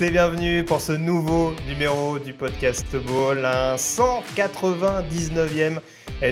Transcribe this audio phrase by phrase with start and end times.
[0.00, 5.80] et bienvenue pour ce nouveau numéro du podcast Ball, un 199e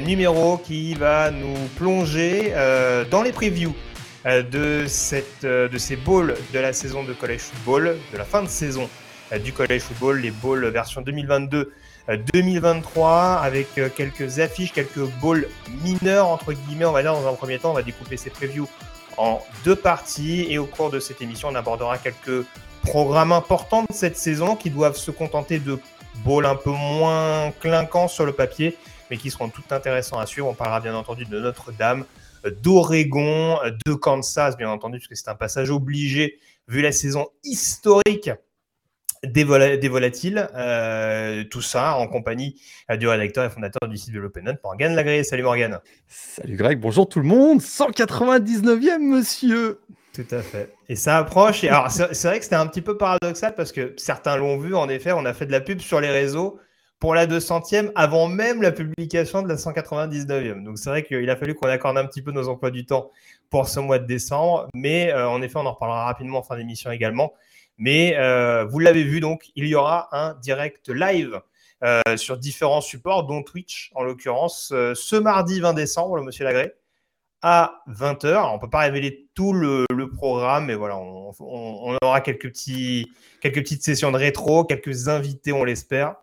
[0.00, 3.74] numéro qui va nous plonger euh, dans les previews
[4.24, 8.24] euh, de, cette, euh, de ces balls de la saison de college football, de la
[8.24, 8.88] fin de saison
[9.44, 11.70] du college football, les balls version 2022.
[12.32, 15.46] 2023 avec quelques affiches, quelques balls
[15.84, 18.68] mineurs entre guillemets, on va dire dans un premier temps, on va découper ces previews
[19.16, 22.46] en deux parties et au cours de cette émission, on abordera quelques
[22.82, 25.78] programmes importants de cette saison qui doivent se contenter de
[26.24, 28.76] balls un peu moins clinquants sur le papier,
[29.10, 30.46] mais qui seront tout intéressants à suivre.
[30.48, 32.04] On parlera bien entendu de Notre-Dame,
[32.62, 38.30] d'Oregon, de Kansas, bien entendu, parce que c'est un passage obligé vu la saison historique
[39.22, 40.48] des, vola- des volatiles.
[40.54, 42.60] Euh, tout ça en compagnie
[42.98, 45.22] du rédacteur et fondateur du site de l'Open Morgan Lagré.
[45.24, 45.78] Salut Morgan.
[46.08, 47.60] Salut Greg, bonjour tout le monde.
[47.60, 49.80] 199e monsieur.
[50.12, 50.74] Tout à fait.
[50.88, 51.62] Et ça approche.
[51.62, 54.74] Et alors, c'est vrai que c'était un petit peu paradoxal parce que certains l'ont vu.
[54.74, 56.58] En effet, on a fait de la pub sur les réseaux
[56.98, 60.64] pour la 200e avant même la publication de la 199e.
[60.64, 63.10] Donc, c'est vrai qu'il a fallu qu'on accorde un petit peu nos emplois du temps
[63.50, 64.68] pour ce mois de décembre.
[64.74, 67.32] Mais euh, en effet, on en reparlera rapidement en fin d'émission également.
[67.78, 71.40] Mais euh, vous l'avez vu, donc, il y aura un direct live
[71.84, 76.74] euh, sur différents supports, dont Twitch en l'occurrence, ce mardi 20 décembre, monsieur Lagré
[77.42, 78.26] à 20h.
[78.28, 82.06] Alors, on ne peut pas révéler tout le, le programme, mais voilà, on, on- on
[82.06, 86.16] aura quelques, petits, quelques petites sessions de rétro, quelques invités, on l'espère.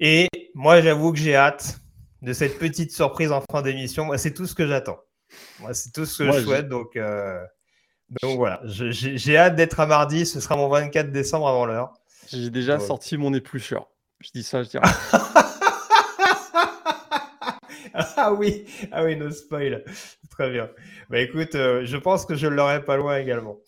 [0.00, 1.78] Et moi, j'avoue que j'ai hâte
[2.22, 4.04] de cette petite surprise en fin d'émission.
[4.04, 4.98] Moi, c'est tout ce que j'attends.
[5.60, 6.68] Moi, c'est tout ce que Moi, je souhaite.
[6.68, 7.42] Donc, euh,
[8.22, 10.26] donc voilà, Je- j'ai j'ai hâte d'être à mardi.
[10.26, 11.92] Ce sera mon 24 décembre avant l'heure.
[12.28, 12.86] J'ai déjà Ouais.
[12.86, 13.88] sorti mon éplucheur.
[14.20, 14.84] Je dis ça, je dirais.
[18.26, 19.84] Ah oui, ah oui, no spoil.
[20.30, 20.70] Très bien.
[21.10, 23.58] Bah écoute, euh, je pense que je l'aurai pas loin également.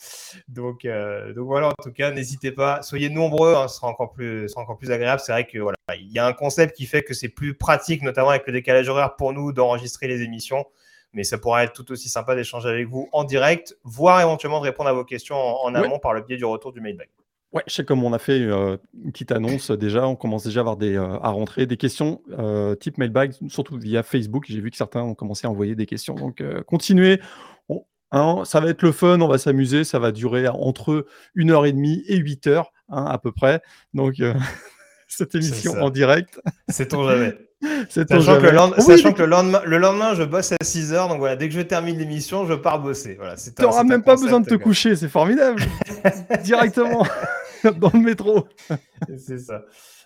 [0.48, 4.12] Donc, euh, donc voilà, en tout cas, n'hésitez pas, soyez nombreux, hein, ce sera encore
[4.12, 5.20] plus, ce sera encore plus agréable.
[5.22, 8.00] C'est vrai que voilà, il y a un concept qui fait que c'est plus pratique,
[8.00, 10.64] notamment avec le décalage horaire pour nous d'enregistrer les émissions.
[11.12, 14.64] Mais ça pourra être tout aussi sympa d'échanger avec vous en direct, voire éventuellement de
[14.64, 17.08] répondre à vos questions en, amont par le biais du retour du mailbag.
[17.56, 20.44] Ouais, je sais comme on a fait euh, une petite annonce euh, déjà, on commence
[20.44, 24.44] déjà à avoir des, euh, à rentrer des questions euh, type mailbag, surtout via Facebook.
[24.46, 26.16] J'ai vu que certains ont commencé à envoyer des questions.
[26.16, 27.18] Donc continuez.
[27.70, 29.84] On- hein, ça va être le fun, on va s'amuser.
[29.84, 33.62] Ça va durer entre 1h30 et 8h hein, à peu près.
[33.94, 34.16] Donc
[35.08, 36.38] cette émission en direct.
[36.68, 37.38] Sait-on jamais.
[37.88, 41.08] C'est Sachant, que le, sachant que le lendemain, le lendemain, je bosse à 6 heures.
[41.08, 43.14] Donc voilà, dès que je termine l'émission, je pars bosser.
[43.16, 45.62] Voilà, c'est c'est un même pas besoin de te coucher, c'est formidable.
[46.44, 47.06] Directement
[47.76, 48.46] dans le métro.
[49.18, 49.62] C'est ça.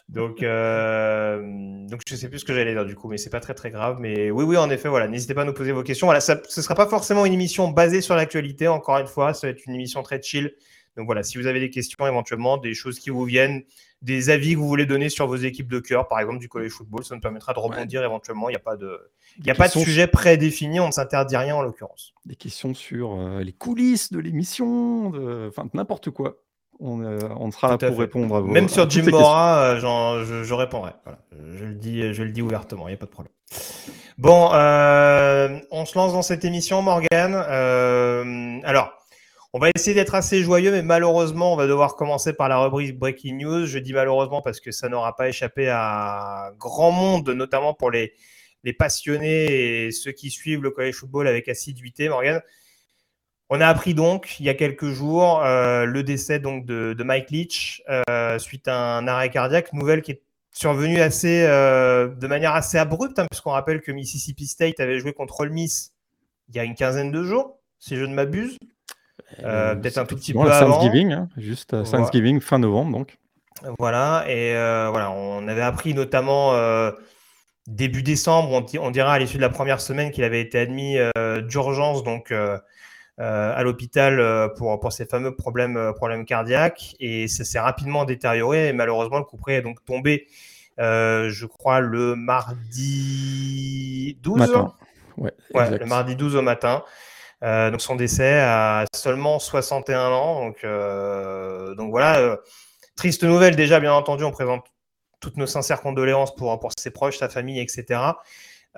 [0.08, 1.38] Donc, euh,
[1.86, 3.70] donc je sais plus ce que j'allais dire du coup, mais c'est pas très très
[3.70, 3.98] grave.
[4.00, 6.08] Mais oui, oui, en effet, voilà, n'hésitez pas à nous poser vos questions.
[6.08, 8.66] Voilà, ça, ce sera pas forcément une émission basée sur l'actualité.
[8.66, 10.52] Encore une fois, ça va être une émission très chill.
[10.96, 13.62] Donc voilà, si vous avez des questions éventuellement, des choses qui vous viennent,
[14.02, 16.72] des avis que vous voulez donner sur vos équipes de cœur, par exemple du college
[16.72, 18.48] football, ça nous permettra de rebondir éventuellement.
[18.48, 18.98] Il n'y a pas de,
[19.38, 20.80] il y a pas de sujet prédéfini.
[20.80, 22.14] On ne s'interdit rien en l'occurrence.
[22.24, 25.46] des questions sur euh, les coulisses de l'émission, de...
[25.48, 26.42] enfin n'importe quoi.
[26.80, 28.00] On, euh, on sera là pour fait.
[28.02, 30.92] répondre à vos Même sur Jim Mora, euh, je, je répondrai.
[31.04, 31.18] Voilà.
[31.54, 33.32] Je, le dis, je le dis ouvertement, il n'y a pas de problème.
[34.16, 37.34] Bon, euh, on se lance dans cette émission, Morgan.
[38.64, 38.92] Alors,
[39.52, 42.98] on va essayer d'être assez joyeux, mais malheureusement, on va devoir commencer par la rubrique
[42.98, 43.66] Breaking News.
[43.66, 48.14] Je dis malheureusement parce que ça n'aura pas échappé à grand monde, notamment pour les,
[48.64, 52.40] les passionnés et ceux qui suivent le college football avec assiduité, Morgan.
[53.52, 57.02] On a appris donc il y a quelques jours euh, le décès donc de, de
[57.02, 62.26] Mike Leach euh, suite à un arrêt cardiaque, nouvelle qui est survenue assez euh, de
[62.28, 65.92] manière assez abrupte, hein, puisqu'on rappelle que Mississippi State avait joué contre Ole Miss
[66.48, 68.56] il y a une quinzaine de jours, si je ne m'abuse.
[69.38, 70.78] Peut-être un tout petit peu avant.
[70.78, 71.88] Thanksgiving, hein, juste Voilà.
[71.88, 73.18] Thanksgiving fin novembre donc.
[73.78, 74.52] Voilà, et
[74.90, 76.54] voilà, on avait appris notamment
[77.66, 80.96] début décembre, on, on dira à l'issue de la première semaine qu'il avait été admis
[81.48, 82.32] d'urgence donc
[83.20, 88.04] à l'hôpital euh, pour, pour ses fameux problèmes, euh, problèmes cardiaques, et ça s'est rapidement
[88.04, 90.26] détérioré, et malheureusement le coup près est donc tombé
[90.78, 92.56] je crois le mardi
[94.22, 94.38] 12.
[94.38, 94.72] Matin.
[95.18, 96.82] Ouais, le mardi 12 au matin.
[97.42, 100.46] donc son décès à seulement 61 ans.
[100.46, 100.64] Donc,
[101.76, 102.38] donc voilà,
[102.96, 104.64] triste nouvelle déjà, bien entendu, on présente
[105.20, 108.00] toutes nos sincères condoléances pour, pour ses proches, sa famille, etc.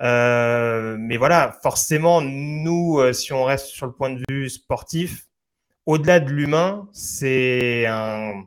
[0.01, 5.27] Euh, mais voilà, forcément, nous, euh, si on reste sur le point de vue sportif,
[5.85, 8.45] au-delà de l'humain, c'est un,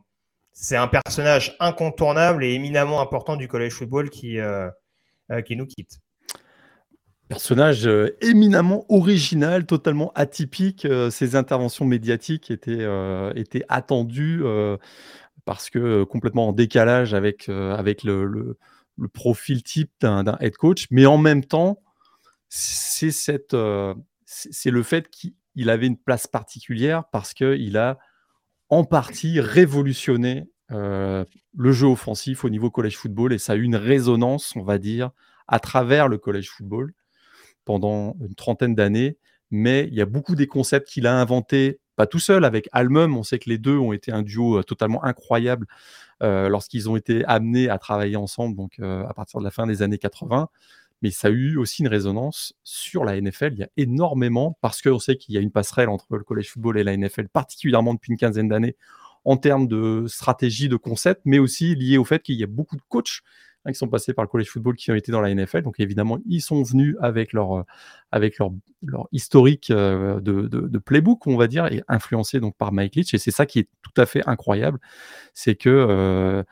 [0.90, 4.70] personnage incontournable et éminemment important du collège football qui, euh,
[5.44, 6.00] qui nous quitte.
[7.28, 7.88] Personnage
[8.20, 10.86] éminemment original, totalement atypique.
[11.10, 14.44] ses interventions médiatiques étaient, attendues
[15.44, 18.56] parce que complètement en décalage avec, avec le,
[19.12, 21.82] profil type d'un head coach, mais en même temps,
[22.48, 23.56] c'est cette,
[24.24, 27.98] c'est le fait qu'il avait une place particulière parce qu'il a
[28.68, 33.76] en partie révolutionné le jeu offensif au niveau collège football et ça a eu une
[33.76, 35.10] résonance, on va dire,
[35.48, 36.92] à travers le collège football
[37.64, 39.18] pendant une trentaine d'années.
[39.50, 43.16] Mais il y a beaucoup des concepts qu'il a inventés pas tout seul, avec Almum,
[43.16, 46.96] on sait que les deux ont été un duo euh, totalement incroyable euh, lorsqu'ils ont
[46.96, 50.48] été amenés à travailler ensemble, donc euh, à partir de la fin des années 80.
[51.02, 53.52] Mais ça a eu aussi une résonance sur la NFL.
[53.52, 56.48] Il y a énormément, parce qu'on sait qu'il y a une passerelle entre le college
[56.48, 58.76] football et la NFL, particulièrement depuis une quinzaine d'années,
[59.24, 62.76] en termes de stratégie, de concept, mais aussi lié au fait qu'il y a beaucoup
[62.76, 63.20] de coachs
[63.66, 65.62] Hein, qui sont passés par le college football, qui ont été dans la NFL.
[65.62, 67.62] Donc évidemment, ils sont venus avec leur, euh,
[68.12, 68.52] avec leur,
[69.10, 73.14] historique euh, de, playbook, on va dire, et influencés donc par Mike Leach.
[73.14, 74.78] Et c'est ça qui est tout à fait incroyable,
[75.34, 76.42] c'est que euh,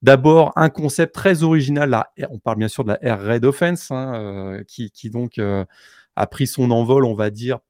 [0.00, 3.92] D'abord, un concept très original, là, on parle bien sûr de la Air Raid Offense,
[3.92, 7.60] hein, qui, donc a pris son envol, on va dire,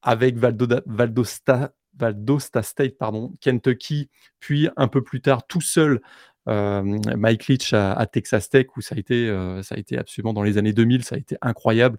[0.00, 6.00] avec Valdosta, Valdosta State, pardon, Kentucky, puis un peu plus tard tout seul
[6.46, 10.42] Mike Leach à, Texas Tech, où ça a, été, euh, ça a été absolument dans
[10.42, 11.98] les années 2000, ça a été incroyable.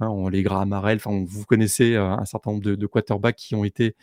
[0.00, 3.54] Hein, on, les Graham Harrell, enfin, vous connaissez euh, un certain nombre de, quarterbacks qui
[3.54, 3.96] ont été,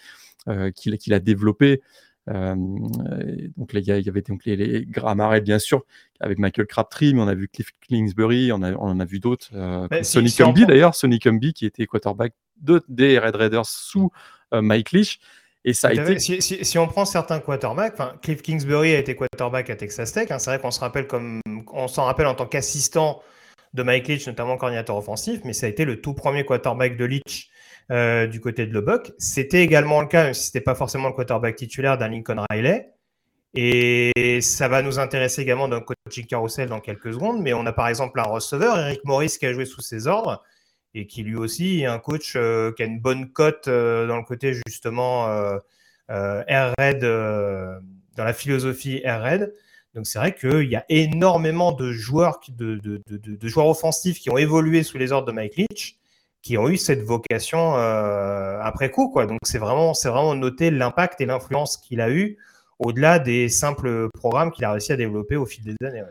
[0.76, 1.82] qu'il a développé.
[2.28, 5.84] donc il y avait donc les, Harrell bien sûr
[6.20, 9.52] avec Michael Crabtree mais on a vu Cliff Kingsbury on, on en a vu d'autres
[10.02, 14.10] Sonny Cumbie d'ailleurs Sonny qui était quarterback de, des Red Raiders sous
[14.52, 15.20] Mike Leach
[15.66, 16.20] et ça a été...
[16.20, 20.30] si, on prend certains quarterbacks, Cliff Kingsbury a été quarterback à Texas Tech.
[20.30, 21.42] Hein, c'est vrai qu'on se rappelle comme
[21.74, 23.22] on s'en rappelle en tant qu'assistant
[23.74, 27.06] de Mike Leach, notamment coordinateur offensif, mais ça a été le tout premier quarterback de
[27.06, 27.50] Leach
[27.92, 29.12] euh, du côté de Lubbock.
[29.18, 32.46] C'était également le cas, même si ce n'était pas forcément le quarterback titulaire d'un Lincoln
[32.50, 32.92] Riley.
[33.56, 37.42] Et ça va nous intéresser également d'un coaching carousel dans quelques secondes.
[37.42, 40.44] Mais on a par exemple un receveur, Eric Morris, qui a joué sous ses ordres
[40.96, 44.16] et qui lui aussi est un coach euh, qui a une bonne cote euh, dans
[44.16, 45.60] le côté justement euh,
[46.08, 49.54] Air Red, dans la philosophie Air Red.
[49.94, 52.80] Donc c'est vrai qu'il y a énormément de joueurs, de,
[53.44, 55.98] joueurs offensifs qui ont évolué sous les ordres de Mike Leach,
[56.42, 59.10] qui ont eu cette vocation après coup.
[59.10, 59.26] Quoi.
[59.26, 62.38] Donc c'est vraiment, c'est vraiment noter l'impact et l'influence qu'il a eu
[62.80, 66.04] au-delà des simples programmes qu'il a réussi à développer au fil des années.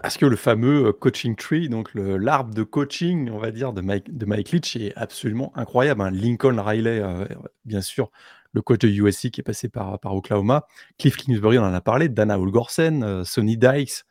[0.00, 3.82] Parce que le fameux euh, coaching tree, donc l'arbre de coaching, on va dire, de
[3.82, 6.00] Mike, de Mike Leach est absolument incroyable.
[6.00, 6.10] Hein.
[6.10, 7.26] Lincoln Riley, euh,
[7.66, 8.10] bien sûr,
[8.52, 10.66] le coach de USC qui est passé par, par Oklahoma.
[10.98, 12.08] Cliff Kingsbury, on en a parlé.
[12.08, 14.04] Dana Holgorsen, euh, Sonny Dykes,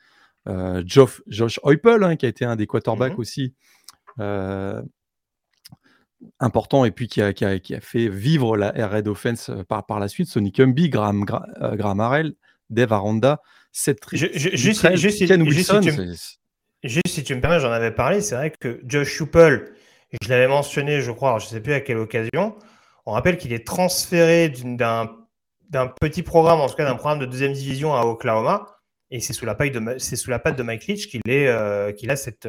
[0.86, 3.20] Josh Heupel, hein, qui a été un des quarterbacks mm-hmm.
[3.20, 3.56] aussi
[6.40, 9.88] important et puis qui a, qui, a, qui a, fait vivre la Raid Offense par,
[9.88, 10.28] par la suite.
[10.28, 12.34] Sonny Cumby, Graham, Graham Harrell,
[12.70, 13.42] Dave Aranda
[13.72, 15.20] cette juste, juste,
[17.08, 18.22] si, tu me permets, j'en avais parlé.
[18.22, 19.74] C'est vrai que Josh Schuppel,
[20.22, 22.56] je l'avais mentionné, je crois, je ne sais plus à quelle occasion.
[23.06, 25.08] On rappelle qu'il est transféré d'un
[26.02, 28.68] petit programme, en tout cas d'un programme de deuxième division à Oklahoma.
[29.10, 32.16] Et c'est sous la patte de, sous la patte de Mike Leach qu'il euh, a
[32.16, 32.48] cette,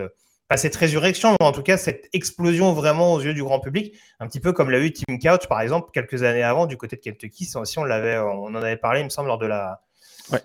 [0.49, 3.97] pas cette résurrection, mais en tout cas cette explosion vraiment aux yeux du grand public,
[4.21, 6.97] un petit peu comme l'a eu Tim Couch, par exemple, quelques années avant du côté
[6.97, 7.47] de Kentucky.
[7.47, 9.83] Si on, l'avait, on en avait parlé, il me semble, lors de la,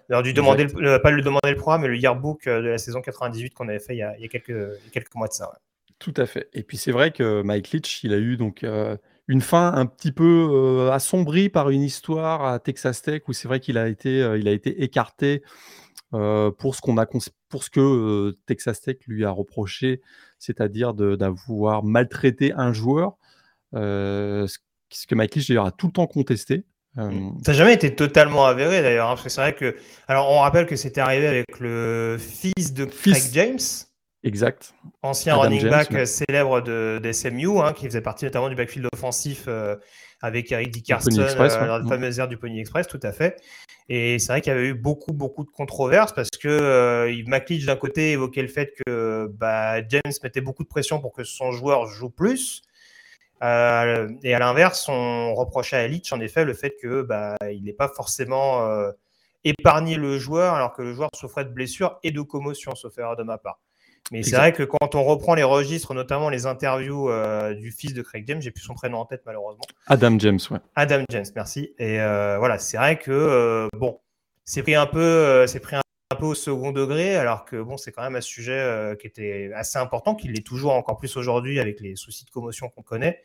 [0.10, 2.77] alors, du demander le, pas le demander le programme, mais le yearbook euh, de la
[2.77, 4.53] saison 98 qu'on avait fait il y, a, quelques,
[4.91, 5.51] quelques, mois de ça.
[6.00, 6.50] Tout à fait.
[6.53, 9.86] Et puis c'est vrai que Mike Leach, il a eu donc euh, une fin un
[9.86, 13.88] petit peu euh, assombrie par une histoire à Texas Tech où c'est vrai qu'il a
[13.88, 15.44] été, il a été écarté
[16.12, 17.06] pour ce qu'on a
[17.50, 20.01] pour ce que Texas Tech lui a reproché,
[20.39, 23.17] c'est-à-dire d'avoir maltraité un joueur.
[23.74, 24.48] ce
[25.08, 26.63] que Mike Leach a tout le temps contesté.
[26.98, 27.12] Euh,
[27.46, 29.75] ça n'a jamais été totalement avéré d'ailleurs, hein, parce que c'est vrai que.
[30.08, 33.60] Alors, on rappelle que c'était arrivé avec le fils de Craig James.
[34.24, 34.74] Exact.
[35.04, 39.75] Ancien running back célèbre de, SMU, hein, qui faisait partie notamment du backfield offensif euh,
[40.22, 43.38] avec Eric Dickerson euh, dans la fameuse ère du Pony Express, tout à fait.
[43.89, 47.66] Et c'est vrai qu'il y avait eu beaucoup, beaucoup de controverses parce que euh, McLeach,
[47.66, 51.51] d'un côté, évoquait le fait que bah, James mettait beaucoup de pression pour que son
[51.51, 52.63] joueur joue plus.
[53.44, 57.63] Euh, et à l'inverse, on reprochait à Leach, en effet, le fait que bah, il
[57.63, 58.67] n'est pas forcément
[59.44, 63.15] épargné le joueur alors que le joueur souffrait de blessures et de commotion, sauf erreur
[63.15, 63.60] de ma part.
[64.12, 67.94] Mais c'est vrai que quand on reprend les registres, notamment les interviews euh, du fils
[67.94, 69.63] de Craig James, j'ai plus son prénom en tête malheureusement.
[69.88, 70.60] Adam James, ouais.
[70.75, 71.74] Adam James, merci.
[71.77, 74.00] Et euh, voilà, c'est vrai que euh, bon,
[74.46, 75.82] c'est pris un peu, c'est pris un,
[76.16, 79.78] peu au second degré, alors que bon, c'est quand même un sujet qui était assez
[79.78, 83.22] important, qu'il l'est toujours encore plus aujourd'hui avec les soucis de commotion qu'on connaît.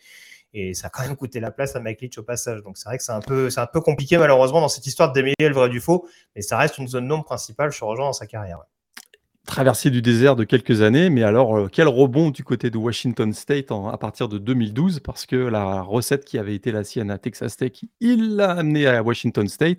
[0.54, 2.62] Et ça a quand même coûté la place à Mike au passage.
[2.62, 5.10] Donc c'est vrai que c'est un peu, c'est un peu compliqué malheureusement dans cette histoire
[5.10, 8.06] de démêler le vrai du faux, mais ça reste une zone nombre principale, je rejoins
[8.06, 8.58] dans sa carrière
[9.46, 13.32] traversée du désert de quelques années, mais alors euh, quel rebond du côté de Washington
[13.32, 17.18] State à partir de 2012, parce que la recette qui avait été la sienne à
[17.18, 19.78] Texas Tech, il l'a amené à Washington State.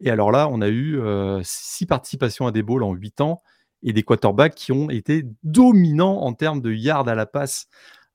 [0.00, 3.42] Et alors là, on a eu euh, six participations à des bowls en huit ans
[3.82, 7.66] et des quarterbacks qui ont été dominants en termes de yards à la passe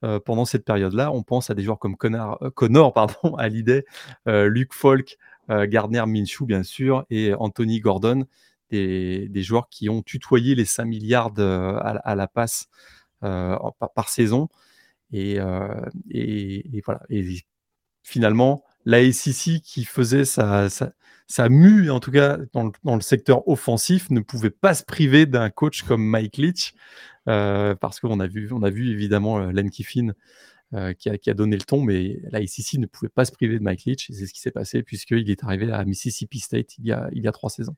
[0.03, 1.11] euh, pendant cette période-là.
[1.11, 3.85] On pense à des joueurs comme Connor, Connor pardon, Hallyday,
[4.25, 5.17] Luke Falk,
[5.49, 8.25] Gardner Minshew, bien sûr, et Anthony Gordon
[8.73, 12.67] des, joueurs qui ont tutoyé les 5 milliards euh, à, la passe
[13.23, 13.57] euh,
[13.95, 14.49] par, saison.
[15.13, 17.01] Euh, et, voilà.
[17.09, 17.43] Et
[18.03, 20.91] finalement, la SEC qui faisait sa, sa,
[21.49, 25.83] mue, en tout cas dans le, secteur offensif, ne pouvait pas se priver d'un coach
[25.83, 26.73] comme Mike Leach,
[27.25, 30.13] parce qu'on a vu, on a vu évidemment Len Kiffin
[30.97, 33.59] qui, a, qui, a, donné le ton, mais la SEC ne pouvait pas se priver
[33.59, 36.77] de Mike Leach, et c'est ce qui s'est passé puisqu'il est arrivé à Mississippi State
[36.77, 37.75] il y a, il y a trois saisons.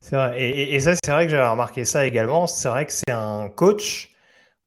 [0.00, 0.40] C'est vrai.
[0.40, 2.46] Et, ça, c'est vrai que j'avais remarqué ça également.
[2.46, 4.10] C'est vrai que c'est un coach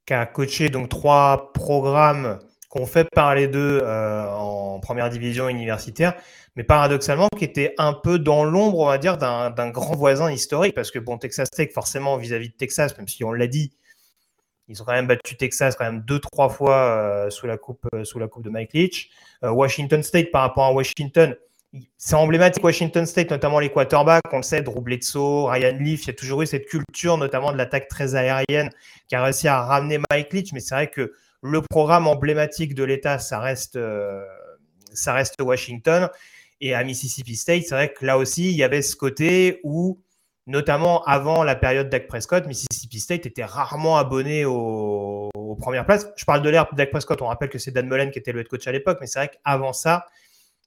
[0.06, 6.16] qui a coaché donc trois programmes qu'on fait parler d'eux euh, en première division universitaire,
[6.56, 10.76] mais paradoxalement qui était un peu dans l'ombre, on va dire, d'un grand voisin historique,
[10.76, 13.72] parce que bon, Texas Tech, forcément, vis-à-vis de Texas, même si on l'a dit,
[14.68, 17.86] ils ont quand même battu Texas quand même deux, trois fois euh, sous, la coupe,
[17.94, 19.10] euh, sous la coupe de Mike Leach.
[19.44, 21.36] Washington State, par rapport à Washington,
[21.98, 26.08] c'est emblématique Washington State, notamment les quarterbacks, on le sait, Drew Bledsoe, Ryan Leaf, il
[26.08, 28.70] y a toujours eu cette culture, notamment de l'attaque très aérienne,
[29.08, 32.84] qui a réussi à ramener Mike Leach, mais c'est vrai que le programme emblématique de
[32.84, 34.24] l'État, ça reste, euh,
[34.94, 36.10] ça reste Washington.
[36.62, 40.00] Et à Mississippi State, c'est vrai que là aussi, il y avait ce côté où,
[40.46, 46.08] notamment avant la période Dak Prescott, Mississippi State était rarement abonné aux, premières places.
[46.16, 48.42] Je parle de l'ère Dak Prescott, on rappelle que c'est Dan Mullen qui était le
[48.42, 50.06] head coach à l'époque, mais c'est vrai qu'avant ça,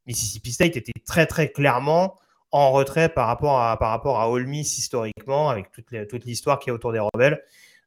[0.06, 2.18] Mississippi State était très très clairement
[2.50, 6.58] en retrait par rapport à, par rapport à Ole Miss historiquement, avec toute, toute l'histoire
[6.58, 7.42] qui est autour des rebelles.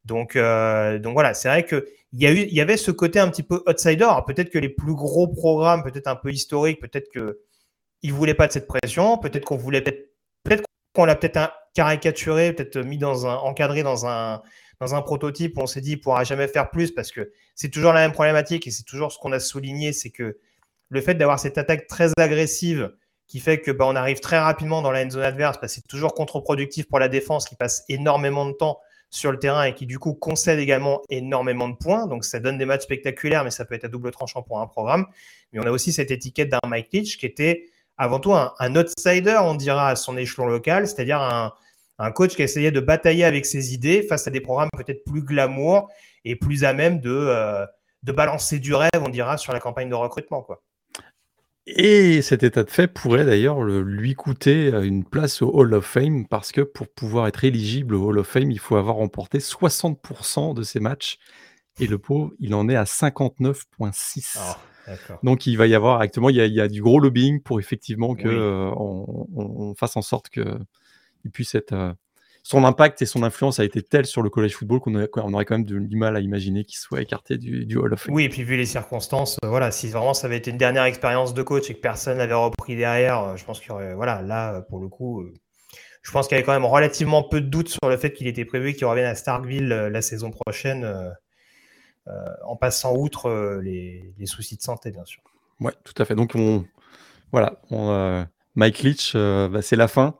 [0.06, 1.84] Donc, euh, donc voilà, c'est vrai qu'il
[2.14, 4.08] y, y avait ce côté un petit peu outsider.
[4.26, 7.36] Peut-être que les plus gros programmes, peut-être un peu historiques, peut-être qu'ils
[8.04, 10.14] ne voulaient pas de cette pression, peut-être qu'on voulait peut-être
[10.44, 10.62] peut
[10.94, 14.42] qu'on l'a peut-être caricaturé, peut-être mis dans un, encadré dans un,
[14.80, 17.70] dans un prototype où on s'est dit ne pourra jamais faire plus parce que c'est
[17.70, 20.38] toujours la même problématique et c'est toujours ce qu'on a souligné, c'est que
[20.90, 22.94] le fait d'avoir cette attaque très agressive
[23.28, 26.14] qui fait que bah, on arrive très rapidement dans la zone adverse, bah, c'est toujours
[26.14, 30.00] contre-productif pour la défense qui passe énormément de temps sur le terrain et qui du
[30.00, 32.08] coup concède également énormément de points.
[32.08, 34.68] Donc ça donne des matchs spectaculaires, mais ça peut être à double tranchant pour un
[34.68, 35.06] programme.
[35.52, 37.66] Mais on a aussi cette étiquette d'un Mike Leach qui était
[37.98, 42.72] avant tout un, outsider, on dira, à son échelon local, c'est-à-dire un, coach qui essayait
[42.72, 45.90] de batailler avec ses idées face à des programmes peut-être plus glamour
[46.26, 47.66] et plus à même de, euh,
[48.04, 50.42] de balancer du rêve, on dira, sur la campagne de recrutement.
[50.42, 50.62] quoi.
[51.70, 55.86] Et cet état de fait pourrait d'ailleurs lui coûter euh, une place au Hall of
[55.86, 59.40] Fame parce que pour pouvoir être éligible au Hall of Fame, il faut avoir remporté
[59.40, 61.18] 60% de ses matchs.
[61.80, 64.38] Et le pauvre, il en est à 59,6.
[64.38, 64.58] Ah,
[65.24, 68.28] Donc il va y avoir actuellement, il y, a, du gros lobbying pour effectivement que
[68.28, 71.94] euh, on, fasse en sorte qu'il puisse être euh,
[72.44, 75.58] son impact et son influence a été tel sur le college football qu'on aurait quand
[75.58, 78.14] même du mal à imaginer qu'il soit écarté du, Hall of Fame.
[78.14, 80.86] Oui, et puis vu les circonstances, euh, voilà, si vraiment ça avait été une dernière
[80.86, 84.22] expérience de coach et que personne n'avait repris derrière, je pense qu'il y aurait, voilà,
[84.22, 85.26] là, pour le coup,
[86.02, 88.28] je pense qu'il y avait quand même relativement peu de doutes sur le fait qu'il
[88.28, 90.86] était prévu qu'il revienne à Starkville la saison prochaine,
[92.46, 95.22] en passant outre les, soucis de santé, bien sûr.
[95.60, 96.16] Oui, tout à fait.
[96.16, 96.66] Donc, on,
[97.32, 100.16] voilà, on, Mike Leach, bah, c'est la fin.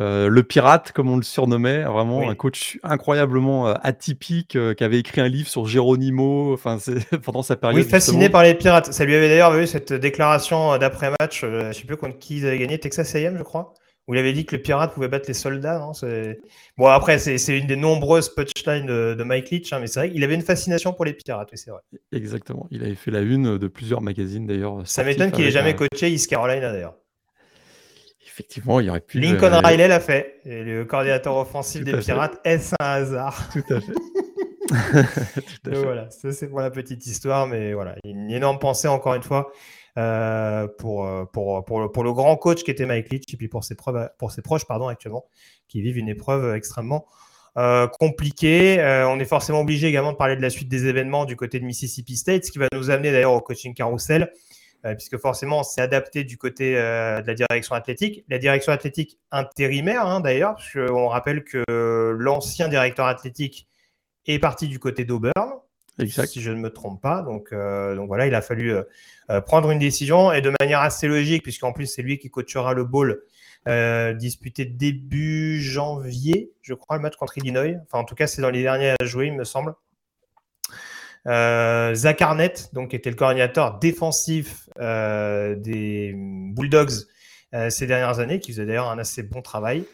[0.00, 4.84] Euh, le pirate, comme on le surnommait, vraiment un coach incroyablement euh, atypique euh, qui
[4.84, 6.78] avait écrit un livre sur Geronimo enfin,
[7.22, 7.84] pendant sa période.
[7.84, 8.90] Oui, fasciné par les pirates.
[8.90, 12.46] Ça lui avait d'ailleurs eu cette déclaration d'après-match, je ne sais plus contre qui ils
[12.46, 13.74] avaient gagné, Texas AM, je crois,
[14.08, 15.78] Où il avait dit que le pirate pouvait battre les soldats.
[15.78, 15.92] Non
[16.76, 20.24] bon, après, c'est une des nombreuses punchlines de, Mike Leach, hein, mais c'est vrai qu'il
[20.24, 21.80] avait une fascination pour les pirates, oui, c'est vrai.
[22.10, 22.66] Exactement.
[22.72, 24.82] Il avait fait la une de plusieurs magazines d'ailleurs.
[24.84, 26.96] Ça m'étonne qu'il ait jamais coaché East Carolina d'ailleurs.
[28.26, 29.20] Effectivement, il y aurait pu.
[29.20, 30.40] Lincoln Riley l'a fait.
[30.46, 33.80] Et le coordinateur offensif des Pirates, est-ce un hasard Tout à
[34.72, 35.82] fait.
[35.82, 39.52] voilà, ça c'est pour la petite histoire, mais voilà, une énorme pensée encore une fois
[39.98, 43.74] euh, pour, euh, pour, le grand coach qui était Mike Leach et puis pour ses,
[43.74, 45.26] proches actuellement
[45.68, 47.06] qui vivent une épreuve extrêmement
[47.58, 48.78] euh, compliquée.
[49.06, 51.66] on est forcément obligé également de parler de la suite des événements du côté de
[51.66, 54.32] Mississippi State, ce qui va nous amener d'ailleurs au coaching carousel.
[54.82, 58.24] puisque forcément on s'est adapté du côté de la direction athlétique.
[58.28, 60.72] La direction athlétique intérimaire hein, d'ailleurs, parce
[61.08, 61.62] rappelle que
[62.18, 63.68] l'ancien directeur athlétique
[64.26, 65.60] est parti du côté d'Auburn,
[65.98, 67.22] si je ne me trompe pas.
[67.22, 68.82] Donc, euh, voilà, il a fallu euh,
[69.30, 72.74] euh, prendre une décision et de manière assez logique, puisqu'en plus c'est lui qui coachera
[72.74, 73.22] le bowl
[74.18, 77.76] disputé début janvier, je crois, le match contre Illinois.
[77.84, 79.74] Enfin, en tout cas, c'est dans les derniers à jouer, il me semble.
[81.24, 87.06] Zach Arnett, donc, qui était le coordinateur défensif des Bulldogs
[87.68, 89.84] ces dernières années, qui faisait d'ailleurs un assez bon travail.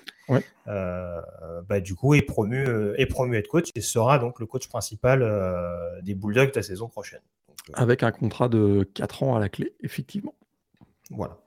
[0.66, 1.20] Euh,
[1.68, 4.68] bah, du coup, est promu, euh, est promu head coach et sera donc le coach
[4.68, 7.20] principal euh, des Bulldogs la saison prochaine.
[7.75, 10.35] Avec un contrat de 4 ans à la clé, effectivement.
[11.11, 11.38] Voilà.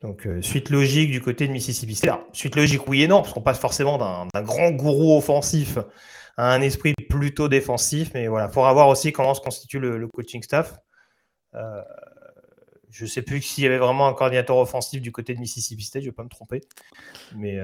[0.00, 2.18] Donc, suite logique du côté de Mississippi State.
[2.32, 5.78] suite logique, oui et non, parce qu'on passe forcément d'un grand gourou offensif
[6.36, 8.10] à un esprit plutôt défensif.
[8.14, 10.78] Mais voilà, il faudra voir aussi comment se constitue le, coaching staff.
[12.90, 15.84] Je ne sais plus s'il y avait vraiment un coordinateur offensif du côté de Mississippi
[15.84, 16.60] State, je ne vais pas me tromper.
[17.36, 17.58] Mais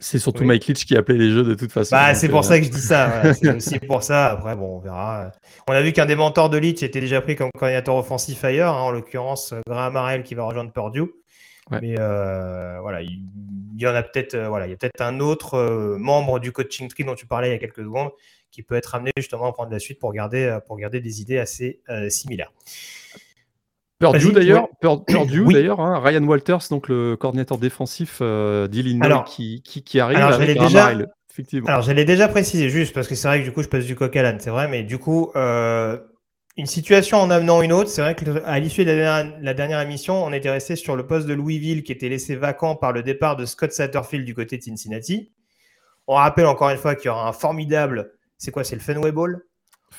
[0.00, 1.94] c'est surtout Mike Leach qui appelait les jeux de toute façon.
[1.94, 3.34] Bah, c'est pour euh, ça que je dis ça.
[3.34, 4.32] C'est aussi pour ça.
[4.32, 5.30] Après, bon, on verra.
[5.68, 8.74] On a vu qu'un des mentors de Leach était déjà pris comme coordinateur offensif ailleurs,
[8.74, 11.12] hein, en l'occurrence Graham Harrell qui va rejoindre Purdue.
[11.70, 13.20] Mais euh, voilà, il,
[13.76, 16.88] y en a peut-être euh, voilà, il y a peut-être un autre membre du coaching
[16.88, 18.10] tree dont tu parlais il y a quelques secondes
[18.50, 21.38] qui peut être amené justement à prendre la suite pour garder, pour garder des idées
[21.38, 22.52] assez similaires.
[24.00, 30.00] Purdue d'ailleurs, Purdue d'ailleurs, hein, Ryan Walters, donc le coordinateur défensif euh, d'Illinois qui, qui,
[30.00, 30.92] arrive alors, avec déjà,
[31.30, 31.68] effectivement.
[31.68, 33.94] Alors j'allais déjà préciser juste parce que c'est vrai que du coup je passe du
[33.94, 35.98] coq à l'âne, c'est vrai, mais du coup euh,
[36.56, 40.32] une situation en amenant une autre, c'est vrai qu'à l'issue de la dernière, émission, on
[40.32, 43.44] était resté sur le poste de Louisville qui était laissé vacant par le départ de
[43.44, 45.30] Scott Satterfield du côté de Cincinnati.
[46.06, 49.12] On rappelle encore une fois qu'il y aura un formidable, c'est quoi, c'est le Fenway
[49.12, 49.44] Bowl?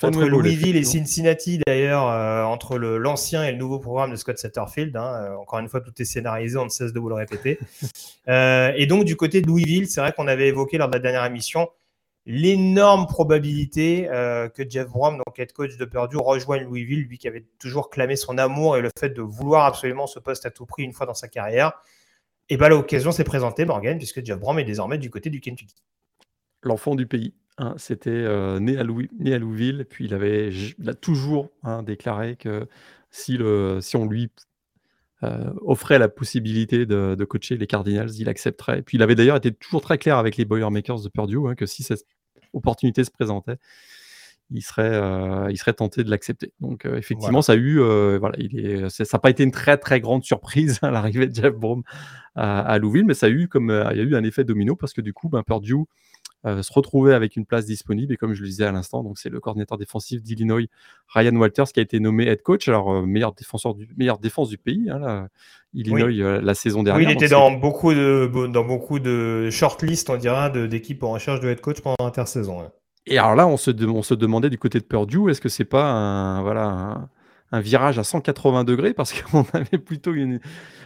[0.03, 4.95] Entre Louisville et Cincinnati, d'ailleurs, euh, entre l'ancien et le nouveau programme de Scott Satterfield.
[4.95, 7.59] Hein, euh, encore une fois, tout est scénarisé, on ne cesse de vous le répéter.
[8.27, 10.99] Euh, et donc, du côté de Louisville, c'est vrai qu'on avait évoqué lors de la
[10.99, 11.69] dernière émission
[12.27, 14.07] l'énorme probabilité
[14.53, 18.15] que Jeff Brom, donc head coach de Purdue, rejoigne Louisville, lui qui avait toujours clamé
[18.15, 21.07] son amour et le fait de vouloir absolument ce poste à tout prix une fois
[21.07, 21.73] dans sa carrière.
[22.49, 25.81] Et bien l'occasion s'est présentée, Morgan, puisque Jeff Brom est désormais du côté du Kentucky.
[26.61, 27.33] L'enfant du pays.
[27.57, 28.83] Hein, c'était euh, né, à
[29.19, 30.51] né à Louisville, puis il avait
[30.87, 32.67] a toujours hein, déclaré que
[33.09, 34.31] si, le, si on lui
[35.23, 38.81] euh, offrait la possibilité de, coacher les Cardinals, il accepterait.
[38.83, 41.65] Puis il avait d'ailleurs été toujours très clair avec les Boilermakers de Purdue hein, que
[41.65, 42.05] si cette
[42.53, 43.57] opportunité se présentait,
[44.49, 46.53] il serait, euh, il serait tenté de l'accepter.
[46.61, 47.79] Donc effectivement, ça a eu,
[48.17, 51.35] voilà, il est, ça n'a pas été une très très grande surprise à l'arrivée de
[51.35, 51.83] Jeff Brom
[52.35, 54.93] à, Louisville, mais ça a eu comme il y a eu un effet domino parce
[54.93, 55.85] que du coup, ben, Purdue
[56.43, 58.13] se retrouver avec une place disponible.
[58.13, 60.61] Et comme je le disais à l'instant, donc c'est le coordinateur défensif d'Illinois,
[61.13, 62.67] Ryan Walters, qui a été nommé head coach.
[62.67, 65.27] Alors, euh, meilleur défenseur du, meilleure défense du pays, hein,
[65.73, 67.07] Illinois, euh, la saison dernière.
[67.07, 71.39] Oui, il était dans beaucoup, de, dans beaucoup de shortlists, on dira, d'équipes en recherche
[71.39, 72.71] de head coach pendant l'intersaison.
[73.05, 75.65] Et alors là, on se, on se demandait du côté de Purdue, est-ce que c'est
[75.65, 77.09] pas un, voilà,
[77.51, 78.93] un, virage à 180 degrés?
[78.93, 80.39] Parce qu'on avait plutôt une,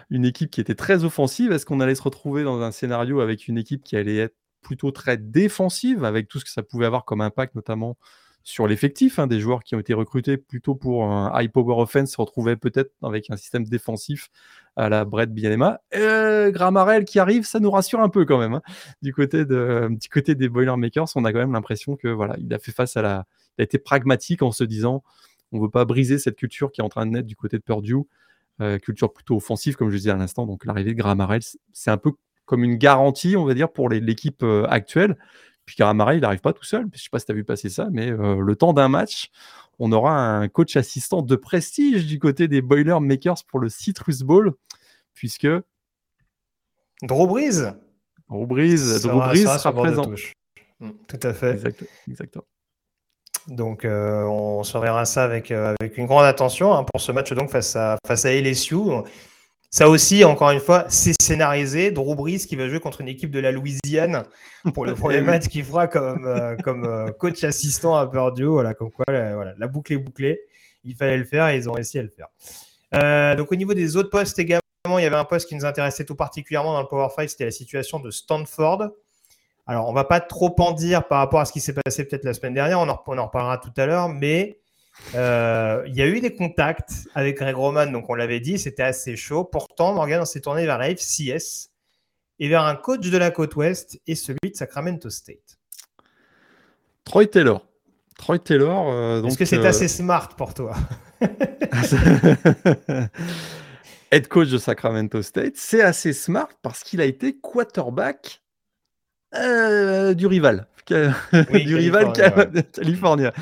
[0.10, 1.52] une équipe qui était très offensive.
[1.52, 4.90] Est-ce qu'on allait se retrouver dans un scénario avec une équipe qui allait être plutôt
[4.90, 7.98] très défensive, avec tout ce que ça pouvait avoir comme impact, notamment
[8.42, 9.20] sur l'effectif.
[9.20, 12.56] Hein, des joueurs qui ont été recrutés plutôt pour un high power offense se retrouvaient
[12.56, 14.30] peut-être avec un système défensif
[14.76, 15.82] à la Brett Bianema.
[15.94, 18.56] Euh, Gramarel qui arrive, ça nous rassure un peu quand même.
[18.56, 18.64] Hein.
[19.04, 22.58] Du, côté du côté des Boilermakers, on a quand même l'impression que voilà, il a
[22.58, 23.26] fait face à la.
[23.58, 25.04] Il a été pragmatique en se disant
[25.52, 27.58] on ne veut pas briser cette culture qui est en train de naître du côté
[27.58, 28.04] de Purdue.
[28.62, 30.48] Euh, culture plutôt offensive, comme je disais à l'instant.
[30.48, 32.14] Donc l'arrivée de Gramarel, c'est un peu
[32.46, 35.18] comme une garantie, on va dire, pour l'équipe euh, actuelle.
[35.66, 36.82] Puis Caramara, il n'arrive pas tout seul.
[36.82, 38.88] Je ne sais pas si tu as vu passer ça, mais euh, le temps d'un
[38.88, 39.32] match,
[39.80, 44.54] on aura un coach assistant de prestige du côté des Boilermakers pour le Citrus Bowl,
[45.14, 45.48] puisque.
[47.02, 47.74] Drew Brees.
[48.30, 50.12] Drew Brees, sera, présent.
[50.80, 51.60] Mm, tout à fait.
[52.08, 52.46] exactement.
[53.48, 57.52] Donc, euh, on surveillera ça avec, avec une grande attention hein, pour ce match donc
[57.52, 58.76] face à, face à LSU
[59.76, 61.92] Ça aussi, encore une fois, c'est scénarisé.
[61.92, 64.24] Drew Brees qui va jouer contre une équipe de la Louisiane
[64.74, 68.46] pour le premier match qu'il fera comme, euh, comme euh, coach assistant à Purdue.
[68.46, 70.40] Voilà, comme quoi la, voilà, la boucle est bouclée.
[70.86, 72.28] Il fallait le faire et ils ont réussi à le faire.
[72.94, 74.62] Euh, donc au niveau des autres postes également,
[74.98, 77.44] il y avait un poste qui nous intéressait tout particulièrement dans le Power 5, c'était
[77.44, 78.92] la situation de Stanford.
[79.68, 82.24] Alors on va pas trop en dire par rapport à ce qui s'est passé peut-être
[82.24, 84.58] la semaine dernière, on en, on en reparlera tout à l'heure, mais
[85.14, 88.84] euh, il y a eu des contacts avec Greg Roman, donc on l'avait dit, c'était
[88.84, 89.44] assez chaud.
[89.44, 91.70] Pourtant, Morgan s'est tourné vers la FCS
[92.40, 95.58] et vers un coach de la côte ouest et celui de Sacramento State.
[97.04, 97.66] Troy Taylor.
[98.18, 98.90] Troy Taylor.
[98.90, 100.76] Euh, Est-ce que c'est euh, assez smart pour toi?
[104.12, 108.42] Head coach de Sacramento State, c'est assez smart parce qu'il a été quarterback
[109.34, 112.14] du rival, du rival
[112.72, 113.34] californien.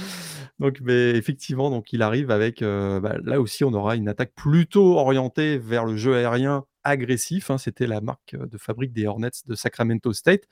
[0.59, 2.61] Donc, mais effectivement, donc il arrive avec.
[2.61, 7.49] Euh, bah, là aussi, on aura une attaque plutôt orientée vers le jeu aérien agressif.
[7.49, 7.57] Hein.
[7.57, 10.43] C'était la marque de fabrique des Hornets de Sacramento State.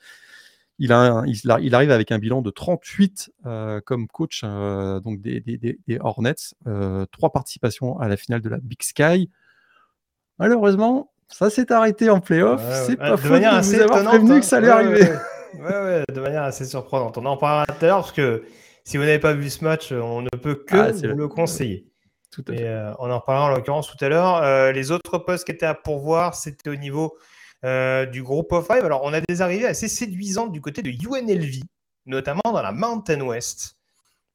[0.78, 5.40] Il, a, il, arrive avec un bilan de 38 euh, comme coach euh, donc des,
[5.40, 6.34] des, Hornets,
[7.12, 9.30] trois participations à la finale de la Big Sky.
[10.38, 12.60] Malheureusement, ça s'est arrêté en playoff.
[12.86, 15.12] C'est pas faux de vous avoir prévenu que ça allait arriver.
[15.60, 17.18] Ouais, de manière assez surprenante.
[17.18, 18.42] On en parlera tout à l'heure parce que
[18.84, 21.86] si vous n'avez pas vu ce match, on ne peut que ah, vous le conseiller.
[22.30, 22.66] Tout à fait.
[22.66, 24.36] Euh, on en reparlera en l'occurrence tout à l'heure.
[24.42, 27.16] Euh, les autres postes qui étaient à pourvoir, c'était au niveau
[27.64, 28.84] euh, du groupe of five.
[28.84, 31.60] Alors, on a des arrivées assez séduisantes du côté de UNLV,
[32.06, 33.76] notamment dans la Mountain West.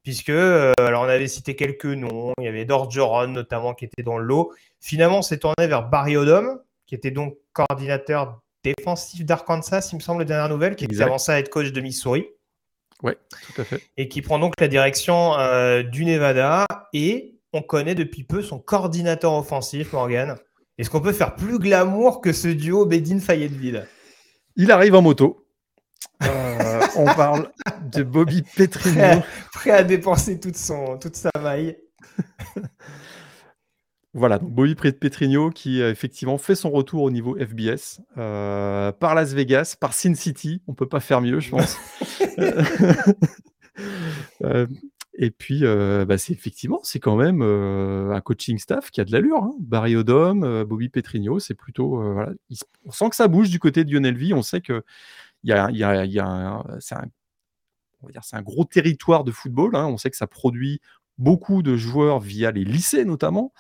[0.04, 4.18] Puisque, alors on avait cité quelques noms, il y avait Dorgeron notamment qui était dans
[4.18, 4.54] l'eau.
[4.80, 10.02] Finalement, on s'est tourné vers Barry Odom, qui était donc coordinateur défensif d'Arkansas, il me
[10.02, 12.28] semble, dernière nouvelle, qui est avancé à être coach de Missouri.
[13.04, 13.14] Oui,
[13.46, 13.82] tout à fait.
[13.98, 16.66] Et qui prend donc la direction euh, du Nevada.
[16.94, 20.36] Et on connaît depuis peu son coordinateur offensif, Morgan.
[20.78, 23.88] Est-ce qu'on peut faire plus glamour que ce duo Bedin-Fayetteville
[24.56, 25.48] Il arrive en moto.
[26.24, 27.52] Euh, on parle
[27.92, 29.22] de Bobby Petrino.
[29.54, 31.78] Prêt à, dépenser toute, son, toute sa maille.
[34.18, 39.14] Voilà, donc Bobby Petrino qui euh, effectivement fait son retour au niveau FBS euh, par
[39.14, 40.60] Las Vegas, par Sin City.
[40.66, 41.78] On peut pas faire mieux, je pense.
[44.44, 44.66] Euh,
[45.14, 49.44] et puis, bah, c'est effectivement, c'est quand même un coaching staff qui a de l'allure.
[49.44, 49.52] Hein.
[49.60, 52.02] Barry Odom, Bobby Petrino, c'est plutôt.
[52.12, 52.32] Voilà,
[52.86, 54.34] on sent que ça bouge du côté de Lionel V.
[54.34, 54.84] On sait que
[55.44, 57.06] y a, y a, y a c'est un,
[58.34, 59.76] un, gros territoire de football.
[59.76, 59.86] Hein.
[59.86, 60.82] On sait que ça produit
[61.20, 63.54] beaucoup de joueurs via les lycées notamment.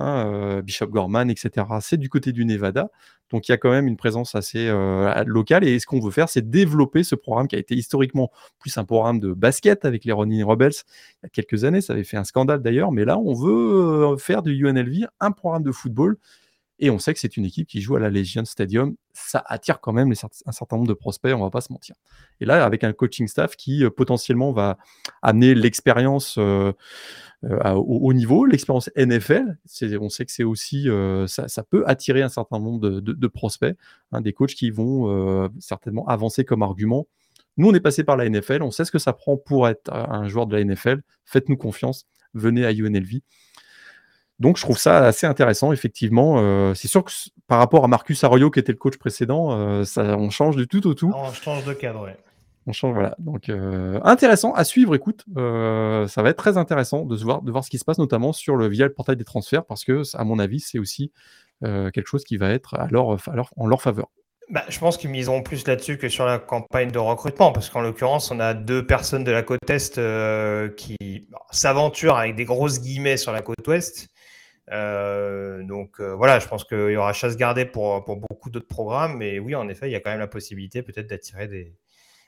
[0.00, 1.66] Hein, euh, Bishop Gorman, etc.
[1.82, 2.88] C'est du côté du Nevada.
[3.30, 5.62] Donc il y a quand même une présence assez euh, locale.
[5.62, 8.84] Et ce qu'on veut faire, c'est développer ce programme qui a été historiquement plus un
[8.84, 10.72] programme de basket avec les Ronin Rebels
[11.22, 11.82] il y a quelques années.
[11.82, 12.92] Ça avait fait un scandale d'ailleurs.
[12.92, 16.16] Mais là, on veut euh, faire du UNLV un programme de football.
[16.80, 18.96] Et on sait que c'est une équipe qui joue à la Legion Stadium.
[19.12, 21.94] Ça attire quand même un certain nombre de prospects, on va pas se mentir.
[22.40, 24.78] Et là, avec un coaching staff qui potentiellement va
[25.22, 26.38] amener l'expérience
[27.42, 28.44] euh, au haut niveau.
[28.44, 29.56] L'expérience NFL,
[29.98, 33.74] on sait que c'est aussi, euh, ça, peut attirer un certain nombre de, prospects,
[34.12, 37.06] hein, des coachs qui vont euh, certainement avancer comme argument.
[37.56, 39.90] Nous, on est passé par la NFL, on sait ce que ça prend pour être
[39.90, 41.00] un joueur de la NFL.
[41.24, 43.20] Faites-nous confiance, venez à UNLV.
[44.40, 46.74] Donc, je trouve ça assez intéressant, effectivement.
[46.74, 47.12] c'est sûr que
[47.46, 50.86] par rapport à Marcus Arroyo, qui était le coach précédent, ça, on change du tout
[50.86, 51.12] au tout.
[51.14, 52.12] On change de cadre, oui.
[52.66, 53.14] On change, voilà.
[53.18, 54.94] Donc, euh, intéressant à suivre.
[54.94, 57.98] Écoute, euh, ça va être très intéressant de, voir, de voir ce qui se passe,
[57.98, 61.10] notamment sur le via le portail des transferts, parce que, à mon avis, c'est aussi
[61.64, 62.88] euh, quelque chose qui va être à
[63.56, 64.08] en leur faveur.
[64.50, 67.80] Bah, je pense qu'ils miseront plus là-dessus que sur la campagne de recrutement, parce qu'en
[67.80, 70.00] l'occurrence, on a deux personnes de la côte est
[70.76, 74.08] qui s'aventurent avec des grosses guillemets sur la côte ouest.
[74.68, 79.38] Donc voilà, je pense qu'il y aura chasse gardée pour, pour beaucoup d'autres programmes, mais
[79.38, 81.48] oui, en effet, il y a quand même la possibilité peut-être d'attirer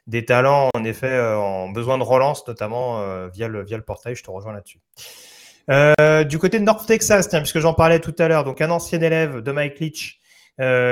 [0.07, 3.83] des, talents, en effet, euh, en besoin de relance, notamment euh, via, le, via le
[3.83, 4.15] portail.
[4.15, 4.81] Je te rejoins là-dessus.
[5.71, 8.71] Euh, du côté de North Texas, tiens, puisque j'en parlais tout à l'heure, donc un
[8.71, 10.21] ancien élève de Mike Leach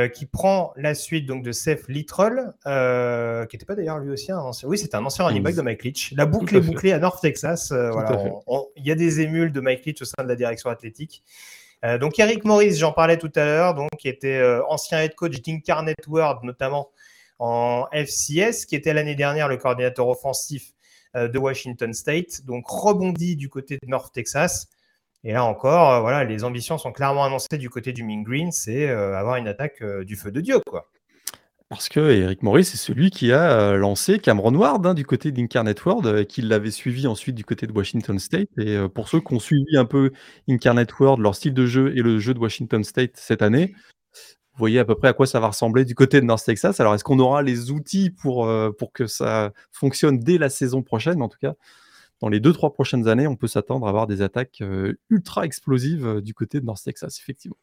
[0.09, 4.39] qui prend la suite donc de Seth Littrell, qui n'était pas d'ailleurs lui aussi un
[4.39, 4.69] ancien.
[4.69, 6.13] Oui, c'était un ancien running back de Mike Leach.
[6.17, 7.73] La boucle est bouclée à North Texas.
[7.73, 8.23] voilà,
[8.77, 11.23] il y a des émules de Mike Leach au sein de la direction athlétique.
[12.01, 16.07] donc Eric Morris, j'en parlais tout à l'heure, donc qui était ancien head coach d'Incarnate
[16.09, 16.91] World, notamment
[17.41, 20.75] en FCS, qui était l'année dernière le coordinateur offensif
[21.17, 24.69] euh, de Washington State, donc rebondi du côté de North Texas.
[25.25, 28.53] Et là encore, euh, voilà, les ambitions sont clairement annoncées du côté du Mean Green,
[28.53, 30.91] c'est euh, avoir une attaque du feu de Dieu, quoi.
[31.69, 35.85] Parce que Eric Morris, c'est celui qui a lancé Cameron Ward hein, du côté d'Incarnate
[35.85, 38.49] World, et qui l'avait suivi ensuite du côté de Washington State.
[38.59, 40.11] Et pour ceux qui ont suivi un peu
[40.49, 43.73] Incarnate World, leur style de jeu et le jeu de Washington State cette année,
[44.61, 46.79] voyez à peu près à quoi ça va ressembler du côté de North Texas.
[46.79, 51.21] Alors, est-ce qu'on aura les outils euh, pour que ça fonctionne dès la saison prochaine?
[51.23, 51.55] En tout cas,
[52.21, 55.45] dans les deux, trois prochaines années, on peut s'attendre à avoir des attaques euh, ultra
[55.45, 57.57] explosives euh, du côté de North Texas, effectivement.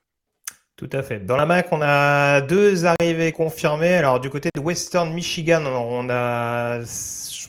[0.75, 1.19] Tout à fait.
[1.19, 3.95] Dans la MAC, on a deux arrivées confirmées.
[3.95, 6.81] Alors, du côté de Western Michigan, on a,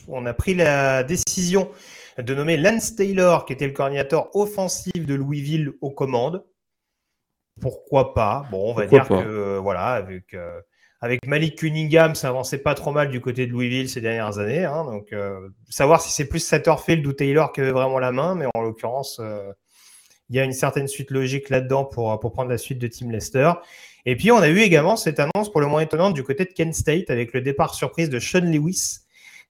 [0.07, 1.69] on a pris la décision
[2.17, 6.43] de nommer Lance Taylor, qui était le coordinateur offensif de Louisville, aux commandes.
[7.61, 8.47] Pourquoi pas?
[8.49, 10.59] Bon, on va dire que, voilà, avec, euh,
[11.01, 14.65] avec Malik Cunningham, ça avançait pas trop mal du côté de Louisville ces dernières années.
[14.65, 14.83] Hein.
[14.83, 18.45] donc, euh, savoir si c'est plus Satterfield ou Taylor qui avait vraiment la main, mais
[18.53, 19.51] en l'occurrence, euh,
[20.29, 23.11] il y a une certaine suite logique là-dedans pour, pour prendre la suite de Team
[23.11, 23.51] Lester.
[24.05, 26.51] Et puis, on a eu également cette annonce pour le moins étonnante du côté de
[26.51, 28.99] Kent State avec le départ surprise de Sean Lewis,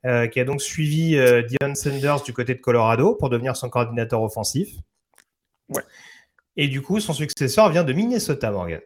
[0.04, 4.70] qui a donc suivi Dion Sanders du côté de Colorado pour devenir son coordinateur offensif.
[5.70, 5.84] Ouais.
[6.56, 8.82] Et du coup, son successeur vient de Minnesota, Morgan.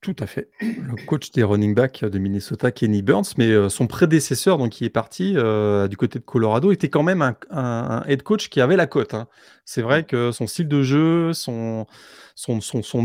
[0.00, 0.48] Tout à fait.
[0.62, 4.86] Le coach des running backs de Minnesota, Kenny Burns, mais euh, son prédécesseur, donc qui
[4.86, 8.76] est parti euh, du côté de Colorado, était quand même un, head coach qui avait
[8.76, 9.12] la cote.
[9.12, 9.28] Hein.
[9.66, 11.84] C'est vrai que son style de jeu, son,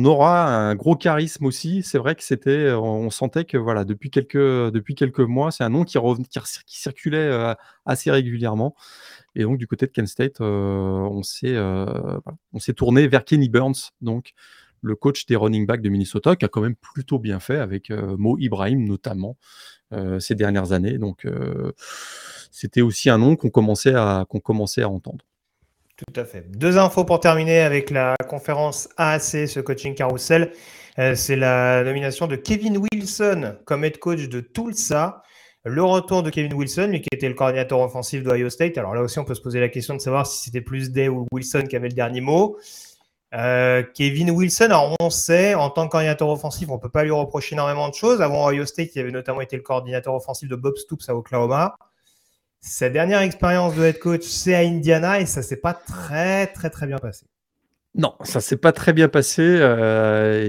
[0.06, 1.84] aura, un gros charisme aussi.
[1.84, 5.70] C'est vrai que c'était, on sentait que voilà, depuis quelques, depuis quelques mois, c'est un
[5.70, 5.98] nom qui,
[6.66, 7.54] qui circulait euh,
[7.86, 8.74] assez régulièrement.
[9.36, 13.92] Et donc, du côté de Kent State, on s'est on s'est tourné vers Kenny Burns,
[14.00, 14.34] donc
[14.82, 17.90] le coach des running backs de Minnesota, qui a quand même plutôt bien fait avec
[17.90, 19.38] Mo Ibrahim notamment
[20.20, 20.98] ces dernières années.
[20.98, 21.28] Donc
[22.52, 25.26] c'était aussi un nom qu'on commençait, à, commençait à entendre.
[25.98, 26.50] Tout à fait.
[26.52, 30.52] Deux infos pour terminer avec la conférence AAC, ce coaching carousel.
[30.98, 35.22] c'est la nomination de Kevin Wilson comme head coach de Tulsa.
[35.68, 38.78] Le retour de Kevin Wilson, lui qui était le coordinateur offensif d'Ohio State.
[38.78, 41.10] Alors là aussi, on peut se poser la question de savoir si c'était plus Day
[41.10, 42.60] ou Wilson qui avait le dernier mot.
[43.36, 44.70] Euh, Kevin Wilson,
[45.00, 47.94] on sait, en tant que coordinateur offensif, on ne peut pas lui reprocher énormément de
[47.94, 48.22] choses.
[48.22, 51.76] Avant Ohio State, il avait notamment été le coordinateur offensif de Bob Stoops à Oklahoma.
[52.62, 56.70] Sa dernière expérience de head coach, c'est à Indiana et ça s'est pas très très
[56.70, 57.26] très bien passé.
[57.94, 59.42] Non, ça s'est pas très bien passé.
[59.42, 60.44] Euh,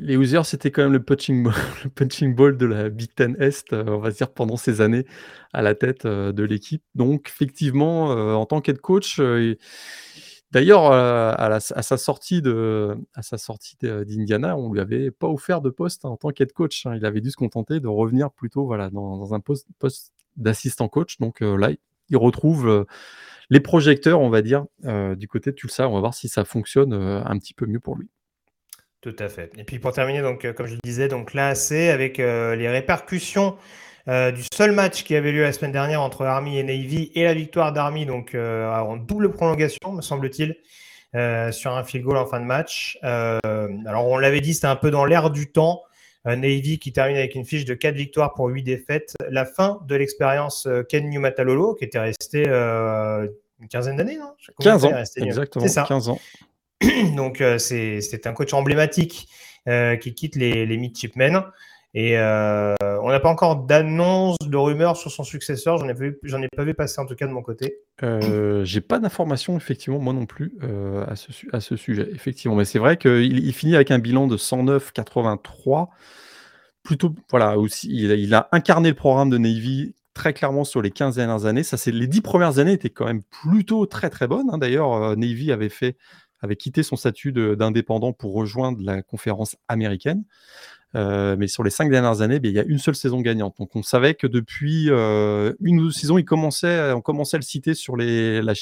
[0.00, 1.44] les Hoosiers, c'était quand même le punching,
[2.34, 5.04] ball, de la Big Ten Est, euh, on va dire, pendant ces années
[5.52, 6.82] à la tête de l'équipe.
[6.96, 9.20] Donc, effectivement, en tant qu'head coach,
[10.54, 16.30] D'ailleurs, euh, à, sa sortie d'Indiana, on lui avait pas offert de poste en tant
[16.30, 16.86] qu'head coach.
[16.86, 16.94] Hein.
[16.94, 19.66] Il avait dû se contenter de revenir plutôt voilà, dans, un poste,
[20.36, 21.18] d'assistant coach.
[21.18, 21.70] Donc euh, là,
[22.08, 22.84] il retrouve euh,
[23.50, 24.64] les projecteurs, on va dire,
[25.16, 25.88] du côté de Tulsa.
[25.88, 28.08] On va voir si ça fonctionne un petit peu mieux pour lui.
[29.00, 29.50] Tout à fait.
[29.58, 33.56] Et puis pour terminer, donc, comme je le disais, donc l'AAC avec les répercussions
[34.06, 37.24] euh, du seul match qui avait lieu la semaine dernière entre Army et Navy et
[37.24, 40.56] la victoire d'Army, donc euh, en double prolongation, me semble-t-il,
[41.14, 42.98] euh, sur un field goal en fin de match.
[43.02, 45.82] alors, on l'avait dit, c'était un peu dans l'air du temps.
[46.26, 49.14] Navy qui termine avec une fiche de 4 victoires pour 8 défaites.
[49.28, 54.32] La fin de l'expérience Ken Numatalolo, qui était resté une quinzaine d'années, non?
[54.60, 55.68] 15 ans, exactement.
[55.68, 55.84] Ça.
[55.86, 56.18] 15 ans.
[57.16, 59.28] Donc, c'est un coach emblématique
[60.00, 61.44] qui quitte les, les midshipmen.
[61.94, 65.78] Et euh, on n'a pas encore d'annonce, de rumeurs sur son successeur.
[65.78, 65.88] J'en
[66.42, 67.76] ai, pas vu passer en tout cas de mon côté.
[68.02, 72.08] Euh, j'ai pas d'informations, effectivement, moi non plus, euh, à, ce, sujet.
[72.12, 75.88] Effectivement, mais c'est vrai qu'il il finit avec un bilan de 109-83.
[76.82, 81.14] Plutôt, voilà, aussi, il a, incarné le programme de Navy très clairement sur les 15
[81.14, 81.62] dernières années.
[81.62, 84.50] Ça, les 10 premières années étaient quand même plutôt très très bonnes.
[84.50, 84.58] Hein.
[84.58, 85.96] D'ailleurs, Navy avait fait
[86.44, 90.24] avait quitté son statut d'indépendant pour rejoindre la conférence américaine.
[90.96, 93.56] Euh, mais sur les cinq dernières années, ben, il y a une seule saison gagnante.
[93.58, 97.38] Donc on savait que depuis euh, une ou deux saisons, il commençait, on commençait à
[97.38, 98.54] le citer sur les, la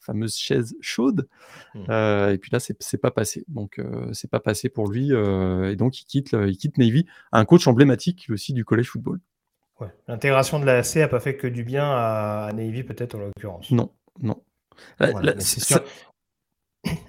[0.00, 1.28] fameuse chaise chaude.
[1.74, 1.84] Mmh.
[1.88, 3.44] Euh, et puis là, c'est pas passé.
[3.48, 3.80] Donc
[4.12, 5.12] c'est pas passé pour lui.
[5.12, 9.20] et donc il quitte, il quitte Navy, un coach emblématique aussi du college football.
[10.06, 13.70] L'intégration de la C a pas fait que du bien à, Navy, peut-être en l'occurrence.
[13.70, 14.40] Non, non.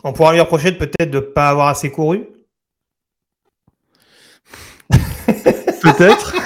[0.04, 2.28] On pourra lui reprocher peut-être de ne pas avoir assez couru.
[5.84, 6.34] Peut-être.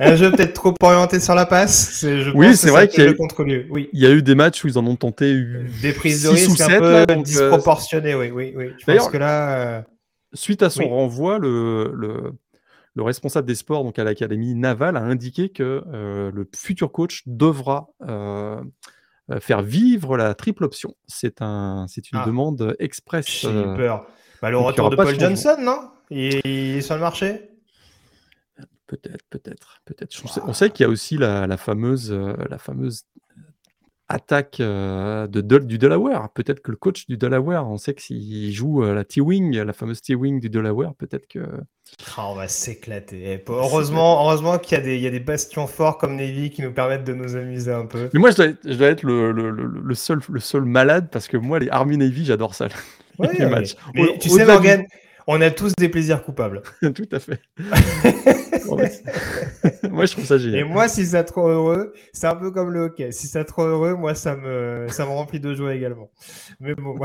[0.00, 2.04] un jeu peut-être trop orienté sur la passe.
[2.34, 3.90] oui, c'est vrai qu'il y, a eu, oui.
[3.92, 5.42] il y a eu des matchs où ils en ont tenté
[5.82, 8.14] des prises de risque un peu euh, disproportionnées.
[8.14, 8.72] Oui, oui, oui.
[8.78, 9.82] Je pense que là, euh,
[10.32, 12.32] suite à son renvoi, le, le,
[12.94, 17.22] le, responsable des sports donc à l'académie navale a indiqué que euh, le futur coach
[17.26, 17.88] devra
[19.40, 20.94] faire vivre la triple option.
[21.06, 22.26] C'est un, c'est une ah.
[22.26, 23.26] demande express.
[23.28, 24.06] J'ai peur.
[24.42, 25.90] Bah, le retour de Paul Johnson, non?
[26.10, 27.49] Il est sur le marché?
[28.90, 30.10] Peut-être, peut-être, peut-être.
[30.44, 33.04] On sait qu'il y a aussi la, fameuse, la fameuse
[34.08, 36.28] attaque de, du Delaware.
[36.30, 40.02] Peut-être que le coach du Delaware, on sait que s'il joue la T-Wing, la fameuse
[40.02, 41.38] T-Wing du Delaware, peut-être que.
[42.16, 43.40] Ah, on va s'éclater.
[43.46, 46.72] Heureusement, heureusement qu'il y, a des, y a des bastions forts comme Navy qui nous
[46.72, 48.10] permettent de nous amuser un peu.
[48.12, 51.10] Mais moi, je dois être, je dois être le, le, le, seul, le seul malade
[51.12, 52.66] parce que moi, les Army Navy, j'adore ça.
[53.38, 53.76] les matchs.
[53.94, 54.84] Mais, tu sais, Morgan,
[55.32, 56.62] on a tous des plaisirs coupables.
[56.80, 57.40] Tout à fait.
[59.90, 60.60] moi, je trouve ça génial.
[60.60, 63.12] Et moi, si ça rend heureux, c'est un peu comme le hockey.
[63.12, 66.10] Si ça rend heureux, moi, ça me, ça me remplit de joie également.
[66.58, 66.98] Mais bon,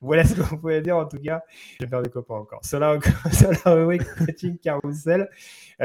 [0.00, 0.96] voilà ce qu'on pouvait dire.
[0.96, 1.42] En tout cas,
[1.78, 2.60] je vais faire des copains encore.
[2.62, 2.98] Cela,
[3.30, 5.28] cela oui, coaching carousel.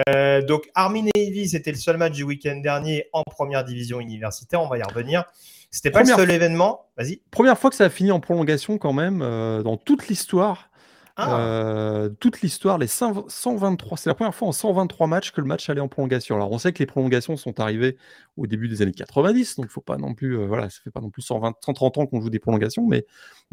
[0.09, 4.61] Euh, donc, Army Navy, c'était le seul match du week-end dernier en première division universitaire.
[4.61, 5.25] On va y revenir.
[5.71, 6.85] C'était pas le seul événement.
[6.97, 7.21] Vas-y.
[7.31, 10.69] Première fois que ça a fini en prolongation, quand même, euh, dans toute l'histoire.
[11.17, 11.39] Ah.
[11.39, 15.69] Euh, toute l'histoire, les 123, c'est la première fois en 123 matchs que le match
[15.69, 16.35] allait en prolongation.
[16.35, 17.97] Alors on sait que les prolongations sont arrivées
[18.35, 20.99] au début des années 90, donc faut pas non plus, euh, voilà, ça fait pas
[20.99, 23.05] non plus 120, 130 ans qu'on joue des prolongations, mais,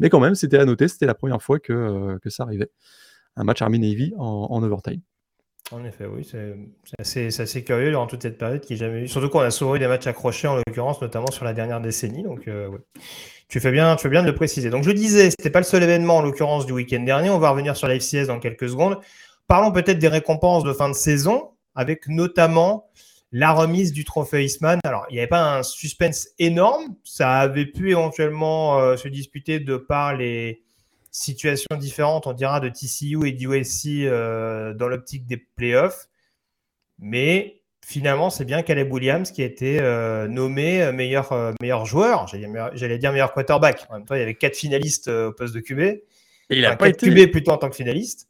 [0.09, 2.69] quand même, c'était à noter, c'était la première fois que, euh, ça arrivait.
[3.37, 5.01] Un match Army Navy en overtime.
[5.71, 6.27] En effet, oui,
[7.03, 9.07] c'est assez, curieux durant toute cette période qui jamais eu.
[9.07, 12.21] Surtout qu'on a souvent eu des matchs accrochés en l'occurrence, notamment sur la dernière décennie.
[12.21, 12.47] Donc,
[13.53, 14.71] tu fais bien, tu fais bien de le préciser.
[14.71, 17.29] Donc je disais, c'était pas le seul événement en l'occurrence du week-end dernier.
[17.29, 18.97] On va revenir sur la FCS dans quelques secondes.
[19.47, 22.89] Parlons peut-être des récompenses de fin de saison, avec notamment
[23.31, 24.79] la remise du trophée Eastman.
[24.83, 26.95] Alors, il n'y avait pas un suspense énorme.
[27.03, 30.62] Ça avait pu éventuellement euh, se disputer de par les
[31.13, 36.09] situations différentes, on dira, de TCU et d'USC euh, dans l'optique des playoffs.
[36.99, 41.85] Mais finalement, c'est bien Caleb Williams qui a été euh, nommé euh, meilleur, euh, meilleur
[41.85, 42.27] joueur.
[42.27, 43.85] J'allais dire meilleur quarterback.
[43.89, 45.79] En même temps, il y avait quatre finalistes au poste de QB.
[45.79, 46.03] Et
[46.49, 48.27] il n'a pas été QB plutôt en tant que finaliste.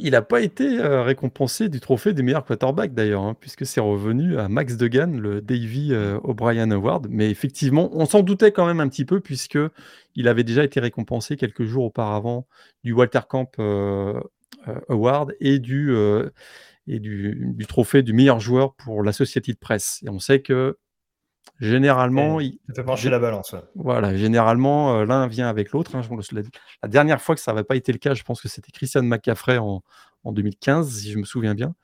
[0.00, 4.38] Il n'a pas, été récompensé du trophée des meilleurs quarterbacks d'ailleurs, hein, puisque c'est revenu
[4.38, 5.92] à Max Degan, le Davy
[6.22, 7.08] O'Brien Award.
[7.10, 9.58] Mais effectivement, on s'en doutait quand même un petit peu, puisque
[10.14, 12.46] il avait déjà été récompensé quelques jours auparavant
[12.84, 13.50] du Walter Camp
[14.88, 15.94] Award et du
[16.86, 20.00] et du, trophée du meilleur joueur pour l'Associated Press.
[20.04, 20.78] Et on sait que
[21.60, 22.40] généralement.
[22.40, 23.54] il fait pencher la balance.
[23.74, 25.94] Voilà, généralement, euh, l'un vient avec l'autre.
[25.94, 26.02] Hein.
[26.82, 29.02] La, dernière fois que ça n'avait pas été le cas, je pense que c'était Christian
[29.02, 29.82] McCaffrey en,
[30.24, 31.76] 2015, si je me souviens bien,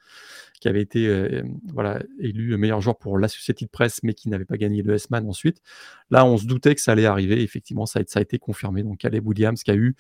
[0.61, 4.57] qui avait été euh, voilà, élu meilleur joueur pour l'Associated Press, mais qui n'avait pas
[4.57, 5.63] gagné le S-Man ensuite.
[6.11, 7.41] Là, on se doutait que ça allait arriver.
[7.41, 8.83] Effectivement, ça a, ça a été confirmé.
[8.83, 9.95] Donc, Caleb Williams qui a eu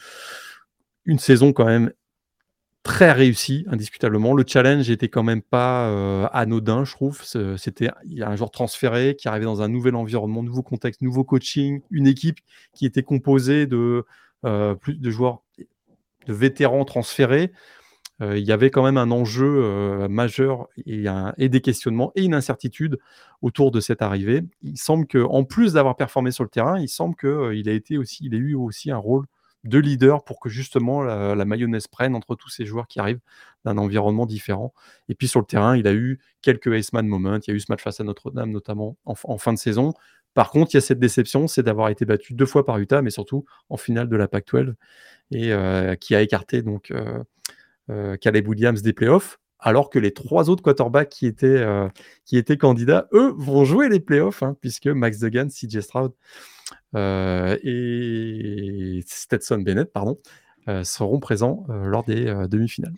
[1.04, 1.92] une saison quand même
[2.82, 4.34] très réussi, indiscutablement.
[4.34, 7.22] Le challenge était quand même pas euh, anodin, je trouve.
[7.56, 7.90] C'était
[8.20, 12.40] un joueur transféré qui arrivait dans un nouvel environnement, nouveau contexte, nouveau coaching, une équipe
[12.74, 14.04] qui était composée de
[14.44, 15.42] euh, plus de joueurs,
[16.26, 17.52] de vétérans transférés.
[18.20, 22.98] Euh, il y avait quand même un enjeu majeur et, des questionnements et une incertitude
[23.42, 24.42] autour de cette arrivée.
[24.62, 27.94] Il semble que, en plus d'avoir performé sur le terrain, il semble qu'il a été
[27.94, 29.26] eu aussi un rôle
[29.64, 33.20] de leader pour que justement la, mayonnaise prenne entre tous ces joueurs qui arrivent
[33.64, 34.74] d'un environnement différent.
[35.08, 37.36] Et puis sur le terrain, il a eu quelques Iceman moments.
[37.36, 39.94] Il y a eu ce match face à Notre-Dame notamment en, fin de saison.
[40.34, 43.02] Par contre, il y a cette déception, c'est d'avoir été battu deux fois par Utah,
[43.02, 44.74] mais surtout en finale de la Pac-12
[45.30, 47.22] et euh, qui a écarté donc euh,
[47.90, 49.38] euh, Caleb Williams des playoffs.
[49.64, 51.64] Alors que les trois autres quarterbacks qui étaient,
[52.58, 56.12] candidats, eux, vont jouer les playoffs, hein, puisque Max Duggan, CJ Stroud
[56.94, 60.18] et Stetson Bennett pardon,
[60.68, 62.94] euh, seront présents euh, lors des demi-finales.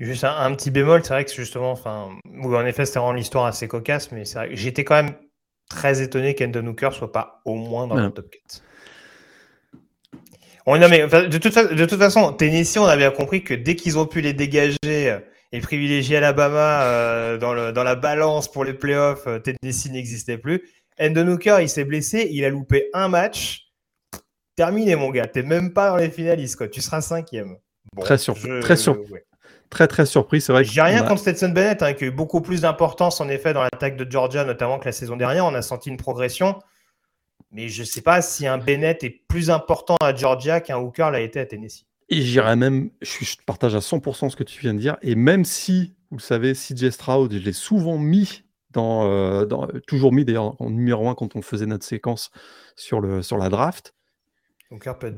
[0.00, 2.08] Juste un, petit bémol, c'est vrai que justement, enfin,
[2.42, 5.12] en effet, c'était rend l'histoire assez cocasse, mais c'est vrai j'étais quand même
[5.68, 8.62] très étonné qu'Endon Hooker soit pas au moins dans le top 4.
[10.66, 13.98] non, mais, de, toute de, toute façon, Tennessee, on a bien compris que dès qu'ils
[13.98, 15.18] ont pu les dégager
[15.52, 20.62] et privilégier Alabama dans, le, dans la balance pour les playoffs, Tennessee n'existait plus.
[21.00, 23.72] Endon Hooker, il s'est blessé, il a loupé un match.
[24.54, 25.26] Terminé, mon gars.
[25.26, 26.68] T'es même pas dans les finalistes, quoi.
[26.68, 27.56] Tu seras cinquième.
[27.98, 28.60] très surpris.
[28.60, 28.76] Très,
[29.70, 30.40] très, très surpris.
[30.42, 33.28] C'est vrai J'ai rien contre Stetson Bennett, hein, qui a eu beaucoup plus d'importance, en
[33.28, 35.46] effet, dans l'attaque de Georgia, notamment que la saison dernière.
[35.46, 36.58] On a senti une progression.
[37.52, 41.10] Mais je ne sais pas si un Bennett est plus important à Georgia qu'un Hooker
[41.10, 41.86] l'a été à Tennessee.
[42.10, 44.98] Et j'irais même, je, je, partage à 100% ce que tu viens de dire.
[45.00, 48.44] Et même si, vous le savez, CJ Stroud, je l'ai souvent mis
[48.76, 52.30] euh, dans, toujours mis d'ailleurs en numéro 1 quand on faisait notre séquence
[52.76, 53.94] sur, le, sur la draft.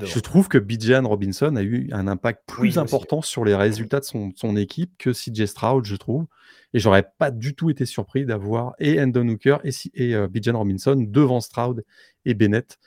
[0.07, 4.05] je trouve que Bijan Robinson a eu un impact plus important sur les résultats de
[4.05, 6.25] son, son, équipe que CJ Stroud, je trouve.
[6.73, 10.57] Et j'aurais pas du tout été surpris d'avoir et Endon Hooker et, et euh, Bijan
[10.57, 11.85] Robinson devant Stroud
[12.25, 12.79] et Bennett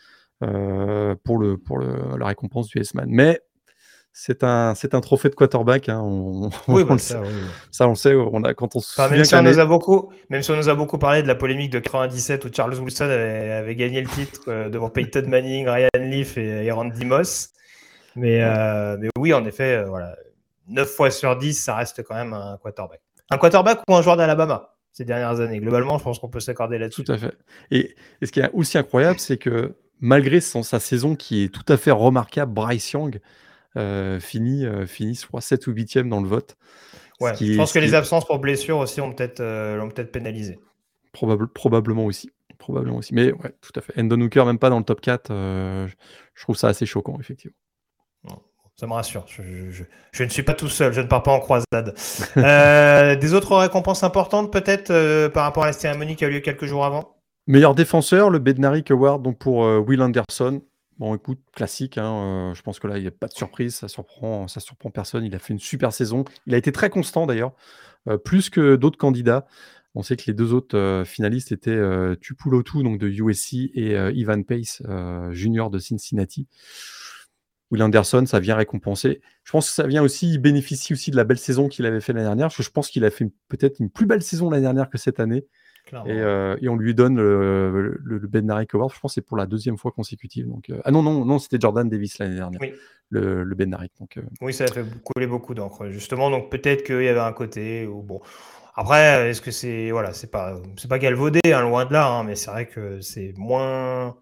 [0.43, 3.07] euh, pour, le, pour le, la récompense du S-Man.
[3.09, 3.41] Mais
[4.19, 5.91] c'est un, c'est un trophée de quarterback.
[5.91, 7.29] Hein, on, Oui, on bah, le ça, sait.
[7.29, 7.35] oui.
[7.71, 8.15] Ça, on le sait.
[8.15, 10.57] On a, quand on se Enfin, même si on nous a beaucoup, même si on
[10.57, 14.01] nous a beaucoup parlé de la polémique de 97 où Charles Wilson avait, avait gagné
[14.01, 17.51] le titre euh, devant Peyton Manning, Ryan Leaf et, et Randy Moss.
[18.15, 20.17] Mais, euh, mais oui, en effet, euh, voilà,
[20.69, 23.01] 9 fois sur 10, ça reste quand même un quarterback.
[23.31, 25.59] Un quarterback ou un joueur d'Alabama ces dernières années.
[25.61, 27.05] Globalement, je pense qu'on peut s'accorder là-dessus.
[27.05, 27.35] Tout à fait.
[27.71, 31.49] Et, et ce qui est aussi incroyable, c'est que malgré son- sa saison qui est
[31.55, 33.21] tout à fait remarquable, Bryce Young
[33.77, 36.57] je crois, 7 ou 8e dans le vote.
[37.21, 40.13] Ouais, je est- pense que les absences pour blessure aussi ont peut-être euh, l'ont peut-être
[40.13, 40.59] pénalisé.
[41.13, 42.31] probable- probablement aussi.
[42.59, 43.15] Probablement aussi.
[43.15, 43.99] Mais ouais, tout à fait.
[44.01, 45.87] Endon Hooker, même pas dans le top 4, euh,
[46.35, 47.55] je- trouve ça assez choquant, effectivement.
[48.79, 49.25] Ça me rassure.
[49.27, 50.93] Je, je- je- je ne suis pas tout seul.
[50.93, 51.95] Je ne pars pas en croisade.
[52.37, 56.33] Euh, des autres récompenses importantes, peut-être, euh, par rapport à la cérémonie qui a eu
[56.33, 57.17] lieu quelques jours avant?
[57.47, 60.61] Meilleur défenseur, le Bednarik Award donc pour euh, Will Anderson.
[60.99, 61.99] Bon, écoute, classique.
[61.99, 63.75] hein, euh, je pense que là, il n'y a pas de surprise.
[63.75, 65.25] Ça surprend, surprend personne.
[65.25, 66.25] Il a fait une super saison.
[66.47, 67.53] Il a été très constant d'ailleurs,
[68.09, 69.47] euh, plus que d'autres candidats.
[69.95, 71.81] On sait que les deux autres euh, finalistes étaient
[72.21, 74.83] Tupulotu donc de USC et Ivan Pace,
[75.33, 76.49] junior de Cincinnati.
[77.71, 79.21] Will Anderson, ça vient récompenser.
[79.43, 82.01] Je pense que ça vient aussi, il bénéficie aussi de la belle saison qu'il avait
[82.01, 84.89] fait l'année dernière, je pense qu'il a fait peut-être une plus belle saison l'année dernière
[84.89, 85.47] que cette année.
[85.93, 87.71] Et, euh, et on lui donne le,
[88.03, 90.49] le, le Bednarik Award, je pense que c'est pour la deuxième fois consécutive.
[90.49, 92.73] Donc, euh, ah non, non, non, c'était Jordan Davis l'année dernière, Oui.
[93.11, 93.55] le, le.
[94.01, 96.31] Donc, euh, Oui, ça a fait couler beaucoup d'encre, justement.
[96.31, 98.21] Donc peut-être qu'il y avait un côté où bon.
[98.79, 102.25] Après, est-ce que c'est voilà, c'est pas c'est pas galvaudé, hein, loin de là, hein,
[102.25, 104.17] mais c'est vrai que c'est moins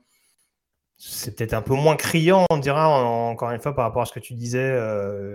[0.97, 4.07] c'est peut-être un peu moins criant, on dira en- encore une fois par rapport à
[4.07, 4.79] ce que tu disais,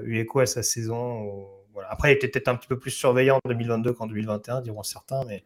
[0.05, 1.45] eu écho à sa saison.
[1.73, 1.89] voilà.
[1.91, 5.23] Après, il était peut-être un petit peu plus surveillant en 2022 qu'en 2021, diront certains,
[5.25, 5.43] mais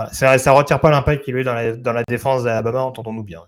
[0.00, 2.80] voilà, ça, ça retire pas l'impact qu'il a eu dans la, dans la défense d'Alabama,
[2.82, 3.42] entendons-nous bien.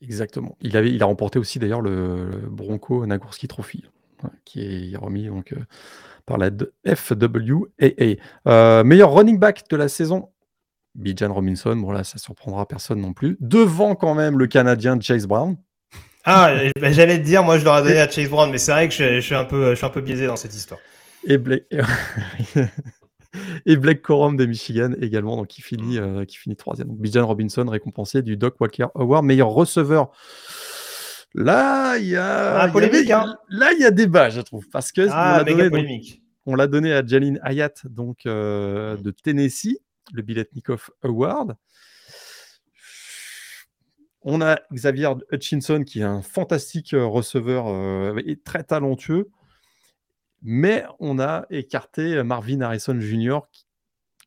[0.00, 0.56] exactement.
[0.60, 3.84] Il, avait, il a remporté aussi d'ailleurs le, le Bronco Nagurski Trophy,
[4.24, 5.64] ouais, qui est remis donc, euh,
[6.26, 6.50] par la
[6.94, 8.16] FWAA.
[8.48, 10.30] Euh, meilleur running back de la saison,
[10.94, 11.76] Bijan Robinson.
[11.76, 13.36] Bon, là, ça surprendra personne non plus.
[13.40, 15.56] Devant quand même le Canadien Chase Brown.
[16.24, 18.88] Ah, ben, j'allais te dire, moi je l'aurais donné à Chase Brown, mais c'est vrai
[18.88, 20.80] que je, je suis un peu, je suis un peu biaisé dans cette histoire.
[21.26, 21.64] et Blake,
[23.66, 26.88] et Blake Corum de Michigan également, donc qui finit, euh, qui finit troisième.
[26.88, 30.10] Donc Bijan Robinson récompensé du Doc Walker Award, meilleur receveur.
[31.34, 33.36] Là, il y a, Ah, y hein.
[33.48, 35.44] là, il y a débat, je trouve, parce que on Ah,
[36.44, 39.78] on l'a donné à Jalin Hayat, donc euh, de Tennessee,
[40.12, 41.56] le Biletnikoff Award.
[44.22, 49.30] On a Xavier Hutchinson, qui est un fantastique euh, receveur euh, et très talentueux.
[50.42, 53.64] Mais on a écarté Marvin Harrison Jr., qui,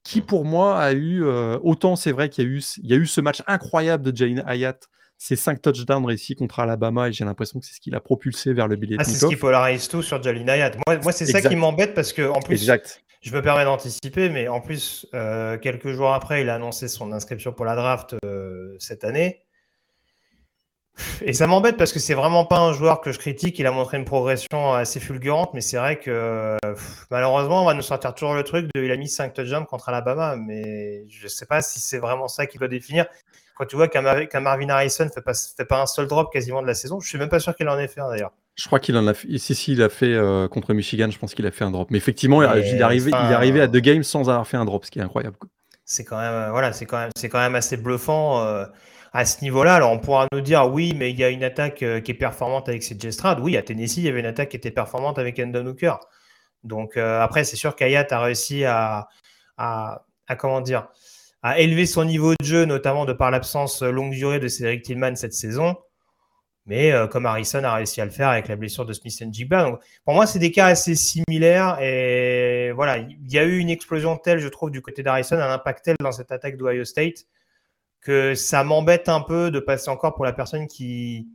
[0.03, 1.23] qui, pour moi a eu.
[1.23, 4.03] euh, autant c'est vrai qu'il y, a eu- il y a eu ce match incroyable
[4.03, 4.77] de Jalin Hayat,
[5.17, 8.53] ces cinq touchdowns réussis contre Alabama, et j'ai l'impression que c'est ce qui l'a propulsé
[8.53, 10.71] vers le Ah, c'est ce qui polarise tout sur Jalin Hayat.
[10.87, 13.01] Moi, moi c'est ça qui m'embête parce que, en plus, exact.
[13.21, 17.11] je me permets d'anticiper, mais en plus, euh, quelques jours après, il a annoncé son
[17.11, 19.44] inscription pour la draft euh, cette année.
[21.21, 23.59] Et ça m'embête parce que c'est vraiment pas un joueur que je critique.
[23.59, 27.73] Il a montré une progression assez fulgurante, mais c'est vrai que pff, malheureusement, on va
[27.73, 31.27] nous sortir toujours le truc de il a mis 5 touchdowns contre Alabama, mais je
[31.27, 33.05] sais pas si c'est vraiment ça qui doit définir.
[33.57, 36.31] Quand tu vois qu'un Mar- qu'un Marvin Harrison fait pas, fait pas un seul drop
[36.31, 38.31] quasiment de la saison, je suis même pas sûr qu'il en ait fait un d'ailleurs.
[38.55, 39.37] Je crois qu'il en a fait.
[39.37, 41.89] Si, si, il a fait euh, contre Michigan, je pense qu'il a fait un drop.
[41.91, 44.29] Mais effectivement, il, Mais il est arrivé, enfin, il est arrivé à deux games sans
[44.29, 45.35] avoir fait un drop, ce qui est incroyable.
[45.85, 48.65] c'est quand même euh, voilà c'est quand même c'est quand même assez bluffant euh,
[49.15, 52.01] à ce niveau-là on pourra nous dire oui mais il y a une attaque euh,
[52.01, 54.57] qui est performante avec CJ Stroud oui à Tennessee il y avait une attaque qui
[54.57, 55.95] était performante avec Endon Hooker
[56.65, 59.07] donc euh, après c'est sûr qu'Ayat a réussi à,
[59.57, 60.03] à,
[61.57, 65.33] élever son niveau de jeu notamment de par l'absence longue durée de Cédric Tillman cette
[65.33, 65.77] saison
[66.65, 69.61] mais euh, comme Harrison a réussi à le faire avec la blessure de Smith Jigba.
[69.65, 71.77] Donc, pour moi, c'est des cas assez similaires.
[71.79, 75.53] Et voilà, il y a eu une explosion telle, je trouve, du côté d'Harrison, un
[75.53, 77.27] impact tel dans cette attaque d'Ohio State,
[78.05, 81.27] que ça m'embête un peu de passer encore pour la personne qui,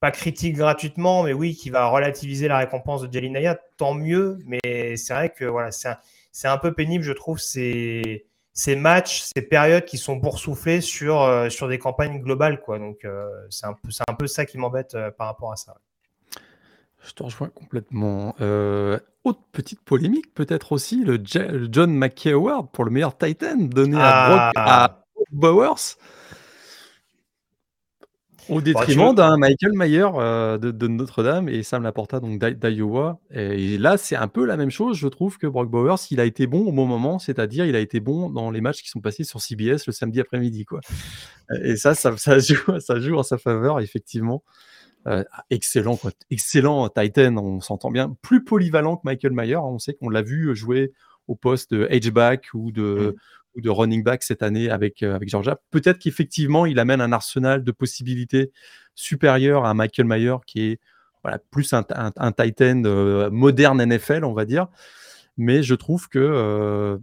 [0.00, 3.58] pas critique gratuitement, mais oui, qui va relativiser la récompense de Jalin Hayat.
[3.78, 8.26] Tant mieux, mais c'est vrai que voilà, c'est un, un peu pénible, je trouve, ces,
[8.52, 12.60] ces matchs, ces périodes qui sont boursouflées sur, euh, sur des campagnes globales.
[12.60, 12.78] Quoi.
[12.78, 13.74] Donc, euh, c'est un,
[14.06, 15.78] un peu ça qui m'embête euh, par rapport à ça.
[17.02, 18.34] Je te rejoins complètement.
[19.24, 24.28] Autre petite polémique, peut-être aussi, le, John McKay Award pour le meilleur Titan donné à
[24.28, 24.84] Brock, Ah.
[24.84, 24.99] à Brock
[25.30, 25.96] Bowers.
[28.48, 32.40] Au détriment Bah, tu- d'un Michael Mayer euh, de, de Notre-Dame et Sam Laporta donc
[32.42, 33.20] d'I- d'Iowa.
[33.30, 34.96] Et là, c'est un peu la même chose.
[34.96, 37.80] Je trouve que Brock Bowers, il a été bon au bon moment, c'est-à-dire il a
[37.80, 40.64] été bon dans les matchs qui sont passés sur CBS le samedi après-midi.
[40.64, 40.80] quoi.
[41.62, 44.42] Et ça, ça, ça joue, ça joue en sa faveur, effectivement.
[45.50, 46.10] excellent, quoi.
[46.30, 48.16] excellent Titan, on s'entend bien.
[48.22, 49.56] Plus polyvalent que Michael Mayer.
[49.58, 50.92] On sait qu'on l'a vu jouer
[51.28, 53.20] au poste de H-back ou de, mmh.
[53.54, 55.60] Ou de running back cette année avec, avec Georgia.
[55.70, 58.52] Peut-être qu'effectivement, il amène un arsenal de possibilités
[58.94, 60.80] supérieur à Michael Mayer qui est
[61.22, 62.82] voilà, plus un, un, Titan
[63.30, 64.68] moderne NFL, on va dire.
[65.36, 66.98] Mais je trouve que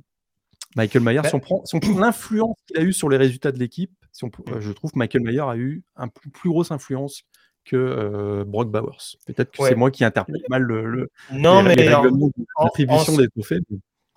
[0.76, 1.64] Michael Mayer, si on prend,
[2.00, 4.26] l'influence qu'il a eu sur les résultats de l'équipe, si
[4.60, 7.24] je trouve que Michael Mayer a eu une plus, plus grosse influence
[7.66, 9.18] que Brock Bowers.
[9.26, 13.60] Peut-être que c'est moi qui interprète mal le, non, mais l'attribution des trophées.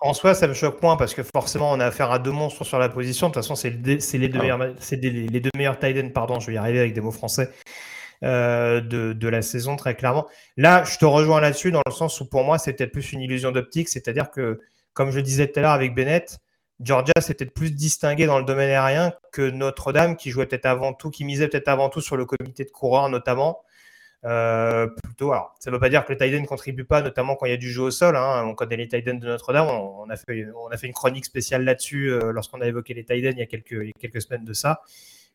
[0.03, 2.63] En soi, ça me choque point parce que forcément, on a affaire à deux monstres
[2.63, 3.27] sur la position.
[3.27, 3.77] De toute façon, c'est les,
[4.29, 4.41] deux ah.
[4.41, 4.59] meilleurs,
[4.91, 7.51] les deux meilleurs tight pardon, je vais y arriver avec des mots français,
[8.23, 10.27] euh, de, la saison, très clairement.
[10.57, 13.21] Là, je te rejoins là-dessus dans le sens où pour moi, c'est peut-être plus une
[13.21, 13.89] illusion d'optique.
[13.89, 14.59] C'est-à-dire que,
[14.93, 16.39] comme je disais tout à l'heure avec Bennett,
[16.79, 20.93] Georgia s'est peut-être plus distingué dans le domaine aérien que Notre-Dame, qui jouait peut-être avant
[20.93, 23.61] tout, qui misait peut-être avant tout sur le comité de coureurs notamment.
[24.23, 27.35] Euh, plutôt, alors, ça ne veut pas dire que les Titans ne contribuent pas, notamment
[27.35, 28.15] quand il y a du jeu au sol.
[28.15, 28.43] Hein.
[28.45, 29.67] On connaît les Titans de Notre-Dame.
[29.67, 33.03] On, a fait, on a fait une chronique spéciale là-dessus euh, lorsqu'on a évoqué les
[33.03, 34.81] Titans il y a quelques, quelques semaines de ça.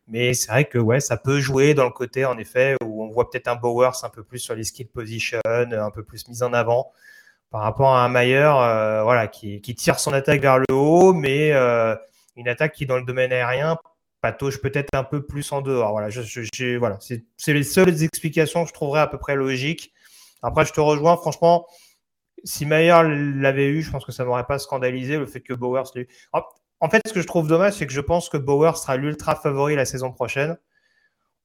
[0.08, 3.08] Mais c'est vrai que ouais, ça peut jouer dans le côté, en effet, où on
[3.08, 6.42] voit peut-être un Bowers un peu plus sur les skill position, un peu plus mis
[6.44, 6.92] en avant
[7.50, 11.12] par rapport à un Mayer euh, voilà, qui, qui, tire son attaque vers le haut,
[11.12, 11.50] mais
[12.36, 13.78] une attaque qui, dans le domaine aérien,
[14.26, 15.90] patauge peut-être un peu plus en dehors.
[15.90, 19.92] Voilà, c'est les seules explications que je trouverais à peu près logiques.
[20.42, 21.66] Après, je te rejoins, franchement,
[22.44, 23.02] si Mayer
[23.36, 26.08] l'avait eu, je pense que ça m'aurait pas scandalisé le fait que Bowers l'ait eu.
[26.32, 29.36] En fait, ce que je trouve dommage, c'est que je pense que Bowers sera l'ultra
[29.36, 30.58] favori la saison prochaine.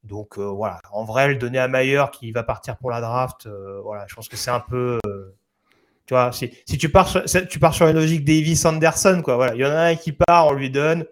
[0.04, 3.46] Donc euh, voilà, en vrai, le donner à Mayer qui va partir pour la draft,
[3.46, 4.98] euh, voilà, je pense que c'est un peu.
[5.06, 5.36] Euh,
[6.08, 9.54] tu vois, si, tu, pars sur, tu pars sur une logique Davis Anderson, quoi, voilà,
[9.54, 11.06] il y en a un qui part, on lui donne.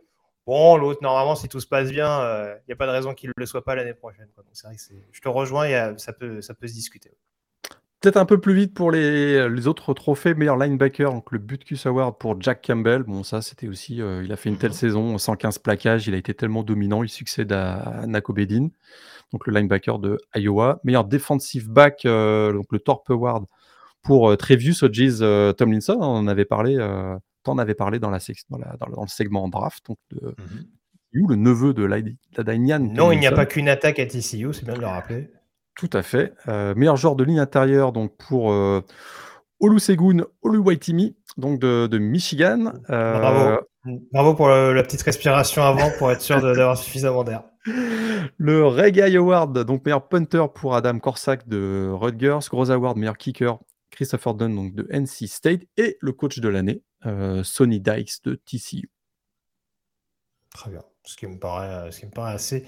[0.49, 3.13] Bon, l'autre, normalement, si tout se passe bien, il euh, n'y a pas de raison
[3.13, 4.25] qu'il ne le soit pas l'année prochaine.
[4.51, 4.81] c'est vrai que
[5.11, 7.11] je te rejoins, ça, peut, ça peut se discuter.
[8.01, 11.85] Peut-être un peu plus vite pour les, les, autres trophées, meilleur linebacker, donc le Butkus
[11.85, 13.03] Award pour Jack Campbell.
[13.03, 14.75] Bon, ça, c'était aussi, euh, il a fait une telle mhm.
[14.75, 18.69] saison, 115 plaquages, il a été tellement dominant, il succède à, Nako Bedin,
[19.31, 20.79] donc le linebacker de Iowa.
[20.83, 23.45] Meilleur defensive back, euh, donc le Torp Award
[24.01, 25.19] pour Trevius Hodges
[25.57, 26.75] Tomlinson, on en avait parlé
[27.43, 28.19] t'en avais parlé dans, la,
[28.49, 30.35] dans, la, dans, le segment draft, donc de
[31.13, 31.29] mmh.
[31.29, 32.79] le neveu de Ladainian.
[32.79, 35.29] Non, il n'y a pas qu'une attaque à TCU, c'est bien de le rappeler.
[35.75, 36.33] Tout à fait.
[36.47, 38.81] Euh, meilleur joueur de ligne intérieure donc pour euh,
[39.61, 42.73] Olusegun Oluwaitimi, donc de, de Michigan.
[42.89, 43.59] Euh, Bravo.
[44.11, 47.43] Bravo pour la petite respiration avant pour être sûr d'avoir suffisamment d'air.
[48.37, 52.39] Le Reggae Award, donc meilleur punter pour Adam Corsac de Rutgers.
[52.49, 53.57] Gros Award, meilleur kicker
[53.91, 58.35] Christopher Dunn donc de NC State et le coach de l'année, euh, Sonny Dykes de
[58.35, 58.89] TCU.
[60.53, 62.65] Très bien, ce qui me paraît, ce qui me paraît assez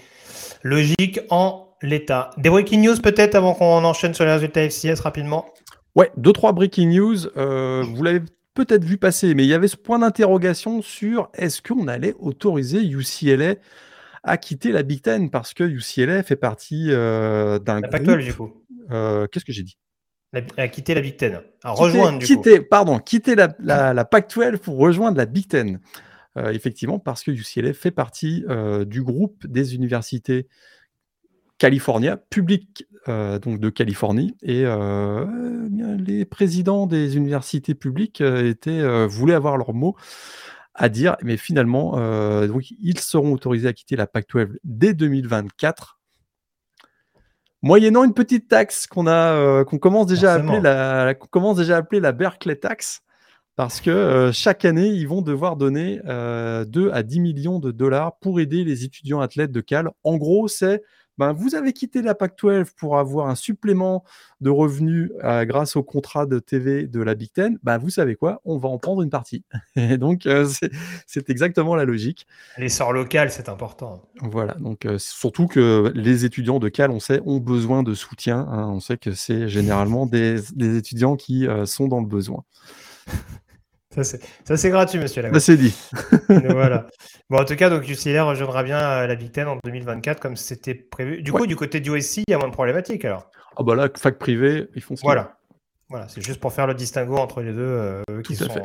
[0.63, 2.29] logique en l'état.
[2.37, 5.51] Des breaking news peut-être avant qu'on enchaîne sur les résultats FCS rapidement?
[5.95, 7.27] Ouais, deux, trois breaking news.
[7.37, 8.21] Euh, vous l'avez
[8.53, 12.83] peut-être vu passer, mais il y avait ce point d'interrogation sur est-ce qu'on allait autoriser
[12.83, 13.55] UCLA
[14.23, 18.17] à quitter la Big Ten parce que UCLA fait partie euh, d'un groupe.
[18.19, 18.53] du coup.
[18.89, 19.77] Qu'est-ce que j'ai dit?
[20.57, 24.77] À quitter la Big Ten, à rejoindre du quitter, Pardon, quitter la, la, Pac-12 pour
[24.77, 25.79] rejoindre la Big Ten.
[26.37, 30.47] Euh, effectivement, parce que UCLA fait partie euh, du groupe des universités
[31.57, 39.57] California, publiques euh, donc de Californie, et les présidents des universités publiques étaient, voulaient avoir
[39.57, 39.95] leur mot
[40.73, 41.97] à dire, mais finalement,
[42.47, 46.00] donc, ils seront autorisés à quitter la Pac-12 dès 2024
[47.61, 51.57] moyennant une petite taxe qu'on a, euh, qu'on commence déjà à appeler la, qu'on commence
[51.57, 53.01] déjà à appeler la Berkeley tax,
[53.55, 57.71] parce que euh, chaque année ils vont devoir donner 2 euh, à 10 millions de
[57.71, 59.89] dollars pour aider les étudiants athlètes de Cal.
[60.03, 60.81] En gros, c'est
[61.21, 64.03] ben, vous avez quitté la PAC-12 pour avoir un supplément
[64.39, 68.15] de revenus euh, grâce au contrat de TV de la Big Ten, ben, vous savez
[68.15, 68.41] quoi?
[68.43, 69.45] On va en prendre une partie.
[69.75, 70.49] Et donc, euh,
[71.05, 72.25] c'est exactement la logique.
[72.57, 74.01] L'essor local, c'est important.
[74.19, 78.39] Voilà, donc euh, surtout que les étudiants de Cal, on sait, ont besoin de soutien.
[78.39, 78.69] Hein.
[78.69, 82.43] On sait que c'est généralement des, des, étudiants qui sont dans le besoin.
[83.91, 85.75] Ça, c'est gratuit, monsieur Ça, c'est dit.
[86.29, 86.87] voilà.
[87.29, 90.37] Bon, en tout cas, donc UCLA rejoindra bien euh, la Big Ten en 2024 comme
[90.37, 91.21] c'était prévu.
[91.21, 93.29] Du coup, du côté du OSC, il y a moins de problématiques alors.
[93.57, 95.37] Ah bah là, fac privé, ils font ce Voilà.
[95.89, 98.61] Voilà, c'est juste pour faire le distinguo entre les deux euh, qui sont euh,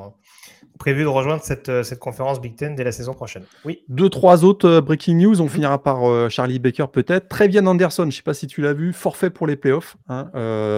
[0.78, 3.42] prévus de rejoindre cette, cette, conférence Big Ten dès la saison prochaine.
[3.64, 3.82] Oui.
[3.88, 5.40] Deux, trois autres breaking news.
[5.40, 7.26] On finira par Charlie Baker peut-être.
[7.28, 9.96] Très bien Anderson, je ne sais pas si tu l'as vu, forfait pour les playoffs.
[10.08, 10.30] Hein,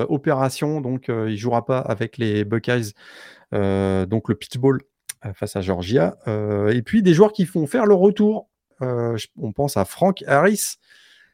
[0.09, 4.81] opération, donc il ne jouera pas avec les Buckeyes euh, donc le pitbull
[5.27, 6.17] euh, face à Georgia.
[6.29, 8.49] Euh, et puis des joueurs qui font faire le retour.
[8.81, 10.77] on pense à Frank Harris,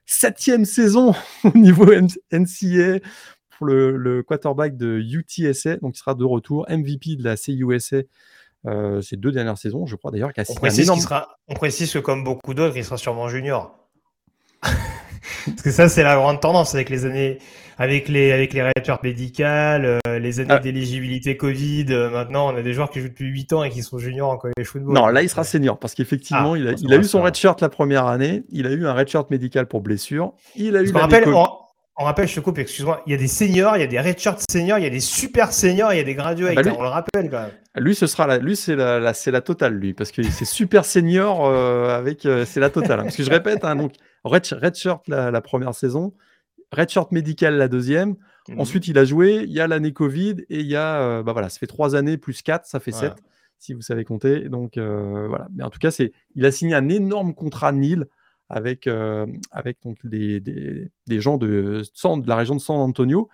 [0.06, 1.86] septième saison au niveau
[2.32, 3.00] NCA
[3.50, 5.76] pour le, quarterback de UTSA.
[5.76, 7.98] Donc, il sera de retour MVP de la CUSA
[8.66, 10.30] euh, ces deux dernières saisons, je crois d'ailleurs.
[10.48, 13.78] On, précise sera, on précise que, comme beaucoup d'autres, il sera sûrement junior.
[15.46, 17.38] Parce que ça, c'est la grande tendance avec les années,
[17.78, 18.62] avec les, avec les
[19.02, 20.58] médicales, euh, les années ah.
[20.58, 21.86] d'éligibilité Covid.
[21.90, 24.30] Euh, maintenant, on a des joueurs qui jouent depuis 8 ans et qui sont juniors
[24.30, 24.94] en college football.
[24.94, 27.60] Non, là, il sera senior parce qu'effectivement, ah, il a, il a eu son redshirt
[27.60, 28.44] la première année.
[28.50, 30.32] Il a eu un redshirt médical pour blessure.
[30.56, 30.90] Il a eu.
[30.92, 31.63] Rappelle, on
[32.02, 34.42] rappelle, je te coupe, excuse-moi, il y a des seniors, il y a des redshirts
[34.50, 36.82] seniors, il y a des super seniors, il y a des graduates, ah bah on
[36.82, 37.52] le rappelle quand même.
[37.76, 40.84] Lui, ce sera la, lui, c'est la, c'est la totale, lui, parce que c'est super
[40.84, 42.98] senior euh, avec, euh, c'est la totale.
[42.98, 43.02] Hein.
[43.04, 43.92] parce que je répète, hein, donc
[44.24, 46.14] redshirt la, la, première saison,
[46.72, 48.16] redshirt médical la deuxième.
[48.48, 48.60] Mhm.
[48.60, 51.32] Ensuite, il a joué, il y a l'année Covid et il y a, euh, bah
[51.32, 53.14] voilà, ça fait trois années plus quatre, ça fait sept,
[53.60, 54.48] si vous savez compter.
[54.48, 55.46] Donc voilà.
[55.54, 58.08] Mais en tout cas, c'est, il a signé un énorme contrat Nil
[58.48, 63.28] avec, euh, avec donc des, des, gens de, de la région de San Antonio.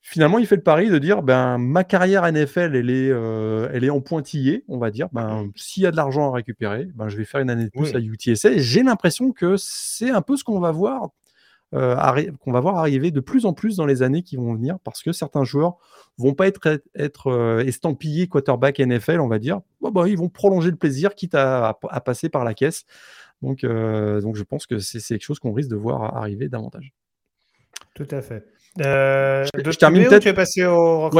[0.00, 3.84] Finalement, il fait le pari de dire ben, ma carrière NFL, elle est, euh, elle
[3.84, 5.08] est en pointillé, on va dire.
[5.12, 7.70] Ben, S'il y a de l'argent à récupérer, ben, je vais faire une année de
[7.70, 8.58] plus à UTSA.
[8.58, 11.08] J'ai l'impression que c'est un peu ce qu'on va voir
[11.72, 11.96] euh,
[12.44, 15.02] qu'on va voir arriver de plus en plus dans les années qui vont venir parce
[15.02, 15.76] que certains joueurs
[16.18, 19.60] vont pas être, être estampillés quarterback NFL, on va dire.
[19.80, 22.84] Bon, ils vont prolonger le plaisir, quitte à, à passer par la caisse.
[23.44, 26.92] Donc, euh, donc je pense que c'est quelque chose qu'on risque de voir arriver davantage.
[27.94, 28.44] Tout à fait.
[28.80, 30.22] Euh, je, termine peut-être.
[30.22, 31.10] Tu au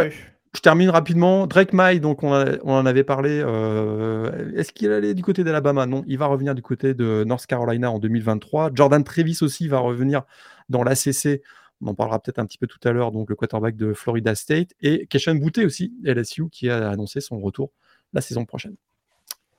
[0.55, 1.47] je termine rapidement.
[1.47, 3.43] Drake May, donc on, en avait parlé.
[3.45, 5.87] Euh, est-ce qu'il allait du côté d'Alabama?
[5.87, 8.71] Non, il va revenir du côté de North Carolina en 2023.
[8.73, 10.23] Jordan Trevis aussi va revenir
[10.69, 11.43] dans l'ACC.
[11.83, 14.35] On en parlera peut-être un petit peu tout à l'heure, donc le quarterback de Florida
[14.35, 14.71] State.
[14.81, 17.73] Et Keshan Boutte aussi, LSU, qui a annoncé son retour
[18.13, 18.77] la saison prochaine.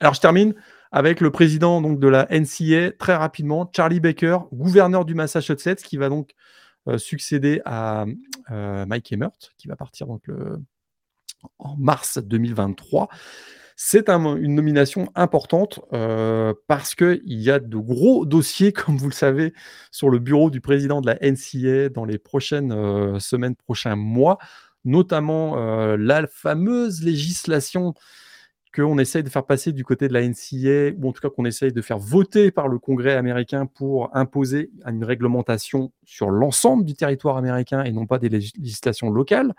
[0.00, 0.54] Alors je termine
[0.92, 5.96] avec le président donc, de la NCA, très rapidement, Charlie Baker, gouverneur du Massachusetts, qui
[5.96, 6.30] va donc
[6.88, 8.04] euh, succéder à
[8.50, 10.24] euh, Mike Emmert, qui va partir donc,
[11.58, 13.08] en mars 2023.
[13.78, 19.14] C'est une nomination importante euh, parce qu'il y a de gros dossiers, comme vous le
[19.14, 19.52] savez,
[19.90, 24.38] sur le bureau du président de la NCA dans les prochaines semaines, prochains mois,
[24.84, 25.56] notamment
[25.96, 27.94] la fameuse législation
[28.76, 31.46] qu'on essaye de faire passer du côté de la NCA, ou en tout cas qu'on
[31.46, 36.94] essaye de faire voter par le Congrès américain pour imposer une réglementation sur l'ensemble du
[36.94, 39.54] territoire américain et non pas des législations locales.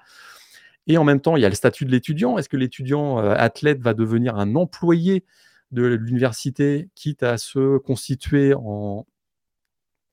[0.86, 2.38] Et en même temps, il y a le statut de l'étudiant.
[2.38, 5.26] Est-ce que l'étudiant euh, athlète va devenir un employé
[5.72, 9.06] de l'université, quitte à se constituer en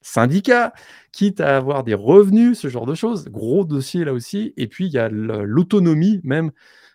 [0.01, 0.73] syndicat,
[1.13, 3.27] quitte à avoir des revenus, ce genre de choses?
[3.29, 4.53] Gros dossier là aussi.
[4.57, 6.51] Et puis, il y a l'autonomie même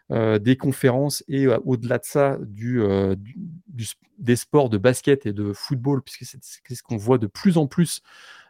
[0.10, 3.88] des conférences et euh, au-delà de ça, euh, du,
[4.18, 7.68] des sports de basket et de football, puisque c'est ce qu'on voit de plus en
[7.68, 8.01] plus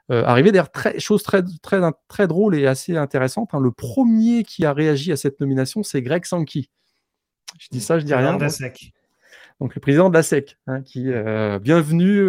[0.10, 0.52] arriver.
[0.52, 3.52] D'ailleurs, très, chose très, très, très drôle et assez intéressante.
[3.54, 3.60] Hein.
[3.60, 6.66] le premier qui a réagi à cette nomination, c'est Greg Sankey.
[7.60, 8.36] Je dis ça, je dis rien.
[9.60, 12.28] Donc le président de la SEC, hein, qui est bienvenu,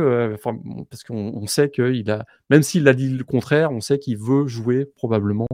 [0.90, 4.46] parce qu'on sait qu'il a, même s'il a dit le contraire, on sait qu'il veut
[4.46, 5.46] jouer probablement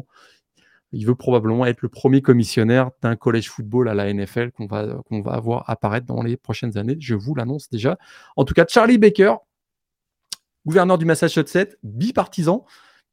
[0.96, 5.02] il veut probablement être le premier commissionnaire d'un collège football à la NFL qu'on va,
[5.06, 6.96] qu'on va avoir apparaître dans les prochaines années.
[6.98, 7.98] Je vous l'annonce déjà.
[8.36, 9.34] En tout cas, Charlie Baker,
[10.64, 12.64] gouverneur du Massachusetts, bipartisan,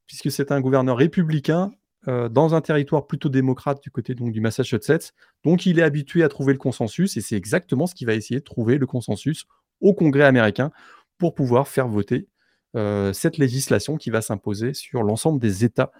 [0.07, 1.71] puisque c'est un gouverneur républicain
[2.07, 5.13] euh, dans un territoire plutôt démocrate du côté du Massachusetts.
[5.43, 8.39] Donc il est habitué à trouver le consensus et c'est exactement ce qu'il va essayer
[8.39, 9.45] de trouver le consensus
[9.81, 10.71] au Congrès américain
[11.17, 12.27] pour pouvoir faire voter
[12.75, 15.91] euh, cette législation qui va s'imposer sur l'ensemble des États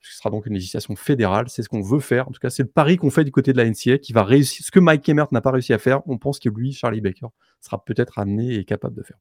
[0.00, 1.46] ce sera donc une législation fédérale.
[1.48, 2.28] C'est ce qu'on veut faire.
[2.28, 4.24] En tout cas, c'est le pari qu'on fait du côté de la NCA qui va
[4.24, 4.64] réussir.
[4.64, 7.26] Ce que Mike Emmert n'a pas réussi à faire, on pense que lui, Charlie Baker,
[7.60, 9.18] sera peut-être amené et capable de faire.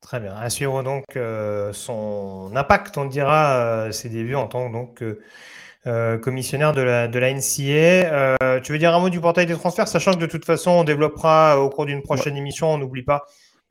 [0.00, 0.34] Très bien.
[0.36, 5.02] Assurons donc euh, son impact, on dira, euh, ses débuts en tant que donc,
[5.86, 8.60] euh, commissionnaire de la, de la NCA.
[8.60, 10.84] tu veux dire un mot du portail des transferts, sachant que de toute façon, on
[10.84, 13.26] développera au cours d'une prochaine émission, on n'oublie pas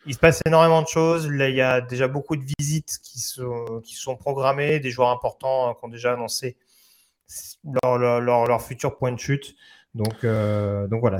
[0.05, 1.29] il se passe énormément de choses.
[1.29, 5.09] Là, il y a déjà beaucoup de visites qui sont, qui sont programmées, des joueurs
[5.09, 6.57] importants qui ont déjà annoncé
[7.83, 9.55] leur, leur, futur point de chute.
[9.95, 11.19] Donc, euh, donc voilà,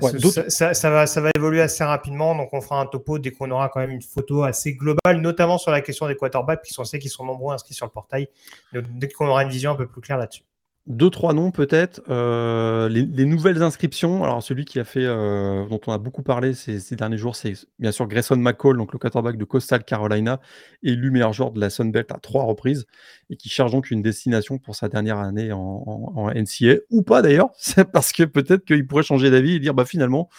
[0.50, 2.36] ça, ça, va, ça va évoluer assez rapidement.
[2.36, 5.58] Donc on fera un topo dès qu'on aura quand même une photo assez globale, notamment
[5.58, 8.28] sur la question des quarterbacks, puisqu'on sait qu'ils sont nombreux inscrits sur le portail.
[8.74, 10.44] dès qu'on aura une vision un peu plus claire là-dessus.
[10.88, 12.04] Deux, trois noms peut-être.
[12.10, 14.24] Euh, les, nouvelles inscriptions.
[14.24, 17.54] Alors, celui qui a fait, euh, dont on a beaucoup parlé ces, derniers jours, c'est
[17.80, 20.40] bien sûr Grayson McCall, donc le quarterback de Coastal Carolina,
[20.84, 22.86] élu meilleur joueur de la Sun Belt à trois reprises,
[23.32, 27.50] et qui cherche donc une destination pour sa dernière année en, NCA, ou pas d'ailleurs,
[27.58, 30.30] c'est parce que peut-être qu'il pourrait changer d'avis et dire, bah finalement,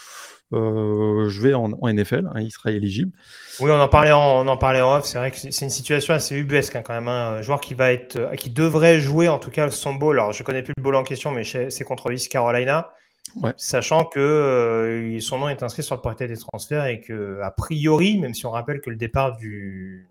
[0.52, 3.12] je vais en, NFL, hein, il sera éligible.
[3.60, 5.04] Oui, on en parlait en, on en parlait en off.
[5.04, 7.08] C'est vrai que c'est une situation assez ubuesque hein, quand même.
[7.08, 7.36] Hein.
[7.38, 10.18] Un joueur qui va être, qui devrait jouer en tout cas son bowl.
[10.18, 12.90] Alors je connais plus le bowl en question, mais c'est contre East Carolina.
[13.56, 17.50] Sachant que euh, son nom est inscrit sur le portail des transferts et que, a
[17.50, 20.08] priori, même si on rappelle que le départ du.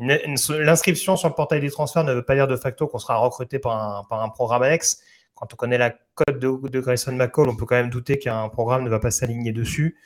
[0.00, 3.58] L'inscription sur le portail des transferts ne veut pas dire de facto qu'on sera recruté
[3.58, 5.02] par un, par un programme annexe.
[5.42, 8.48] Quand on connaît la cote de, de, Grayson McCall, on peut quand même douter qu'un
[8.48, 9.98] programme ne va pas s'aligner dessus.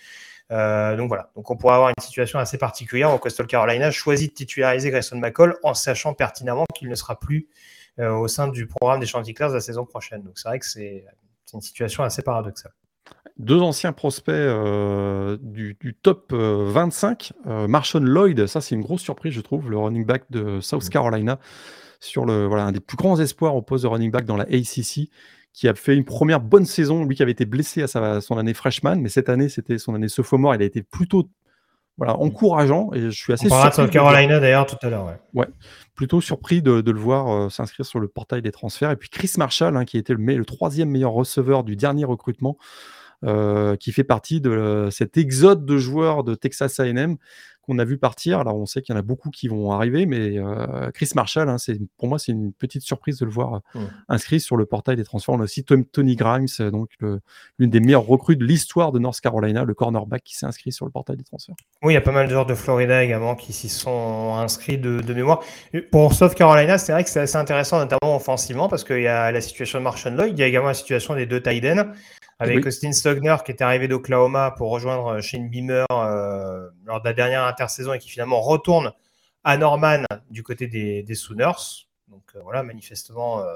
[0.51, 4.31] Euh, donc voilà, donc on pourrait avoir une situation assez particulière où Coastal Carolina choisit
[4.31, 7.49] de titulariser Grayson McCall en sachant pertinemment qu'il ne sera plus
[7.99, 10.23] euh, au sein du programme des Chanty Clairs la saison prochaine.
[10.23, 11.05] Donc c'est vrai que c'est
[11.53, 12.73] une situation assez paradoxale.
[13.39, 19.03] Deux anciens prospects euh, du, top 25, euh, euh, Marshawn Lloyd, ça c'est une grosse
[19.03, 20.89] surprise je trouve, le running back de South mm.
[20.89, 21.39] Carolina,
[22.01, 24.45] sur le voilà un des plus grands espoirs au poste de running back dans la
[24.45, 25.09] ACC,
[25.53, 28.39] qui a fait une première bonne saison, lui qui avait été blessé à, sa, son
[28.39, 31.29] année freshman, mais cette année c'était son année sophomore, il a été plutôt
[31.99, 32.23] voilà, mm.
[32.23, 33.91] encourageant et je suis assez On surpris.
[33.91, 35.07] Carolina d'ailleurs tout à l'heure.
[35.07, 35.19] Ouais.
[35.35, 35.49] ouais.
[35.95, 38.91] plutôt surpris de, de le voir euh, s'inscrire sur le portail des transferts.
[38.91, 42.59] Et puis Chris Marshall, hein, qui était le, le, troisième meilleur receveur du dernier recrutement,
[43.25, 47.17] euh, qui fait partie de euh, cet exode de joueurs de Texas A&M
[47.67, 48.41] qu'on a vu partir.
[48.41, 51.49] Alors, on sait qu'il y en a beaucoup qui vont arriver, mais euh, Chris Marshall,
[51.49, 54.67] hein, c'est, pour moi, c'est une petite surprise de le voir euh, inscrit sur le
[54.67, 55.35] portail des transferts.
[55.35, 56.91] On a aussi Tony Grimes, euh, donc
[57.59, 60.87] l'une des meilleures recrues de l'histoire de North Carolina, le cornerback qui s'est inscrit sur
[60.87, 61.57] le portail des transferts.
[61.83, 64.79] Oui, il y a pas mal de joueurs de Florida également qui s'y sont inscrits
[64.79, 65.41] de, mémoire.
[65.91, 69.33] Pour South Carolina, c'est vrai que c'est assez intéressant, notamment offensivement, parce qu'il y a
[69.33, 71.93] la situation de Marshall Lloyd, il y a également la situation des deux Tiden
[72.39, 77.15] avec Austin Stogner qui est arrivé d'Oklahoma pour rejoindre Shane Beamer euh, lors de la
[77.15, 78.93] dernière intersaison et qui finalement retourne
[79.45, 81.87] à Norman du côté des, Sooners.
[82.09, 83.55] Donc euh, voilà, manifestement euh,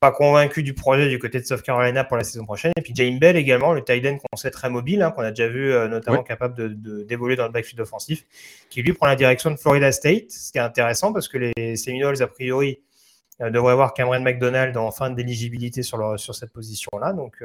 [0.00, 2.72] pas convaincu du projet du côté de South Carolina pour la saison prochaine.
[2.76, 5.30] Et puis Jane Bell également, le tight end qu'on sait très mobile, hein, qu'on a
[5.30, 8.24] déjà vu notamment capable de, d'évoluer dans le backfield offensif,
[8.68, 11.76] qui lui prend la direction de Florida State, ce qui est intéressant parce que les
[11.76, 12.82] Seminoles, a priori,
[13.40, 17.14] devraient avoir Cameron McDonald en fin d'éligibilité sur, sur cette position-là.
[17.14, 17.42] Donc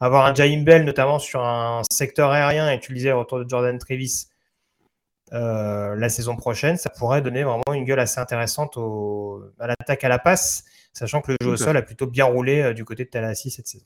[0.00, 3.48] avoir un Jaim Bell, notamment sur un secteur aérien, et tu le disais, autour de
[3.48, 4.26] Jordan Trevis
[5.32, 8.78] euh, la saison prochaine, ça pourrait donner vraiment une gueule assez intéressante
[9.58, 12.62] à l'attaque à la passe, sachant que le jeu au sol a plutôt bien roulé
[12.62, 13.84] euh, du côté de Tallahassee cette saison.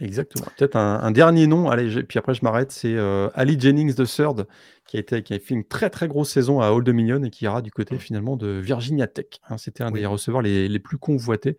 [0.00, 0.46] Exactement.
[0.56, 4.46] Peut-être un, dernier nom, allez, puis après je m'arrête, c'est euh, Ali Jennings de Third,
[4.86, 7.30] qui a, été, qui a fait une très très grosse saison à Old Dominion et
[7.30, 9.26] qui ira du côté finalement de Virginia Tech.
[9.48, 9.56] Hein.
[9.56, 11.56] C'était un des receveurs les, les, plus convoités.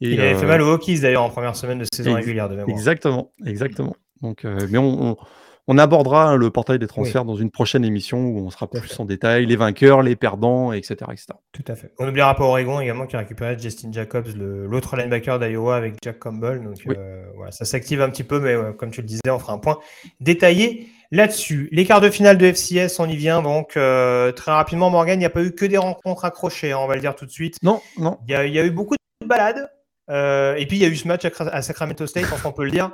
[0.00, 2.54] Et, il avait fait mal aux Hokies d'ailleurs en première semaine de saison régulière de
[2.54, 2.70] mémoire.
[2.76, 3.96] Exactement, exactement.
[4.20, 5.16] Donc, mais on, on
[5.68, 9.04] abordera hein, le portail des transferts dans une prochaine émission où on sera plus en
[9.04, 10.96] détail, les vainqueurs, les perdants, etc.,
[11.52, 11.92] Tout à fait.
[11.98, 16.18] On n'oubliera pas Oregon également qui a récupéré Justin Jacobs, l'autre linebacker d'Iowa avec Jack
[16.18, 16.62] Campbell.
[16.62, 19.52] Donc euh, voilà, ça s'active un petit peu, mais comme tu le disais, on fera
[19.52, 19.78] un point
[20.20, 21.68] détaillé là-dessus.
[21.70, 24.90] Les quarts de finale de FCS, on y vient donc euh, très rapidement.
[24.90, 27.14] Morgan, il n'y a pas eu que des rencontres accrochées, hein, on va le dire
[27.14, 27.58] tout de suite.
[27.62, 28.18] Non, non.
[28.26, 29.70] Il y a, eu beaucoup de balades.
[30.10, 32.72] Euh, et puis il y a eu ce match à, Sacramento State, on peut le
[32.72, 32.90] dire.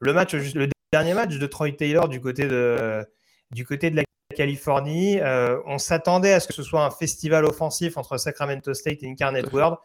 [0.00, 3.04] Le match, le dernier match de Troy Taylor du côté de,
[3.50, 4.04] du côté de la
[4.36, 5.18] Californie.
[5.18, 9.10] Euh, on s'attendait à ce que ce soit un festival offensif entre Sacramento State et
[9.10, 9.76] Incarnate World,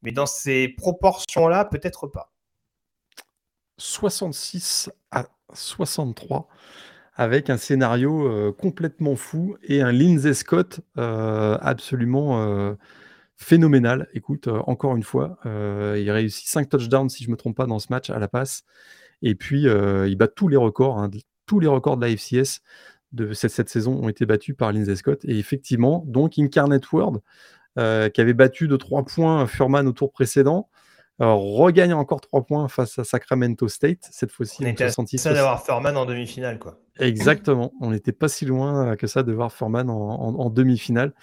[0.00, 2.32] mais dans ces proportions-là, peut-être pas.
[3.76, 6.48] 66 à 63
[7.16, 12.74] avec un scénario euh, complètement fou et un Lindsay Scott euh, absolument
[13.36, 14.08] phénoménal.
[14.14, 17.78] Écoute, encore une fois, il réussit 5 touchdowns, si je ne me trompe pas, dans
[17.78, 18.64] ce match à la passe.
[19.22, 20.98] Et puis, euh, il bat tous les records.
[20.98, 21.10] Hein,
[21.46, 22.60] tous les records de la FCS
[23.12, 25.24] de cette, saison ont été battus par Lindsay Scott.
[25.24, 27.20] Et effectivement, donc Incarnate World,
[27.78, 30.68] euh, qui avait battu de 3 points Furman au tour précédent,
[31.22, 34.08] euh, regagne encore 3 points face à Sacramento State.
[34.10, 36.58] Cette fois-ci, on était ça d'avoir Furman en demi-finale.
[36.58, 36.78] quoi.
[36.98, 37.72] Exactement.
[37.80, 41.14] On n'était pas si loin que ça de voir Furman en, demi-finale.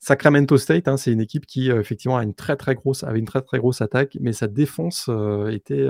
[0.00, 3.24] Sacramento State, hein, c'est une équipe qui effectivement a une très très grosse, avait une
[3.24, 5.08] très très grosse attaque, mais sa défense
[5.48, 5.86] était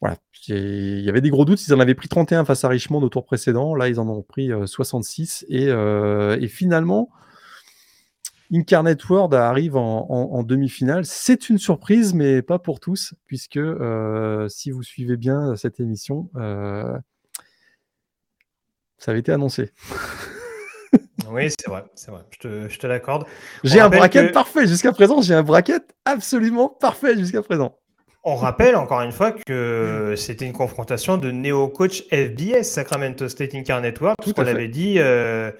[0.00, 0.16] voilà.
[0.48, 1.66] Il y avait des gros doutes.
[1.66, 3.74] Ils en avaient pris 31 face à Richmond au tour précédent.
[3.74, 5.46] Là, ils en ont pris 66.
[5.50, 7.10] Euh, et, finalement,
[8.52, 11.04] Incarnate World arrive en, demi-finale.
[11.04, 16.30] C'est une surprise, mais pas pour tous, puisque euh, si vous suivez bien cette émission,
[16.36, 16.96] euh,
[18.98, 19.72] ça avait été annoncé.
[21.30, 22.24] oui, c'est vrai, c'est vrai.
[22.40, 23.26] Je te, l'accorde.
[23.64, 25.20] J'ai un bracket parfait jusqu'à présent.
[25.20, 27.78] J'ai un bracket absolument parfait jusqu'à présent.
[28.30, 33.94] On rappelle encore une fois que c'était une confrontation de néo-coach FBS, Sacramento State Incarnate
[33.94, 34.98] Network, tout ce qu'on avait dit.
[34.98, 35.50] Euh,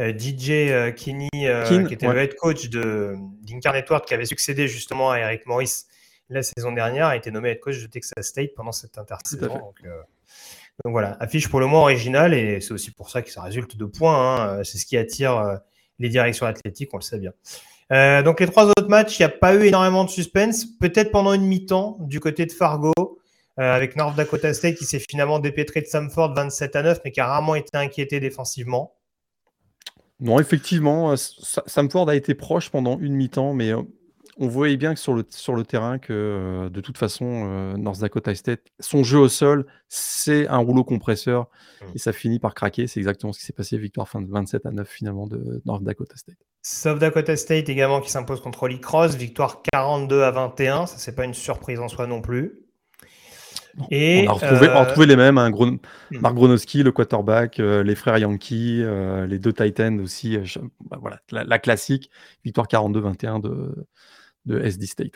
[0.00, 5.12] euh, DJ euh, Kinney, qui était le head coach d'Incarnate Network, qui avait succédé justement
[5.12, 5.84] à Eric Morris
[6.28, 9.46] la saison dernière, a été nommé head coach de Texas State pendant cette intersaison.
[9.46, 9.82] Donc,
[10.84, 13.76] Donc voilà, affiche pour le moins originale et c'est aussi pour ça que ça résulte
[13.76, 14.58] de points.
[14.58, 14.64] Hein.
[14.64, 15.60] C'est ce qui attire
[16.00, 17.32] les directions athlétiques, on le sait bien.
[17.90, 20.66] Donc les trois autres matchs, il n'y a pas eu énormément de suspense.
[20.80, 22.92] Peut-être pendant une mi-temps du côté de Fargo,
[23.56, 27.20] avec North Dakota State qui s'est finalement dépêtré de Samford 27 à 9, mais qui
[27.20, 28.96] a rarement été inquiété défensivement.
[30.20, 33.72] Non, effectivement, Samford a été proche pendant une mi-temps, mais
[34.38, 37.76] on voyait bien que sur le, sur le terrain que euh, de toute façon, euh,
[37.76, 41.48] North Dakota State, son jeu au sol, c'est un rouleau compresseur
[41.80, 41.84] mmh.
[41.94, 42.86] et ça finit par craquer.
[42.86, 43.78] C'est exactement ce qui s'est passé.
[43.78, 46.36] Victoire fin de 27 à 9 finalement de North Dakota State.
[46.68, 50.86] South Dakota State également qui s'impose contre Holy Cross, victoire 42 à 21.
[50.86, 52.58] Ça, c'est pas une surprise en soi non plus.
[53.92, 55.78] Et, on, a retrouvé, euh, les mêmes, hein, mmh.
[56.18, 58.82] Mark Gronowski, le quarterback, les frères Yankee,
[59.28, 60.38] les deux Titans aussi.
[60.90, 62.10] Bah, voilà, la, classique,
[62.44, 63.86] victoire 42-21 de,
[64.46, 65.12] de SD State.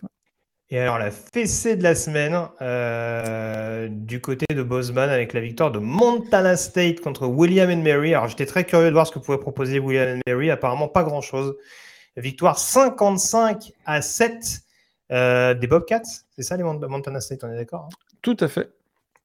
[0.73, 5.73] Et alors la fessée de la semaine euh, du côté de Bozeman avec la victoire
[5.73, 8.15] de Montana State contre William and Mary.
[8.15, 10.49] Alors j'étais très curieux de voir ce que pouvait proposer William and Mary.
[10.49, 11.57] Apparemment pas grand chose.
[12.17, 14.61] Victoire 55 à 7
[15.11, 16.03] euh, des Bobcats.
[16.37, 17.97] C'est ça les Montana State, on est d'accord hein?
[18.23, 18.71] Tout à fait.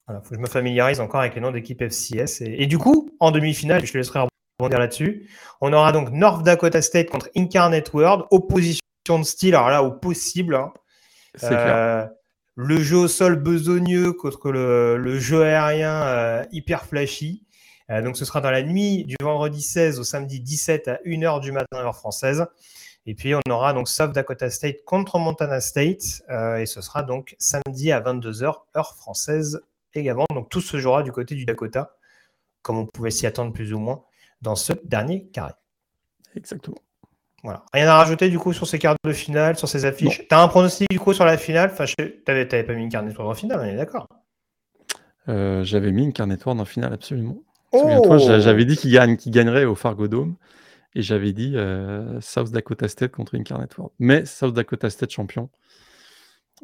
[0.08, 2.40] Voilà, faut que je me familiarise encore avec les noms d'équipe FCS.
[2.40, 4.20] Et, du coup, en demi-finale, je te laisserai
[4.58, 5.28] rebondir là-dessus.
[5.60, 9.90] On aura donc North Dakota State contre Incarnate World, opposition de style, alors là, au
[9.90, 10.54] possible.
[10.54, 10.72] Hein.
[11.44, 12.06] Euh,
[12.54, 17.44] le jeu au sol besogneux contre le, jeu aérien euh, hyper flashy.
[17.90, 21.40] Euh, donc ce sera dans la nuit du vendredi 16 au samedi 17 à 1h
[21.40, 22.46] du matin heure française.
[23.04, 26.22] Et puis on aura donc South Dakota State contre Montana State.
[26.58, 29.60] et ce sera donc samedi à 22h heure française
[29.94, 30.26] également.
[30.34, 31.96] Donc tout se jouera du côté du Dakota,
[32.62, 34.02] comme on pouvait s'y attendre plus ou moins
[34.42, 35.52] dans ce dernier carré.
[36.34, 36.78] Exactement.
[37.72, 40.26] Rien à rajouter du coup sur ces cartes de finale, sur ces affiches?
[40.28, 41.70] T'as un pronostic du coup sur la finale?
[41.72, 41.84] Enfin,
[42.24, 44.08] t'avais, pas mis une carte en finale, on est d'accord
[45.28, 47.38] euh, J'avais mis une carte en finale, absolument.
[47.72, 50.36] Oh j'avais dit qu'il gagne, gagnerait au Fargo Dome.
[50.94, 53.92] Et j'avais dit euh, South Dakota State contre Incarnate World.
[53.98, 55.50] Mais South Dakota State champion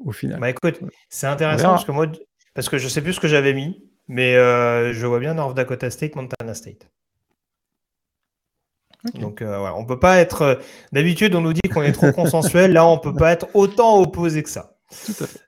[0.05, 0.41] au final.
[0.41, 0.81] Bah écoute,
[1.11, 2.07] c'est intéressant parce que moi,
[2.55, 5.55] parce que je sais plus ce que j'avais mis, mais euh, je vois bien North
[5.55, 6.89] Dakota State, Montana State.
[9.15, 10.43] Donc euh, voilà, on peut pas être.
[10.43, 10.55] Euh,
[10.93, 12.73] d'habitude, on nous dit qu'on est trop consensuel.
[12.73, 14.77] Là, on peut pas être autant opposé que ça.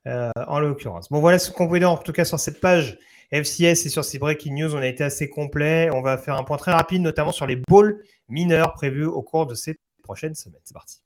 [0.07, 1.09] Euh, en l'occurrence.
[1.11, 2.98] Bon, voilà ce qu'on pouvait dire en tout cas sur cette page
[3.30, 4.74] FCS et sur ces breaking news.
[4.74, 5.90] On a été assez complet.
[5.92, 9.46] On va faire un point très rapide, notamment sur les balls mineurs prévus au cours
[9.46, 10.61] de ces prochaines semaines.
[10.64, 11.00] C'est parti.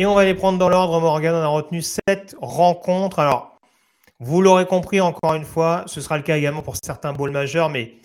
[0.00, 1.34] Et on va les prendre dans l'ordre, Morgan.
[1.34, 3.18] On a retenu sept rencontres.
[3.18, 3.58] Alors,
[4.20, 7.68] vous l'aurez compris encore une fois, ce sera le cas également pour certains bowls majeurs,
[7.68, 7.96] mais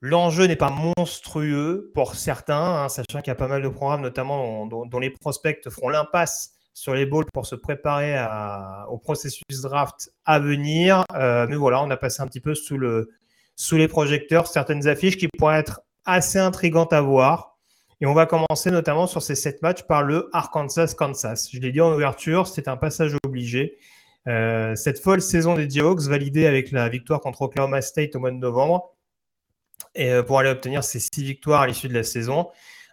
[0.00, 4.00] l'enjeu n'est pas monstrueux pour certains, hein, sachant qu'il y a pas mal de programmes,
[4.00, 8.18] notamment dont, les prospects feront l'impasse sur les bowls pour se préparer
[8.88, 11.04] au processus draft à venir.
[11.14, 13.10] Euh, mais voilà, on a passé un petit peu sous, le,
[13.54, 17.55] sous les projecteurs certaines affiches qui pourraient être assez intrigantes à voir.
[18.00, 21.50] Et on va commencer notamment sur ces sept matchs par le Arkansas-Kansas.
[21.50, 23.78] Je l'ai dit en ouverture, c'est un passage obligé.
[24.28, 28.32] Euh, cette folle saison des Jayhawks, validée avec la victoire contre Oklahoma State au mois
[28.32, 28.94] de novembre,
[29.94, 32.48] et euh, pour aller obtenir ces six victoires à l'issue de la saison.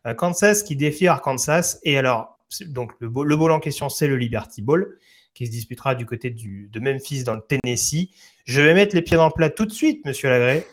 [0.08, 1.80] Euh, Kansas qui défie Arkansas.
[1.84, 5.00] Et alors, donc le, le bowl en question, c'est le Liberty Bowl,
[5.34, 8.10] qui se disputera du côté du, de Memphis dans le Tennessee.
[8.46, 10.66] Je vais mettre les pieds dans le plat tout de suite, monsieur Lagré.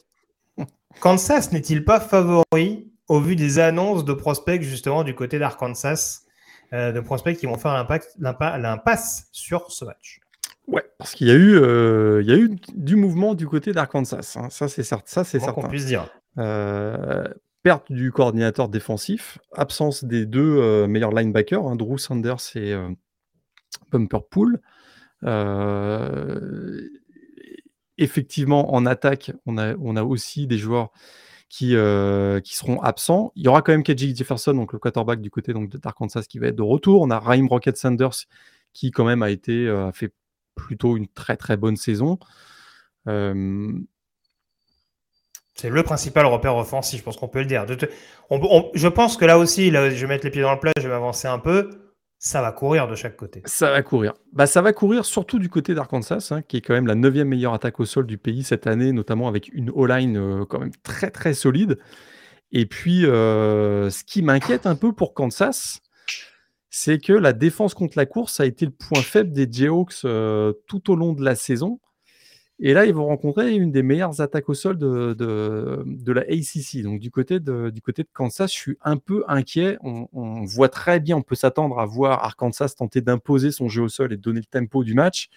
[1.00, 6.22] Kansas n'est-il pas favori au vu des annonces de prospects justement du côté d'Arkansas,
[6.72, 7.84] euh, de prospects qui vont faire
[8.20, 10.20] l'impasse sur ce match.
[10.68, 14.36] Ouais, parce qu'il y a eu, euh, y a eu du mouvement du côté d'Arkansas.
[14.36, 14.48] Hein.
[14.50, 15.10] Ça, c'est certain.
[15.10, 15.60] Ça, c'est certain.
[15.60, 16.08] qu'on puisse dire.
[16.38, 17.26] Euh,
[17.64, 22.76] perte du coordinateur défensif, absence des deux meilleurs linebackers, hein, Drew Sanders et
[23.90, 24.60] Bumper Pool.
[27.98, 30.92] effectivement, en attaque, on a, on a aussi des joueurs
[31.50, 33.32] qui, euh, qui seront absents.
[33.34, 36.38] Il y aura quand même KJ Jefferson, donc le quarterback du côté donc, d'Arkansas, qui
[36.38, 37.02] va être de retour.
[37.02, 38.24] On a Raheem Rocket Sanders,
[38.72, 40.14] qui quand même a été euh, a fait
[40.54, 42.18] plutôt une très très bonne saison.
[45.54, 47.66] C'est le principal repère offensif, je pense qu'on peut le dire.
[47.66, 50.88] je pense que là aussi, je vais mettre les pieds dans le plat, je vais
[50.88, 51.89] m'avancer un peu
[52.22, 53.40] ça va courir de chaque côté.
[53.46, 54.12] Ça va courir.
[54.34, 57.28] Bah, ça va courir surtout du côté d'Arkansas, hein, qui est quand même la neuvième
[57.28, 60.70] meilleure attaque au sol du pays cette année, notamment avec une O-line euh, quand même
[60.82, 61.78] très très solide.
[62.52, 65.80] Et puis, euh, ce qui m'inquiète un peu pour Kansas,
[66.68, 70.52] c'est que la défense contre la course a été le point faible des Jayhawks euh,
[70.66, 71.80] tout au long de la saison.
[72.62, 76.82] Et là, ils vont rencontrer une des meilleures attaques au sol de, de, la ACC.
[76.82, 79.78] Donc, du côté de, du côté de Kansas, je suis un peu inquiet.
[79.82, 83.88] On, voit très bien, on peut s'attendre à voir Arkansas tenter d'imposer son jeu au
[83.88, 85.30] sol et donner le tempo du match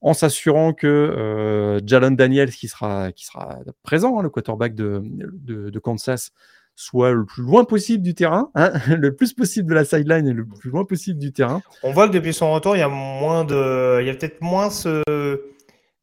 [0.00, 5.02] en s'assurant que euh, Jalen Daniels, qui sera, qui sera présent, hein, le quarterback de,
[5.04, 6.32] de, Kansas,
[6.74, 10.32] soit le plus loin possible du terrain, hein, le plus possible de la sideline et
[10.32, 11.62] le plus loin possible du terrain.
[11.84, 15.02] On voit que depuis son retour, il y a il y a peut-être moins ce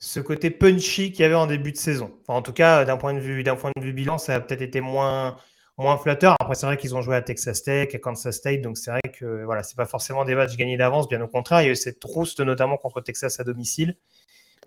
[0.06, 2.12] ce côté punchy qu'il y avait en début de saison.
[2.28, 4.62] en tout cas, d'un point de vue, d'un point de vue bilan, ça a peut-être
[4.62, 5.36] été moins,
[5.80, 6.36] moins flatteur.
[6.40, 9.02] Après, c'est vrai qu'ils ont joué à Texas Tech, à Kansas State, donc c'est vrai
[9.12, 11.64] que voilà, c'est pas forcément des matchs gagnés d'avance, bien au contraire.
[11.64, 13.98] Il y a eu cette trouste notamment contre Texas à domicile.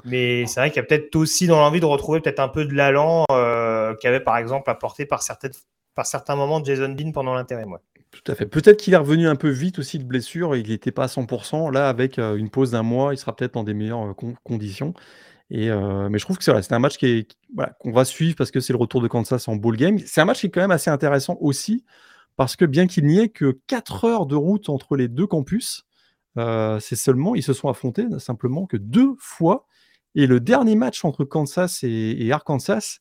[0.04, 2.64] Mais c'est vrai qu'il y a peut-être aussi dans l'envie de retrouver peut-être un peu
[2.64, 5.22] de l'allant euh, qu'il y avait par exemple apporté par,
[5.94, 7.78] par certains moments Jason Bean pendant l'intérim.
[8.10, 8.46] Tout à fait.
[8.46, 11.72] Peut-être qu'il est revenu un peu vite aussi de blessure, il n'était pas à 100%.
[11.72, 14.94] Là, avec euh, une pause d'un mois, il sera peut-être dans des meilleures euh, conditions.
[15.50, 18.72] Et, euh, mais je trouve que c'est un match qu'on va suivre parce que c'est
[18.72, 19.98] le retour de Kansas en bowl game.
[19.98, 21.84] C'est un match qui est quand même assez intéressant aussi
[22.36, 25.86] parce que bien qu'il n'y ait que 4 heures de route entre les deux campus,
[26.36, 29.66] c'est seulement, ils se sont affrontés simplement que deux fois.
[30.14, 32.98] Et le dernier match entre Kansas et, Arkansas,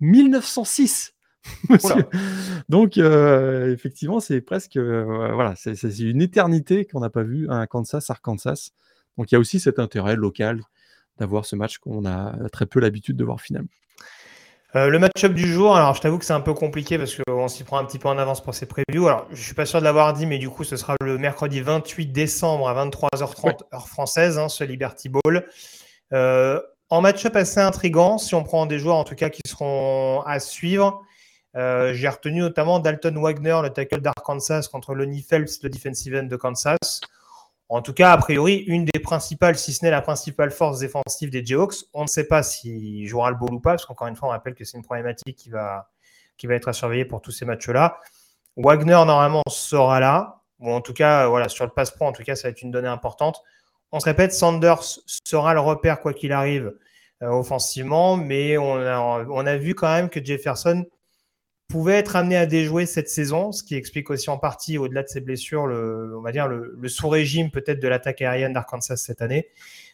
[0.00, 1.14] 1906.
[2.68, 4.78] Donc, effectivement, c'est presque.
[4.78, 8.70] voilà, c'est une éternité qu'on n'a pas vu un Kansas-Arkansas.
[9.18, 10.62] Donc, il y a aussi cet intérêt local
[11.18, 13.68] d'avoir ce match qu'on a très peu l'habitude de voir finalement.
[14.74, 17.64] le match-up du jour, alors je t'avoue que c'est un peu compliqué parce qu'on s'y
[17.64, 19.06] prend un petit peu en avance pour ces previews.
[19.06, 21.60] Alors je suis pas sûr de l'avoir dit, mais du coup ce sera le mercredi
[21.60, 25.46] 28 décembre à 23h30 heure française, hein, ce Liberty Bowl.
[26.10, 30.40] en match-up assez intrigant, si on prend des joueurs en tout cas qui seront à
[30.40, 31.04] suivre.
[31.56, 36.24] Euh, j'ai retenu notamment Dalton Wagner, le tackle d'Arkansas, contre Lonnie Phelps, le defensive end
[36.24, 37.00] de Kansas.
[37.68, 41.30] En tout cas, a priori, une des principales, si ce n'est la principale force défensive
[41.30, 41.86] des Jayhawks.
[41.94, 44.30] On ne sait pas s'il jouera le bowl ou pas, parce qu'encore une fois, on
[44.32, 45.88] rappelle que c'est une problématique qui va,
[46.42, 48.00] être à surveiller pour tous ces matchs-là.
[48.56, 50.42] Wagner, normalement, sera là.
[50.60, 52.88] En tout cas, voilà, sur le passe-pro, en tout cas, ça va être une donnée
[52.88, 53.42] importante.
[53.92, 54.82] On se répète, Sanders
[55.24, 56.74] sera le repère, quoi qu'il arrive,
[57.22, 58.76] euh, offensivement, mais on
[59.46, 60.84] a vu quand même que Jefferson
[61.68, 65.08] pouvait être amené à déjouer cette saison, ce qui explique aussi en partie, au-delà de
[65.08, 69.48] ses blessures, le, on va dire le, sous-régime peut-être de l'attaque aérienne d'Arkansas cette année,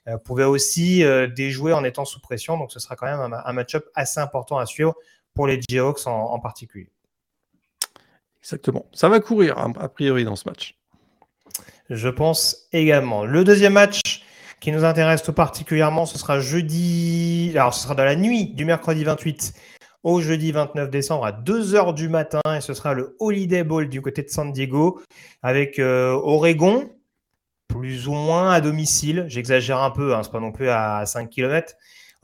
[0.09, 2.59] euh, pouvait aussi euh, déjouer en étant sous pression.
[2.59, 4.95] Donc ce sera quand même un, match-up assez important à suivre
[5.35, 6.91] pour les Jayhawks en, particulier.
[8.43, 8.87] Exactement.
[8.93, 10.77] Ça va courir a priori dans ce match.
[11.89, 13.25] Je pense également.
[13.25, 14.25] Le deuxième match
[14.61, 17.53] qui nous intéresse tout particulièrement, ce sera jeudi.
[17.55, 19.55] Alors, ce sera dans la nuit du mercredi 28
[20.03, 24.01] au jeudi 29 décembre à 2h du matin et ce sera le Holiday Bowl du
[24.01, 25.01] côté de San Diego
[25.43, 26.91] avec euh, Oregon,
[27.69, 29.27] plus ou moins à domicile.
[29.29, 31.75] J'exagère un peu, hein, c'est pas non plus à 5 km.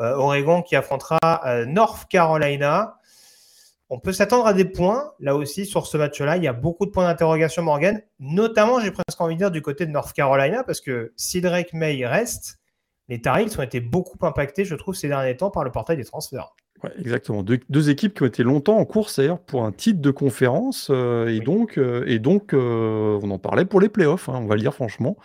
[0.01, 2.99] Euh, Oregon qui affrontera euh, North Carolina.
[3.89, 6.37] On peut s'attendre à des points là aussi sur ce match-là.
[6.39, 8.03] Il y a beaucoup de points d'interrogation, Morgan.
[8.19, 11.73] Notamment, j'ai presque envie de dire du côté de North Carolina parce que si Drake
[11.73, 12.59] May reste,
[13.09, 16.05] les Tar ont été beaucoup impactés, je trouve, ces derniers temps par le portail des
[16.05, 16.57] transferts
[16.99, 17.43] exactement.
[17.43, 21.29] Deux, équipes qui ont été longtemps en course d'ailleurs pour un titre de conférence euh,
[21.29, 24.55] et donc, euh, et donc euh, on en parlait pour les playoffs, hein, on va
[24.55, 25.17] le dire franchement.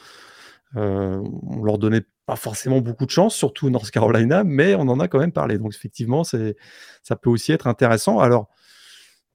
[0.75, 5.07] on leur donnait pas forcément beaucoup de chance, surtout North Carolina, mais on en a
[5.07, 5.57] quand même parlé.
[5.57, 8.19] Donc effectivement, ça peut aussi être intéressant.
[8.19, 8.47] Alors,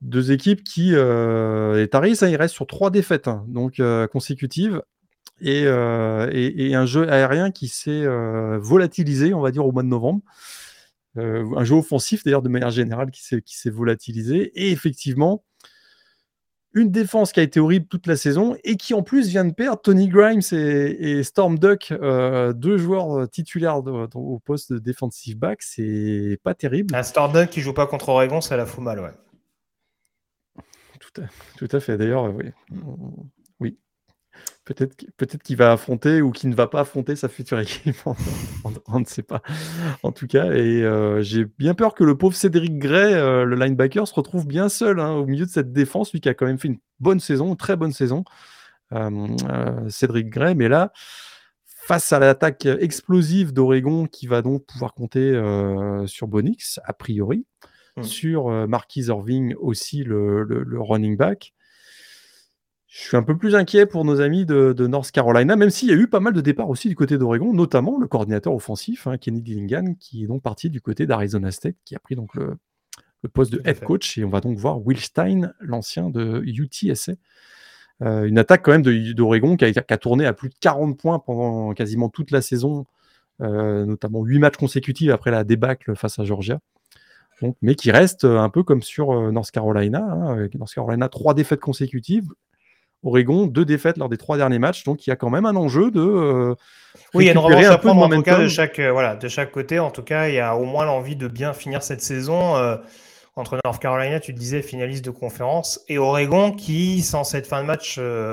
[0.01, 4.83] deux équipes qui, les Taris, ça, hein, il reste sur trois défaites hein, donc consécutives.
[5.43, 8.07] Et, et, un jeu aérien qui s'est
[8.59, 10.23] volatilisé, on va dire, au mois de novembre.
[11.19, 14.53] Euh, un jeu offensif d'ailleurs de manière générale qui s'est volatilisé.
[14.55, 15.45] Et effectivement,
[16.77, 19.55] une défense qui a été horrible toute la saison et qui en plus vient de
[19.55, 25.39] perdre Tony Grimes et, Storm Duck, euh, deux joueurs euh, titulaires au poste de defensive
[25.39, 25.63] back.
[25.63, 26.95] C'est pas terrible.
[26.95, 29.13] Un Storm Duck qui joue pas contre Oregon, ça la fout mal, ouais.
[31.01, 31.25] Tout à,
[31.57, 31.97] tout à fait.
[31.97, 32.51] D'ailleurs, oui.
[34.67, 37.95] Peut-être peut qu'il va affronter ou qu'il ne va pas affronter sa future équipe.
[38.89, 39.41] on, ne sait pas.
[40.03, 43.55] En tout cas, et euh, j'ai bien peur que le pauvre Cédric Gray, euh, le
[43.55, 46.47] linebacker, se retrouve bien seul hein, au milieu de cette défense, lui qui a quand
[46.47, 48.25] même fait une bonne saison, une très bonne saison.
[48.93, 49.29] Euh,
[49.89, 50.93] Cédric Gray, mais là,
[51.65, 55.41] face à l'attaque explosive d'Oregon, qui va donc pouvoir compter
[56.07, 57.47] sur Bonix, a priori,
[57.99, 58.03] mmh.
[58.03, 61.55] sur Marquis Irving aussi, le running back.
[62.99, 65.93] Je suis un peu plus inquiet pour nos amis de, North Carolina, même s'il y
[65.93, 69.19] a eu pas mal de départs aussi du côté d'Oregon, notamment le coordinateur offensif, hein,
[69.19, 72.57] Kenny Dillingham, qui est donc parti du côté d'Arizona State, qui a pris donc le,
[73.35, 74.17] poste de head coach.
[74.17, 77.13] Et on va donc voir Will Stein, l'ancien de UTSA.
[78.01, 81.19] Euh, une attaque quand même d'Oregon qui, qui, a tourné à plus de 40 points
[81.19, 82.87] pendant quasiment toute la saison
[83.41, 86.61] notamment 8 matchs consécutifs après la débâcle face à Georgia.
[87.43, 90.01] Donc, mais qui reste un peu comme sur North Carolina.
[90.01, 92.31] Hein, North Carolina, trois défaites consécutives.
[93.07, 94.85] Oregon, deux défaites lors des trois derniers matchs.
[94.85, 96.55] Donc il y a quand même un enjeu de.
[97.15, 99.29] oui, il y a une revanche à prendre en tout cas de chaque, voilà, de
[99.29, 99.79] chaque côté.
[99.79, 102.55] En tout cas, il y a au moins l'envie de bien finir cette saison
[103.37, 107.67] entre North Carolina, tu disais, finaliste de conférence, et Oregon qui, sans cette fin de
[107.67, 108.33] match euh,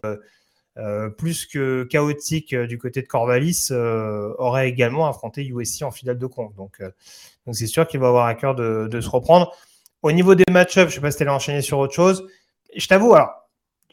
[0.77, 6.17] euh, plus que chaotique euh, du côté de Corvallis, aurait également affronté USC en finale
[6.17, 6.55] de conf.
[6.55, 6.81] Donc,
[7.45, 9.53] donc c'est sûr qu'il va avoir à cœur de, se reprendre.
[10.01, 12.27] Au niveau des match-ups, je ne sais pas si tu allais enchaîner sur autre chose.
[12.75, 13.42] Je t'avoue, alors,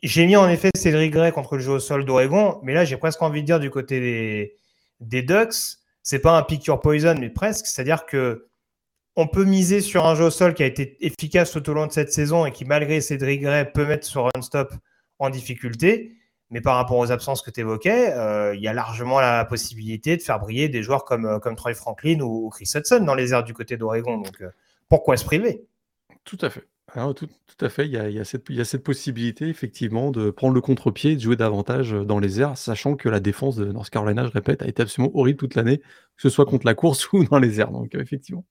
[0.03, 2.97] j'ai mis en effet Cédric Gray contre le jeu au sol d'Oregon, mais là, j'ai
[2.97, 4.57] presque envie de dire du côté
[5.01, 7.67] des, Ducks, c'est pas un pick your poison, mais presque.
[7.67, 8.47] C'est-à-dire que
[9.17, 11.87] on peut miser sur un jeu au sol qui a été efficace tout au long
[11.87, 14.73] de cette saison et qui, malgré Cédric Gray, peut mettre sur run stop
[15.19, 16.17] en difficulté.
[16.51, 20.17] Mais par rapport aux absences que tu évoquais, euh, il y a largement la possibilité
[20.17, 23.33] de faire briller des joueurs comme, euh, comme Troy Franklin ou, Chris Hudson dans les
[23.33, 24.19] airs du côté d'Oregon.
[24.19, 24.51] Donc, euh,
[24.89, 25.65] pourquoi se priver?
[26.25, 26.67] Tout à fait.
[27.14, 27.28] Tout,
[27.61, 27.86] à fait.
[27.86, 32.18] Il y, a, cette, possibilité, effectivement, de prendre le contre-pied et de jouer davantage dans
[32.18, 35.38] les airs, sachant que la défense de North Carolina, je répète, a été absolument horrible
[35.38, 37.70] toute l'année, que ce soit contre la course ou dans les airs.
[37.70, 38.45] Donc, effectivement.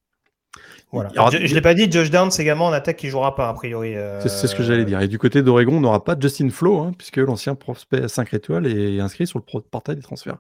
[0.92, 1.10] Voilà.
[1.32, 3.96] je ne l'ai pas dit, Josh Downs également en attaque qui jouera pas, a priori.
[3.96, 5.00] Euh, c'est ce que j'allais dire.
[5.02, 8.66] Et du côté d'Oregon, on n'aura pas Justin Flo, hein, puisque l'ancien prospect 5 étoiles
[8.66, 10.40] est inscrit sur le portail des transferts.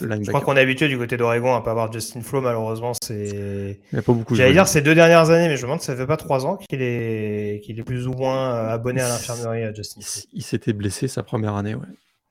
[0.00, 2.92] Je crois qu'on est habitué du côté d'Oregon à pas avoir Justin Flo, malheureusement.
[3.02, 3.78] C'est...
[3.90, 5.80] Il n'y a pas beaucoup J'allais dire ces deux dernières années, mais je me demande,
[5.80, 9.08] ça fait pas trois ans qu'il est, qu'il est plus ou moins euh, abonné à
[9.08, 10.00] l'infirmerie à Justin
[10.32, 11.86] Il s'était blessé sa première année, ouais.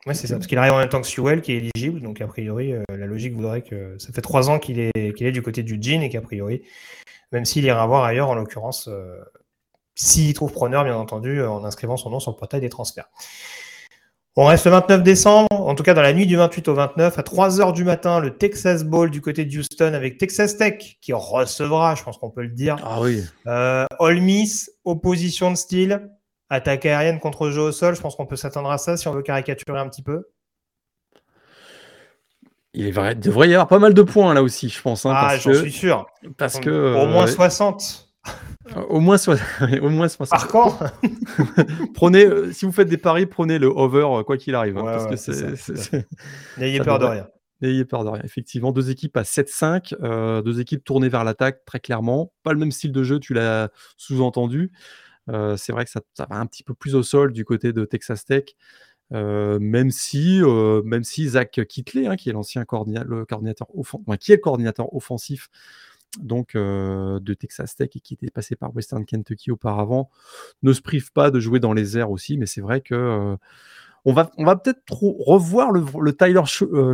[0.08, 2.22] Ouais, c'est ça, parce qu'il arrive en même temps que Sewell qui est éligible, donc
[2.22, 5.34] a priori, euh, la logique voudrait que ça fait trois ans qu'il est, qu'il est
[5.34, 6.62] du côté du Jean et qu'a priori,
[7.34, 9.20] même s'il ira voir ailleurs, en l'occurrence, euh,
[9.96, 13.10] s'il trouve preneur, bien entendu, euh, en inscrivant son nom sur le portail des transferts.
[14.40, 17.18] On reste le 29 décembre, en tout cas dans la nuit du 28 au 29,
[17.18, 21.12] à 3h du matin, le Texas Bowl du côté de Houston avec Texas Tech qui
[21.12, 22.76] recevra, je pense qu'on peut le dire.
[22.84, 23.24] Ah oui.
[23.48, 26.12] Euh, All Miss, opposition de style,
[26.52, 29.12] attaque aérienne contre jeu au sol, je pense qu'on peut s'attendre à ça si on
[29.12, 30.28] veut caricaturer un petit peu.
[32.76, 35.08] Il devrait y avoir pas mal de points là aussi, je pense.
[35.08, 36.06] Hein, ah, j'en suis sûr.
[36.38, 38.07] Parce que, au moins 60.
[38.76, 39.18] Euh, au moins,
[39.82, 40.30] au moins 60.
[40.30, 40.80] Par quand
[41.94, 44.78] prenez, euh, si vous faites des paris, prenez le over euh, quoi qu'il arrive.
[44.78, 45.08] Hein,
[46.58, 47.28] N'ayez peur de rien.
[47.62, 48.22] N'ayez peur de rien.
[48.24, 52.32] Effectivement, deux équipes à 7-5, deux équipes tournées vers l'attaque très clairement.
[52.44, 54.72] Pas le même style de jeu, tu l'as sous-entendu.
[55.28, 57.84] c'est vrai que ça, ça, va un petit peu plus au sol du côté de
[57.84, 58.44] Texas Tech.
[59.10, 60.40] Même si,
[60.86, 63.26] même si Zach Kitley, hein, qui est l'ancien coordinateur,
[64.20, 65.50] qui est le coordinateur offensif
[66.20, 70.10] donc euh, de Texas Tech et qui était passé par Western Kentucky auparavant,
[70.64, 72.38] ne se prive pas de jouer dans les airs aussi.
[72.38, 73.38] Mais c'est vrai que
[74.06, 76.44] on va, on va peut-être revoir le, Tyler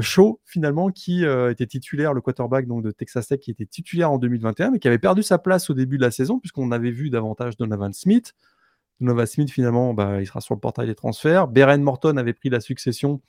[0.02, 4.18] Shaw, finalement, qui était titulaire, le quarterback donc, de Texas Tech, qui était titulaire en
[4.18, 7.12] 2021, mais qui avait perdu sa place au début de la saison, puisqu'on avait vu
[7.12, 8.34] davantage Donovan Smith.
[9.00, 11.48] Nova Smith, finalement, bah, il sera sur le portail des transferts.
[11.48, 13.22] Beren Morton avait pris la succession,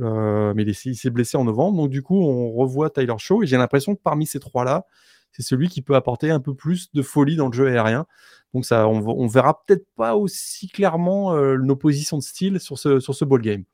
[0.00, 1.78] euh, mais il s'est blessé en novembre.
[1.78, 3.42] Donc, du coup, on revoit Tyler Shaw.
[3.42, 4.86] Et j'ai l'impression que parmi ces trois-là,
[5.32, 8.06] c'est celui qui peut apporter un peu plus de folie dans le jeu aérien.
[8.54, 13.00] Donc, ça, on, verra peut-être pas aussi clairement euh, nos positions de style sur ce,
[13.00, 13.64] sur ce ball game.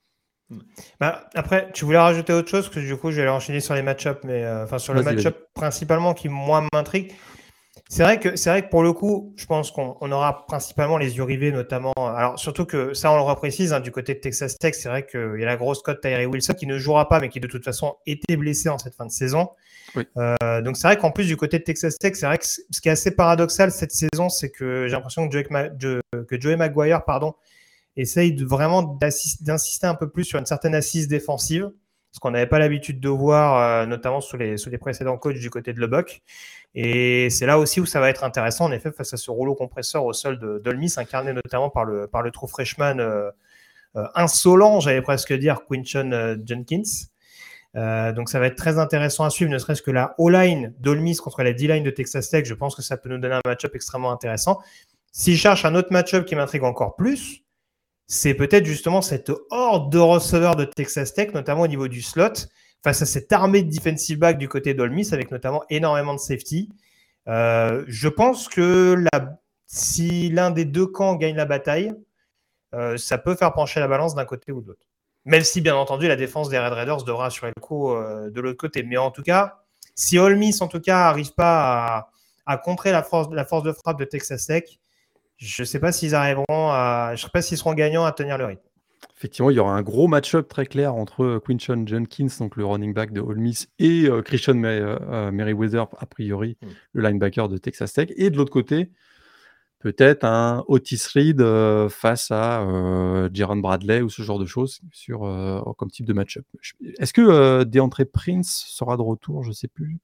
[1.00, 4.20] Bah, après, tu voulais rajouter autre chose, que du coup, j'allais enchaîner sur les match-ups,
[4.24, 7.12] mais euh, enfin sur le match-up principalement qui, moi, m'intrigue.
[7.88, 11.16] C'est vrai que c'est vrai que pour le coup, je pense qu'on aura principalement les
[11.16, 11.92] yeux rivés, notamment.
[11.96, 15.06] Alors surtout que ça, on le reprécise hein, du côté de Texas Tech, c'est vrai
[15.06, 17.46] qu'il y a la grosse cote Tyree Wilson qui ne jouera pas, mais qui de
[17.46, 19.50] toute façon était blessé en cette fin de saison.
[20.18, 22.80] Euh, donc c'est vrai qu'en plus du côté de Texas Tech, c'est vrai que ce
[22.80, 27.34] qui est assez paradoxal cette saison, c'est que j'ai l'impression que, que Joey Maguire, pardon,
[27.96, 31.70] essaye de vraiment d'insister un peu plus sur une certaine assise défensive,
[32.12, 35.72] ce qu'on n'avait pas l'habitude de voir, euh, notamment sous les, précédents coachs du côté
[35.72, 36.22] de Lebock.
[36.74, 39.54] Et c'est là aussi où ça va être intéressant, en effet, face à ce rouleau
[39.54, 43.30] compresseur au sol de Dolmis, incarné notamment par le, par trou freshman euh,
[43.96, 46.82] euh, insolent, j'allais presque dire, Quinton euh, Jenkins.
[48.14, 51.42] donc ça va être très intéressant à suivre, ne serait-ce que la O-line d'Olmis contre
[51.42, 52.46] la D-line de Texas Tech.
[52.46, 54.60] Je pense que ça peut nous donner un match-up extrêmement intéressant.
[55.12, 57.41] Si je cherche un autre match-up qui m'intrigue encore plus,
[58.12, 62.34] c'est peut-être justement cette horde de receveurs de Texas Tech, notamment au niveau du slot
[62.84, 66.68] face à cette armée de defensive back du côté d'Olmis, avec notamment énormément de safety.
[67.26, 69.02] Euh, je pense que
[69.66, 71.90] si l'un des deux camps gagne la bataille,
[72.74, 74.86] euh, ça peut faire pencher la balance d'un côté ou de l'autre.
[75.24, 78.40] Même si, bien entendu, la défense des Red Raiders devra assurer le coup euh, de
[78.42, 78.82] l'autre côté.
[78.82, 79.62] Mais en tout cas,
[79.94, 82.10] si Olmis, en tout cas, n'arrive pas
[82.44, 84.64] à, contrer la force de frappe de Texas Tech,
[85.46, 87.12] je ne sais pas s'ils arriveront à.
[87.14, 88.62] Je ne sais pas s'ils seront gagnants à tenir le rythme.
[89.16, 92.92] Effectivement, il y aura un gros match-up très clair entre Quinton Jenkins, donc le running
[92.92, 96.66] back de Ole Miss, et Christian Merriweather, a priori, mm.
[96.94, 98.08] le linebacker de Texas Tech.
[98.16, 98.90] Et de l'autre côté,
[99.82, 104.80] peut-être un Otis Reed euh, face à euh, Jaron Bradley ou ce genre de choses
[104.92, 106.46] sur, euh, comme type de match-up.
[106.98, 109.42] Est-ce que euh, DeAndre Prince sera de retour?
[109.42, 109.98] Je ne sais plus.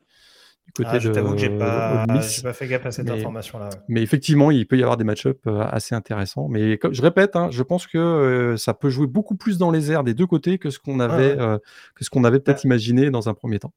[0.69, 3.71] Du côté ah, je t'avoue que je n'ai pas, pas, fait gaffe à cette information-là.
[3.89, 6.49] Mais effectivement, il peut y avoir des match-up assez intéressants.
[6.49, 9.91] Mais comme, je répète, hein, je pense que ça peut jouer beaucoup plus dans les
[9.91, 13.29] airs des deux côtés que ce qu'on avait, que ce qu'on avait peut-être imaginé dans
[13.29, 13.73] un premier temps.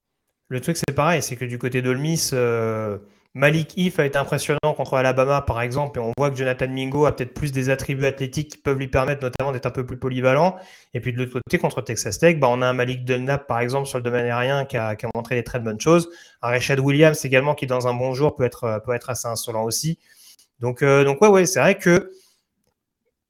[0.49, 2.31] Le truc, c'est pareil, c'est que du côté d'Olmis,
[3.33, 7.05] Malik If a été impressionnant contre Alabama, par exemple, et on voit que Jonathan Mingo
[7.05, 9.97] a peut-être plus des attributs athlétiques qui peuvent lui permettre notamment d'être un peu plus
[9.97, 10.57] polyvalent.
[10.93, 13.61] Et puis de l'autre côté, contre Texas Tech, bah, on a un Malik Dunlap, par
[13.61, 16.09] exemple, sur le domaine aérien qui a, montré des très bonnes choses.
[16.41, 19.63] Un Rashad Williams également, qui dans un bon jour peut être, peut être assez insolent
[19.63, 19.97] aussi.
[20.59, 22.11] Donc, euh, donc ouais, ouais, c'est vrai que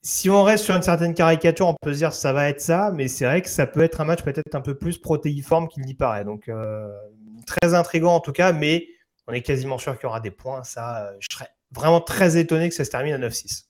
[0.02, 2.60] si on reste sur une certaine caricature, on peut se dire que ça va être
[2.60, 5.68] ça, mais c'est vrai que ça peut être un match peut-être un peu plus protéiforme
[5.68, 6.26] qu'il n'y paraît.
[6.26, 6.90] Donc, euh,
[7.46, 8.88] très intrigant en tout cas, mais
[9.32, 10.64] on est quasiment sûr qu'il y aura des points.
[10.64, 13.64] Ça, euh, je serais vraiment très étonné que ça se termine à 9-6.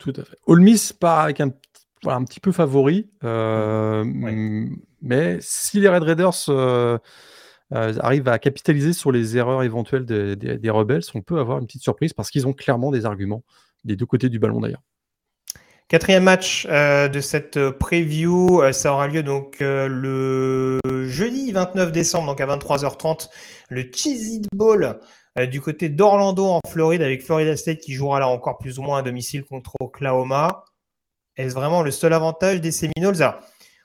[0.00, 0.36] Tout à fait.
[0.46, 1.52] Olmis part avec un,
[2.06, 3.10] un petit peu favori.
[3.22, 4.04] Euh,
[5.00, 6.98] mais si les Red Raiders euh,
[7.70, 12.12] arrivent à capitaliser sur les erreurs éventuelles des Rebels, on peut avoir une petite surprise
[12.12, 13.44] parce qu'ils ont clairement des arguments
[13.84, 14.82] des deux côtés du ballon d'ailleurs.
[15.88, 22.46] Quatrième match de cette preview, ça aura lieu donc le jeudi 29 décembre, donc à
[22.46, 23.28] 23h30,
[23.68, 24.98] le Cheez It Bowl
[25.38, 28.82] euh, du côté d'Orlando en Floride avec Florida State qui jouera là encore plus ou
[28.82, 30.64] moins à domicile contre Oklahoma.
[31.36, 33.34] Est-ce vraiment le seul avantage des Seminoles?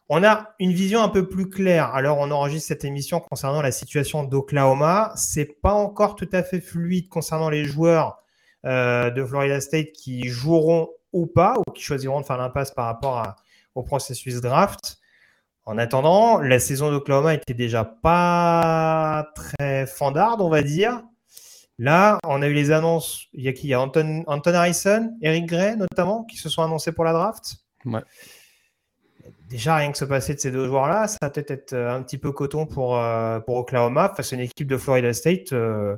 [0.09, 1.93] On a une vision un peu plus claire.
[1.95, 5.11] Alors, on enregistre cette émission concernant la situation d'Oklahoma.
[5.15, 8.19] C'est pas encore tout à fait fluide concernant les joueurs
[8.65, 12.85] euh, de Florida State qui joueront ou pas, ou qui choisiront de faire l'impasse par
[12.85, 13.35] rapport
[13.75, 14.99] au processus draft.
[15.65, 21.03] En attendant, la saison d'Oklahoma était déjà pas très fandarde, on va dire.
[21.77, 23.27] Là, on a eu les annonces.
[23.33, 23.67] Il y a qui?
[23.67, 27.57] Il y a Anton, Harrison, Eric Gray notamment, qui se sont annoncés pour la draft.
[27.85, 28.01] Ouais.
[29.47, 32.17] Déjà, rien que se passer de ces deux joueurs-là, ça va peut-être être un petit
[32.17, 35.53] peu coton pour, euh, pour Oklahoma face à une équipe de Florida State.
[35.53, 35.95] Euh.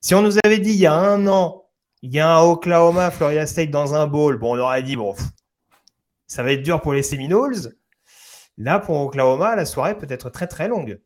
[0.00, 1.65] si on nous avait dit il y a un an,
[2.02, 5.14] il y a un Oklahoma, Florida State dans un bowl, bon, on aurait dit, bon,
[6.26, 7.74] ça va être dur pour les Seminoles.
[8.58, 11.00] Là, pour Oklahoma, la soirée peut être très très longue.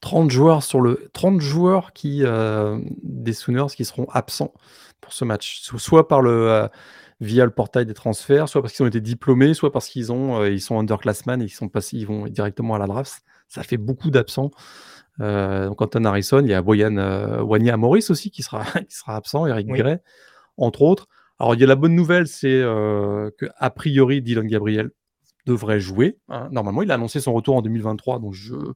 [0.00, 4.54] 30 joueurs sur le 30 joueurs qui euh, des Sooners qui seront absents
[5.00, 6.68] pour ce match, soit par le euh,
[7.20, 10.40] via le portail des transferts, soit parce qu'ils ont été diplômés, soit parce qu'ils ont
[10.40, 13.22] euh, ils sont underclassmen et ils sont ils vont directement à la draft.
[13.48, 14.50] Ça fait beaucoup d'absents.
[15.18, 16.96] donc Anton Harrison, il y a Boyan
[17.42, 19.98] Wanya Morris aussi qui sera qui sera absent, Eric Gray
[20.56, 21.06] entre autres.
[21.38, 24.90] Alors il y a la bonne nouvelle, c'est que a priori Dylan Gabriel
[25.48, 26.18] devrait jouer.
[26.28, 26.48] Hein.
[26.52, 28.74] Normalement, il a annoncé son retour en 2023, donc je ne mmh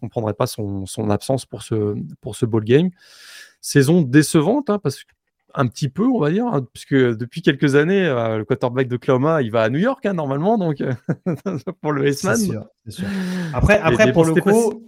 [0.00, 2.90] comprendrai pas son, absence pour ce, pour ce ball game.
[3.60, 5.12] Saison décevante, hein, parce que
[5.56, 8.98] un petit peu, on va dire, hein, puisque depuis quelques années, euh, le quarterback de
[9.42, 10.82] il va à New York, normalement, donc
[11.82, 12.64] pour le S-Man.
[13.52, 14.82] Après, après pour le coup,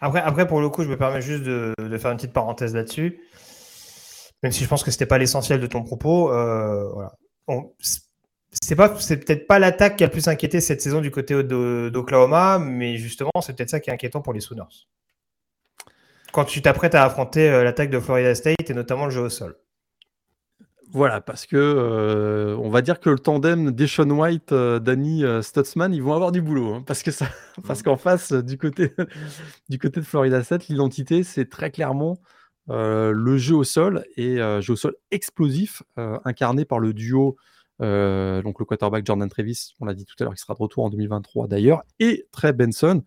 [0.00, 3.20] après, après, pour le coup, je me permets juste de, faire une petite parenthèse là-dessus.
[4.42, 7.12] Même si je pense que c'était pas l'essentiel de ton propos, euh, voilà
[8.60, 11.42] c'est pas, c'est peut-être pas l'attaque qui a le plus inquiété cette saison du côté
[11.42, 14.88] d'Oklahoma, mais justement, c'est peut-être ça qui est inquiétant pour les Sooners.
[16.32, 19.28] Quand tu t'apprêtes à affronter euh, l'attaque de Florida State et notamment le jeu au
[19.28, 19.56] sol.
[20.92, 25.92] Voilà, parce que euh, on va dire que le tandem Deshaun White, euh, Danny Stutzman,
[25.94, 27.26] ils vont avoir du boulot, hein, parce que ça,
[27.66, 28.92] parce qu'en face du côté
[29.68, 32.18] du côté de Florida State, l'identité c'est très clairement
[32.68, 37.36] le jeu au sol et jeu au sol explosif incarné par le duo
[37.82, 40.58] euh, donc le quarterback Jordan Travis, on l'a dit tout à l'heure, qui sera de
[40.58, 43.02] retour en 2023 d'ailleurs, et Trey Benson.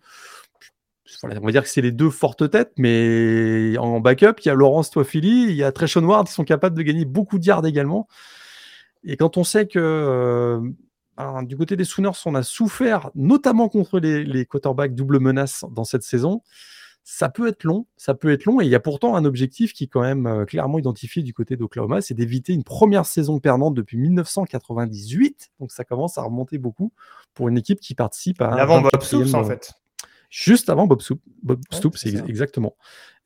[1.24, 4.54] On va dire que c'est les deux fortes têtes, mais en backup, il y a
[4.54, 7.66] Laurence Toifili, il y a Treshon Ward qui sont capables de gagner beaucoup de yards
[7.66, 8.08] également.
[9.04, 10.60] Et quand on sait que euh,
[11.18, 15.64] ben, du côté des Sooners, on a souffert notamment contre les, les quarterbacks double menace
[15.72, 16.42] dans cette saison,
[17.08, 19.74] ça peut être long, ça peut être long, et il y a pourtant un objectif
[19.74, 23.40] qui est quand même euh, clairement identifié du côté d'Oklahoma, c'est d'éviter une première saison
[23.40, 26.92] perdante depuis 1998, donc ça commence à remonter beaucoup
[27.36, 28.48] pour une équipe qui participe à...
[28.56, 29.76] Avant Bob Stoops, en fait.
[30.38, 32.76] Juste avant Bob, Stoops, Bob Stoops exactement.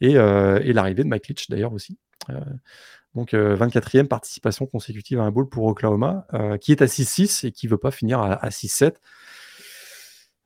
[0.03, 1.97] Euh, et, l'arrivée de Mike Leach d'ailleurs aussi.
[2.29, 2.39] Euh,
[3.15, 6.27] donc 24e participation consécutive à un bowl pour Oklahoma,
[6.61, 8.93] qui est à 6-6 et qui ne veut pas finir à, à 6-7.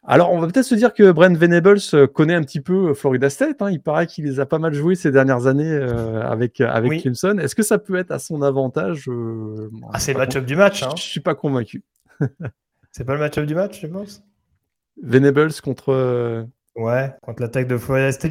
[0.05, 2.93] Alors, on va peut-être se dire que Brent Venables euh, connaît un petit peu euh,
[2.93, 3.61] Florida State.
[3.61, 3.71] Hein.
[3.71, 7.37] Il paraît qu'il les a pas mal joués ces dernières années euh, avec, avec Clemson.
[7.37, 9.09] Est-ce que ça peut être à son avantage
[9.93, 10.83] ah, C'est le match-up du match.
[10.83, 10.89] Hein.
[10.97, 11.83] Je ne suis pas convaincu.
[12.91, 14.21] C'est pas le match-up du match, je pense
[15.01, 16.47] Venables contre.
[16.75, 18.27] Ouais, contre l'attaque de Forest.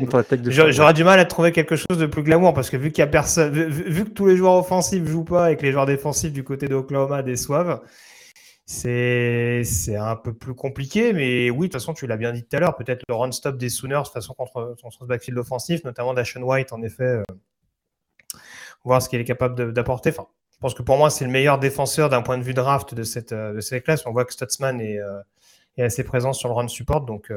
[0.51, 3.05] J'aurais du mal à trouver quelque chose de plus glamour parce que vu qu'il y
[3.05, 6.33] a personne, vu, que tous les joueurs offensifs jouent pas et que les joueurs défensifs
[6.33, 7.81] du côté d'Oklahoma déçoivent,
[8.67, 11.13] c'est c'est un peu plus compliqué.
[11.13, 13.57] Mais oui, de toute façon, tu l'as bien dit tout à l'heure, peut-être le run-stop
[13.57, 17.23] des Sooners de façon contre, son backfield offensif, notamment d'Ashen White, en effet, euh,
[18.85, 20.11] voir ce qu'il est capable d'apporter.
[20.11, 22.93] Enfin, je pense que pour moi, c'est le meilleur défenseur d'un point de vue draft
[22.95, 24.05] de cette, euh, de cette classe.
[24.07, 25.21] On voit que Stutzman est, euh,
[25.77, 27.33] est assez présent sur le run support, donc.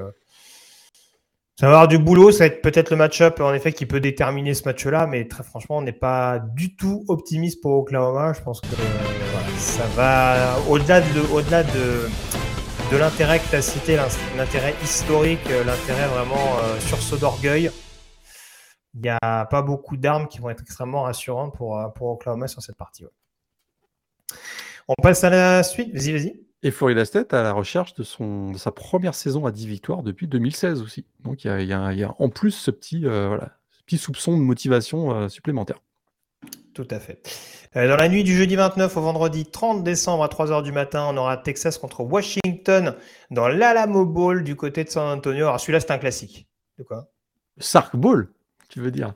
[1.57, 4.01] Ça va avoir du boulot, ça va être peut-être le match-up en effet qui peut
[4.01, 8.33] déterminer ce match-là, mais très franchement, on n'est pas du tout optimiste pour Oklahoma.
[8.33, 8.67] Je pense que
[9.57, 12.09] ça va au-delà de, au-delà de,
[12.91, 13.97] de l'intérêt que tu as cité,
[14.35, 17.71] l'intérêt historique, l'intérêt vraiment euh, sur ce d'orgueil.
[18.93, 22.49] Il n'y a pas beaucoup d'armes qui vont être extrêmement rassurantes pour, euh, pour Oklahoma
[22.49, 23.05] sur cette partie.
[24.89, 25.93] On passe à la suite.
[25.93, 26.44] Vas-y, vas-y.
[26.65, 30.25] Et Florida State à la recherche de, son, sa première saison à 10 victoires depuis
[30.27, 31.05] 2016 aussi.
[31.23, 33.37] Donc il y a, en plus ce petit, euh,
[33.85, 35.79] petit soupçon de motivation euh, supplémentaire.
[36.73, 37.21] Tout à fait.
[37.75, 41.05] Euh, dans la nuit du jeudi 29 au vendredi 30 décembre à 3h du matin,
[41.07, 42.95] on aura Texas contre Washington
[43.29, 45.45] dans l'Alamo Bowl du côté de San Antonio.
[45.45, 46.47] Alors celui-là, c'est un classique.
[46.79, 47.11] De quoi?
[47.59, 48.33] Sark Bowl,
[48.69, 49.13] tu veux dire?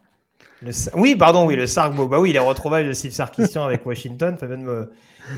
[0.93, 2.09] Oui, pardon, oui, le Sark Bowl.
[2.09, 4.91] Bah oui, les retrouvailles de Steve Sarkisian avec Washington, ça vient de me,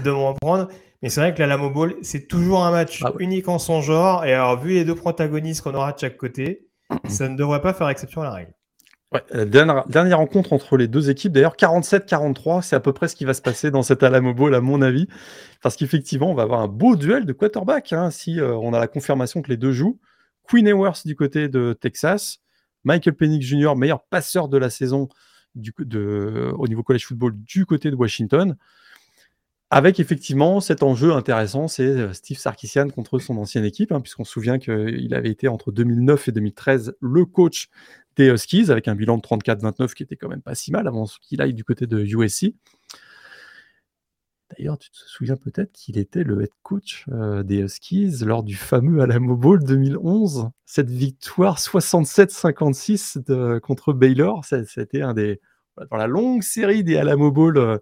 [0.03, 0.67] de m'en prendre.
[1.01, 3.81] Mais c'est vrai que la Lamo Ball, c'est toujours un match ah unique en son
[3.81, 4.25] genre.
[4.25, 6.67] Et alors, vu les deux protagonistes qu'on aura de chaque côté,
[7.07, 8.53] ça ne devrait pas faire exception à la règle.
[9.11, 13.25] Ouais, dernière, rencontre entre les deux équipes, d'ailleurs 47-43, c'est à peu près ce qui
[13.25, 15.07] va se passer dans cette Alamo Bowl à mon avis,
[15.61, 18.79] parce qu'effectivement on va avoir un beau duel de quarterback hein, si euh, on a
[18.79, 19.99] la confirmation que les deux jouent.
[20.47, 22.39] Queen Ewers du côté de Texas,
[22.85, 25.09] Michael Penix Jr., meilleur passeur de la saison
[25.55, 28.55] du, de, au niveau college football du côté de Washington.
[29.73, 34.25] Avec effectivement cet enjeu intéressant, c'est euh, Steve Sarkisian contre son ancienne équipe, hein, puisqu'on
[34.25, 37.69] se souvient qu'il avait été entre 2009 et 2013 le coach
[38.17, 41.05] des Huskies, avec un bilan de 34-29 qui était quand même pas si mal avant
[41.21, 42.53] qu'il aille du côté de USC.
[44.49, 48.55] D'ailleurs, tu te souviens peut-être qu'il était le head coach euh, des Huskies lors du
[48.55, 50.49] fameux Alamo Bowl 2011.
[50.65, 55.39] Cette victoire 67-56 contre Baylor, c'était un des
[55.89, 57.77] dans la longue série des Alamo Bowl euh,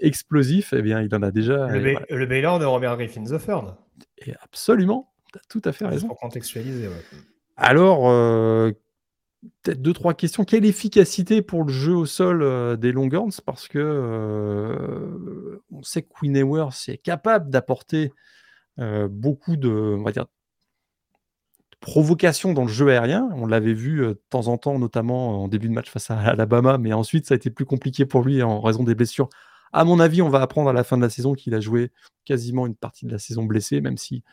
[0.00, 1.68] explosif, eh bien, il en a déjà.
[1.68, 3.74] Le, Baylor de Robert Griffin The Third.
[4.18, 6.08] Et absolument, tu as tout à fait raison.
[6.08, 6.88] Pour contextualiser,
[7.56, 8.72] Alors, euh,
[9.62, 10.44] peut-être deux, trois questions.
[10.44, 13.40] Quelle efficacité pour le jeu au sol euh, des Longhorns?
[13.44, 18.12] Parce que euh, on sait que Queen Ewers est capable d'apporter
[19.08, 20.26] beaucoup de, on va dire,
[21.80, 23.30] provocation dans le jeu aérien.
[23.34, 26.76] On l'avait vu de temps en temps, notamment en début de match face à Alabama,
[26.76, 29.30] mais ensuite ça a été plus compliqué pour lui en raison des blessures
[29.76, 31.90] à mon avis, on va apprendre à la fin de la saison qu'il a joué
[32.24, 34.24] quasiment une partie de la saison blessé, même si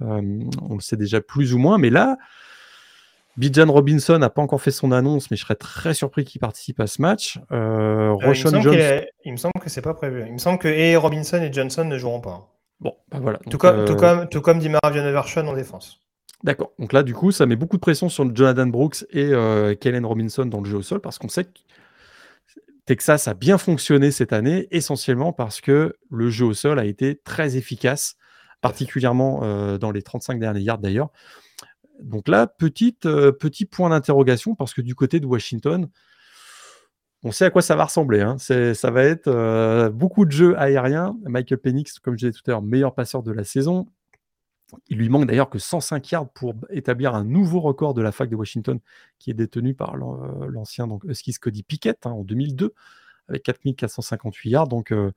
[0.00, 1.76] euh, on le sait déjà plus ou moins.
[1.76, 2.18] Mais là,
[3.36, 6.78] Bijan Robinson n'a pas encore fait son annonce, mais je serais très surpris qu'il participe
[6.78, 7.40] à ce match.
[7.50, 9.02] Euh, euh, il, me Jones...
[9.24, 10.22] il, me semble que c'est pas prévu.
[10.24, 12.48] Il me semble que et Robinson et Johnson ne joueront pas.
[12.78, 13.40] Bon, bah voilà.
[13.50, 16.00] tout, comme, tout, comme, tout comme en défense.
[16.44, 16.70] D'accord.
[16.78, 19.32] Donc là, du coup, ça met beaucoup de pression sur Jonathan Brooks et
[19.80, 21.50] Kellen Robinson dans le jeu au sol parce qu'on sait que
[22.84, 27.16] Texas a bien fonctionné cette année, essentiellement parce que le jeu au sol a été
[27.16, 28.16] très efficace,
[28.60, 31.10] particulièrement euh, dans les 35 derniers yards d'ailleurs.
[32.00, 35.88] Donc là, petite, euh, petit point d'interrogation, parce que du côté de Washington,
[37.22, 38.20] on sait à quoi ça va ressembler.
[38.20, 38.36] Hein.
[38.38, 41.16] Ça va être euh, beaucoup de jeux aériens.
[41.24, 43.86] Michael Penix, comme je disais tout à l'heure, meilleur passeur de la saison.
[44.88, 48.28] Il lui manque d'ailleurs que 105 yards pour établir un nouveau record de la fac
[48.28, 48.78] de Washington
[49.18, 52.74] qui est détenu par l'ancien donc Huskies Cody Pickett hein, en 2002
[53.28, 54.68] avec 4458 yards.
[54.68, 55.12] Donc euh,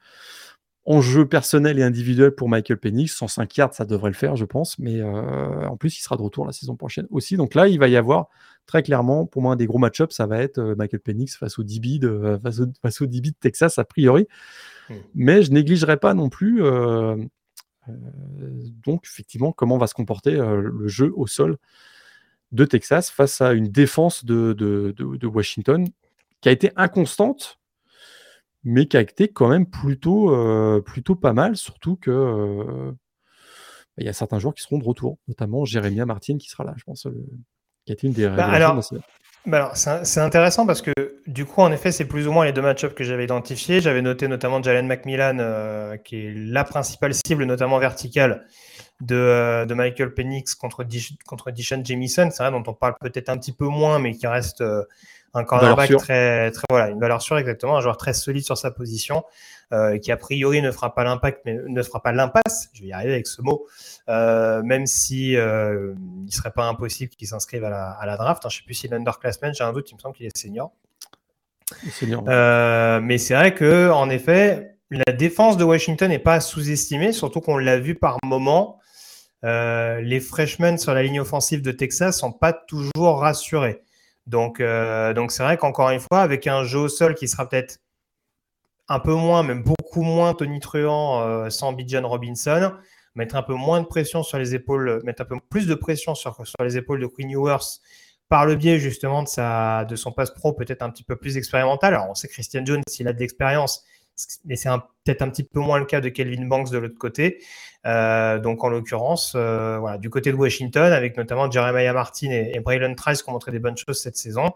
[0.88, 4.46] en jeu personnel et individuel pour Michael Penix, 105 yards, ça devrait le faire, je
[4.46, 4.78] pense.
[4.78, 7.38] Mais euh, en plus, il sera de retour la saison prochaine aussi.
[7.38, 8.30] Donc là, il va y avoir
[8.68, 11.58] très clairement, pour moi, un des gros match-ups, ça va être euh, Michael Penix face
[11.58, 12.40] au DB de,
[12.82, 14.28] face au, DB de Texas, a priori.
[14.90, 14.94] Hmm.
[15.16, 17.16] Mais je négligerai pas non plus euh,
[17.88, 21.58] donc, effectivement, comment va se comporter euh, le jeu au sol
[22.52, 24.96] de Texas face à une défense de,
[25.26, 25.88] Washington
[26.42, 27.60] qui a été inconstante,
[28.64, 34.06] mais qui a été quand même plutôt, euh, plutôt pas mal, surtout que bah, il
[34.06, 36.84] y a certains joueurs qui seront de retour, notamment Jérémy Martin qui sera là, je
[36.84, 37.08] pense,
[37.86, 38.82] qui a été une des bah, alors,
[39.46, 40.92] bah, c'est intéressant parce que
[41.28, 43.82] du coup, en effet, c'est plus ou moins les deux match-ups que j'avais identifiés.
[43.82, 48.46] J'avais noté notamment Jalen McMillan, euh, qui est la principale cible, notamment verticale,
[49.02, 50.86] de, Michael Penix contre,
[51.26, 54.28] contre Dishon Jamison, c'est vrai, dont on parle peut-être un petit peu moins, mais qui
[54.28, 54.64] reste
[55.38, 58.72] un cornerback très, très, voilà, une valeur sûre exactement, un joueur très solide sur sa
[58.72, 59.24] position,
[59.74, 62.70] euh, qui a priori ne fera pas l'impact, mais ne fera pas l'impasse.
[62.74, 63.66] Je vais y arriver avec ce mot,
[64.10, 65.94] euh, même si euh,
[66.26, 68.46] il serait pas impossible qu'il s'inscrive à la, à la, draft.
[68.46, 70.38] Hein, je sais plus s'il est underclassman, j'ai un doute, il me semble qu'il est
[70.38, 70.72] senior.
[71.92, 77.12] senior euh, mais c'est vrai que en effet, la défense de Washington n'est pas sous-estimée,
[77.12, 78.80] surtout qu'on l'a vu par moment.
[79.44, 83.84] Euh, les freshmen sur la ligne offensive de Texas sont pas toujours rassurés.
[84.28, 87.48] Donc, euh, donc c'est vrai qu'encore une fois, avec un jeu au sol qui sera
[87.48, 87.80] peut-être
[88.88, 92.74] un peu moins, même beaucoup moins tonitruant euh, sans Bijan Robinson,
[93.16, 96.16] mettre un peu moins de pression sur les épaules, mettre un peu plus de pression
[96.16, 97.80] sur, les épaules de Queen Ewers
[98.28, 101.38] par le biais justement de, sa, de son passe pro peut-être un petit peu plus
[101.38, 101.94] expérimental.
[101.94, 103.84] Alors on sait Christian Jones, s'il a de l'expérience,
[104.46, 104.70] mais c'est
[105.04, 107.44] peut-être un petit peu moins le cas de Kelvin Banks de l'autre côté.
[107.86, 112.60] Euh, donc en l'occurrence, euh, voilà, du côté de Washington, avec notamment Jeremiah Martin et,
[112.60, 114.52] Braylon Trice qui ont montré des bonnes choses cette saison,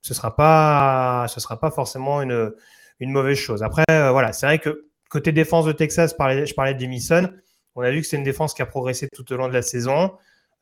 [0.00, 2.52] ce sera sera pas forcément une,
[3.00, 3.62] une mauvaise chose.
[3.62, 7.28] Après, euh, voilà, c'est vrai que côté défense de Texas, je parlais, je de Jamison,
[7.74, 9.62] on a vu que c'est une défense qui a progressé tout au long de la
[9.62, 10.12] saison.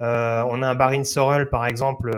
[0.01, 0.05] on
[0.63, 2.13] a un Barin Sorrell, par exemple,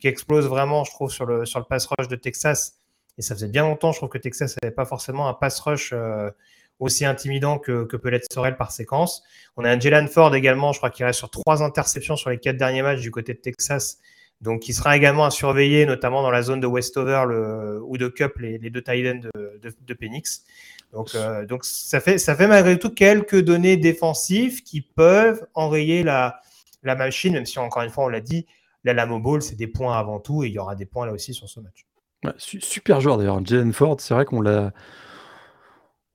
[0.00, 2.76] qui explose vraiment, je trouve, sur le, sur le pass rush de Texas
[3.18, 5.92] et ça faisait bien longtemps, je trouve que Texas n'avait pas forcément un pass rush
[6.80, 9.22] aussi intimidant que, peut l'être Sorel par séquence.
[9.56, 12.38] On a un Jalen Ford également, je crois qu'il reste sur trois interceptions sur les
[12.38, 13.98] quatre derniers matchs du côté de Texas.
[14.40, 18.08] Donc, il sera également à surveiller, notamment dans la zone de Westover le, ou de
[18.08, 20.44] Cup, les, deux tight ends de, de, Penix.
[20.92, 26.02] Donc, euh, donc ça, fait, ça fait malgré tout quelques données défensives qui peuvent enrayer
[26.02, 26.40] la,
[26.82, 28.46] la machine, même si encore une fois, on l'a dit,
[28.82, 31.12] la Lamo Ball, c'est des points avant tout et il y aura des points là
[31.12, 31.84] aussi sur ce match
[32.38, 34.72] super joueur d'ailleurs, Jalen Ford, c'est vrai qu'on l'a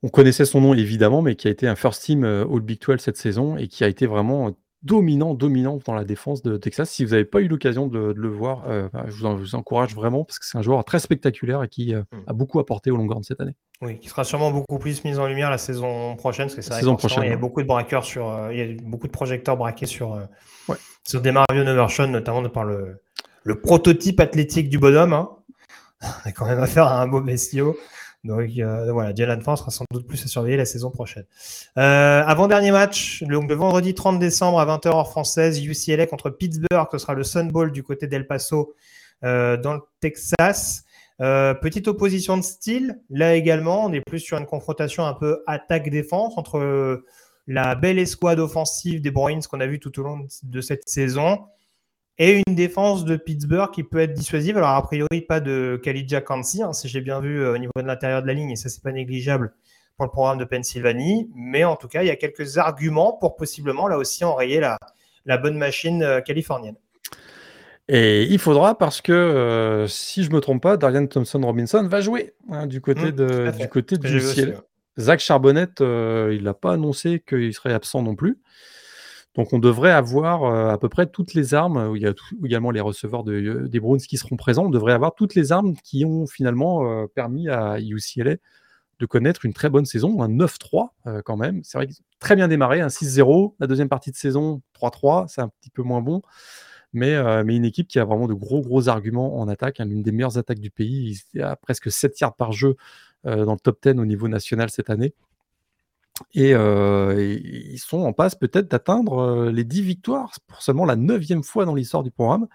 [0.03, 2.79] on connaissait son nom évidemment, mais qui a été un first team, euh, All Big
[2.79, 4.51] 12 cette saison et qui a été vraiment,
[4.83, 6.91] dominant, dominant dans la défense de Texas.
[6.91, 10.23] Si vous n'avez pas eu l'occasion de le voir, euh, bah, je vous encourage vraiment
[10.23, 12.17] parce que c'est un joueur très spectaculaire et qui, euh, mmh.
[12.27, 13.55] a beaucoup apporté au Longhorn cette année.
[13.81, 16.81] Oui, qui sera sûrement beaucoup plus mis en lumière la saison prochaine parce que c'est
[16.81, 19.57] vrai prochaine, il y a beaucoup de braqueurs sur, il y a beaucoup de projecteurs
[19.57, 20.19] braqués sur,
[21.03, 23.01] sur des Mario Nevershon, notamment par le
[23.45, 25.29] le prototype athlétique du bonhomme, hein
[26.01, 27.77] on a quand même affaire à un beau bestiau.
[28.25, 31.25] Donc euh, voilà, Jalen Ford sera sans doute plus à surveiller la saison prochaine.
[31.77, 36.97] Euh, avant-dernier match, le, vendredi 30 décembre à 20h heure française, UCLA contre Pittsburgh, ce
[36.97, 38.73] sera le Sun Bowl du côté d'El Paso
[39.23, 40.85] euh, dans le Texas.
[41.19, 46.33] petite opposition de style, là également, on est plus sur une confrontation un peu attaque-défense
[46.37, 47.03] entre
[47.47, 51.45] la belle escouade offensive des Bruins qu'on a vu tout au long de cette saison
[52.17, 54.57] et une défense de Pittsburgh qui peut être dissuasive.
[54.57, 57.71] Alors, a priori, pas de Khalidja Kansi, hein, si j'ai bien vu euh, au niveau
[57.75, 59.53] de l'intérieur de la ligne, et ça, c'est pas négligeable
[59.97, 61.29] pour le programme de Pennsylvanie.
[61.35, 64.77] Mais en tout cas, il y a quelques arguments pour possiblement, là aussi, enrayer la,
[65.25, 66.75] la bonne machine euh, californienne.
[67.87, 72.33] Et il faudra parce que, euh, si je me trompe pas, Darian Thompson-Robinson va jouer
[72.49, 74.57] hein, du côté, mmh, de, du côté du ciel.
[74.97, 78.39] Zach Charbonnet, il n'a pas annoncé qu'il serait absent non plus.
[79.35, 82.13] Donc on devrait avoir euh, à peu près toutes les armes, où il y a
[82.43, 85.75] également les receveurs euh, des Browns qui seront présents, on devrait avoir toutes les armes
[85.83, 88.35] qui ont finalement euh, permis à UCLA
[88.99, 90.91] de connaître une très bonne saison, un 9-3
[91.25, 91.61] quand même.
[91.65, 95.41] C'est vrai que très bien démarré, un 6-0, la deuxième partie de saison 3-3, c'est
[95.41, 96.21] un petit peu moins bon,
[96.93, 100.13] mais, une équipe qui a vraiment de gros gros arguments en attaque, hein, l'une des
[100.13, 102.77] meilleures attaques du pays, il à presque 7 yards par jeu
[103.25, 105.13] dans le top 10 au niveau national cette année.
[106.37, 110.95] Euh, et, ils sont en passe peut-être d'atteindre euh, les 10 victoires pour seulement la
[110.95, 112.47] neuvième fois dans l'histoire du programme.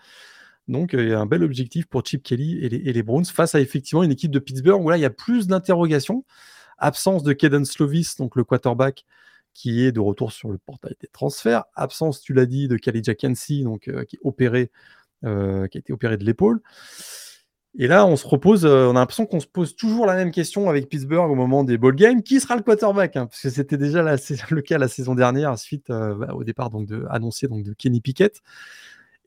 [0.68, 3.54] Donc euh, il y a un bel objectif pour Chip Kelly et les, Browns face
[3.54, 6.24] à effectivement une équipe de Pittsburgh où là il y a plus d'interrogations.
[6.78, 9.04] Absence de Kaden Slovis, donc le quarterback
[9.52, 11.64] qui est de retour sur le portail des transferts.
[11.74, 16.62] Absence, tu l'as dit, de Khalid Kensi, donc qui qui a été opéré de l'épaule.
[17.78, 20.32] Et là, on se repose, euh, on a l'impression qu'on se pose toujours la même
[20.32, 22.22] question avec Pittsburgh au moment des ball games.
[22.22, 23.26] Qui sera le quarterback hein?
[23.26, 26.86] Parce que c'était déjà le cas la saison dernière, suite euh, bah, au départ donc
[26.86, 28.40] de, annoncé donc, de Kenny Pickett.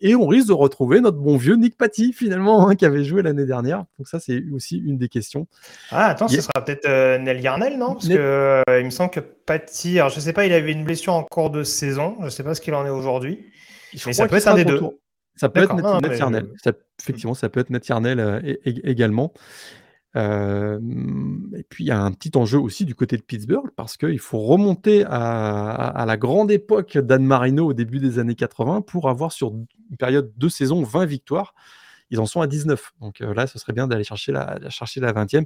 [0.02, 3.22] Et on risque de retrouver notre bon vieux Nick Patty, finalement, hein, qui avait joué
[3.22, 3.86] l'année dernière.
[3.98, 5.48] Donc ça, c'est aussi une des questions.
[5.92, 7.94] Ah, attends, ce sera peut-être euh, Nel Garnell, non?
[7.94, 11.14] Parce que il me semble que Patty, alors je sais pas, il avait une blessure
[11.14, 12.18] en cours de saison.
[12.22, 13.46] Je sais pas ce qu'il en est aujourd'hui.
[14.06, 14.82] Mais ça peut être un des deux.
[15.36, 15.76] Ça peut être
[16.30, 16.46] Net,
[17.02, 17.92] effectivement, ça peut être Net
[18.66, 19.34] également.
[20.16, 20.80] Euh,
[21.56, 24.20] et puis il y a un petit enjeu aussi du côté de Pittsburgh parce qu'il
[24.20, 29.32] faut remonter à, la grande époque d'Anne Marino au début des années 80 pour avoir
[29.32, 31.56] sur une période de saison 20 victoires.
[32.12, 32.94] Ils en sont à 19.
[33.02, 35.46] Donc euh, là, ce serait bien d'aller chercher la, chercher la 20e.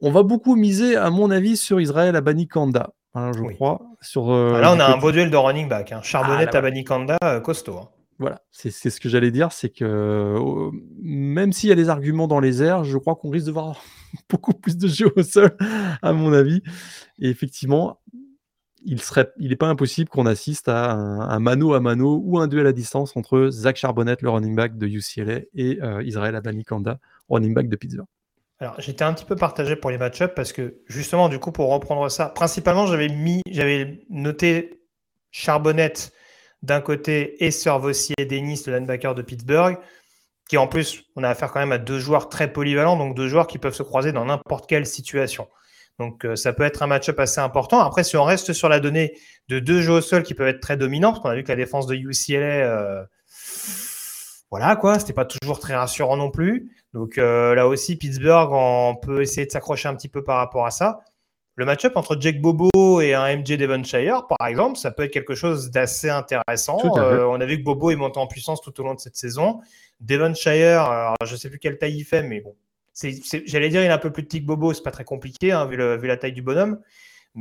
[0.00, 2.90] On va beaucoup miser, à mon avis, sur Israël Abani Kanda.
[3.14, 3.80] hein, je crois.
[4.00, 5.92] Sur, ah, là, on a un beau duel de running back.
[5.92, 6.00] Hein.
[6.02, 7.78] Charbonnet, ah, Tabanikanda, costaud.
[7.78, 7.88] Hein.
[8.18, 10.70] Voilà, c'est ce que j'allais dire, c'est que
[11.00, 13.82] même s'il y a des arguments dans les airs, je crois qu'on risque de voir
[14.30, 15.56] beaucoup plus de jeux au sol,
[16.02, 16.62] à mon avis.
[17.18, 18.00] Et effectivement,
[18.84, 22.48] il serait, il n'est pas impossible qu'on assiste à un, mano à mano ou un
[22.48, 26.98] duel à distance entre Zach Charbonnet, le running back de UCLA, et euh, Israël Abanikanda,
[27.28, 28.06] running back de Pittsburgh.
[28.60, 31.70] Alors, j'étais un petit peu partagé pour les match-ups parce que justement, du coup, pour
[31.70, 34.84] reprendre ça, principalement, j'avais mis, j'avais noté
[35.32, 35.94] Charbonnet
[36.62, 39.78] d'un côté et Servossier Denis, le linebacker de Pittsburgh,
[40.48, 43.28] qui en plus, on a affaire quand même à deux joueurs très polyvalents, donc deux
[43.28, 45.48] joueurs qui peuvent se croiser dans n'importe quelle situation.
[45.98, 47.80] Donc euh, ça peut être un match-up assez important.
[47.80, 49.14] Après, si on reste sur la donnée
[49.48, 51.48] de deux jeux au sol qui peuvent être très dominants, parce qu'on a vu que
[51.48, 53.04] la défense de UCLA, euh,
[54.50, 56.70] voilà quoi, c'était pas toujours très rassurant non plus.
[56.92, 60.66] Donc euh, là aussi, Pittsburgh, on peut essayer de s'accrocher un petit peu par rapport
[60.66, 61.00] à ça.
[61.54, 65.34] Le match-up entre Jake Bobo et un MJ Devonshire, par exemple, ça peut être quelque
[65.34, 66.78] chose d'assez intéressant.
[66.82, 69.60] on a vu que Bobo est monté en puissance tout au long de cette saison.
[70.00, 72.56] Devonshire, alors, je ne sais plus quelle taille il fait, mais bon,
[72.94, 75.66] J'allais dire, il est un peu plus petit que Bobo, c'est pas très compliqué hein,
[75.66, 76.78] vu, la taille du bonhomme.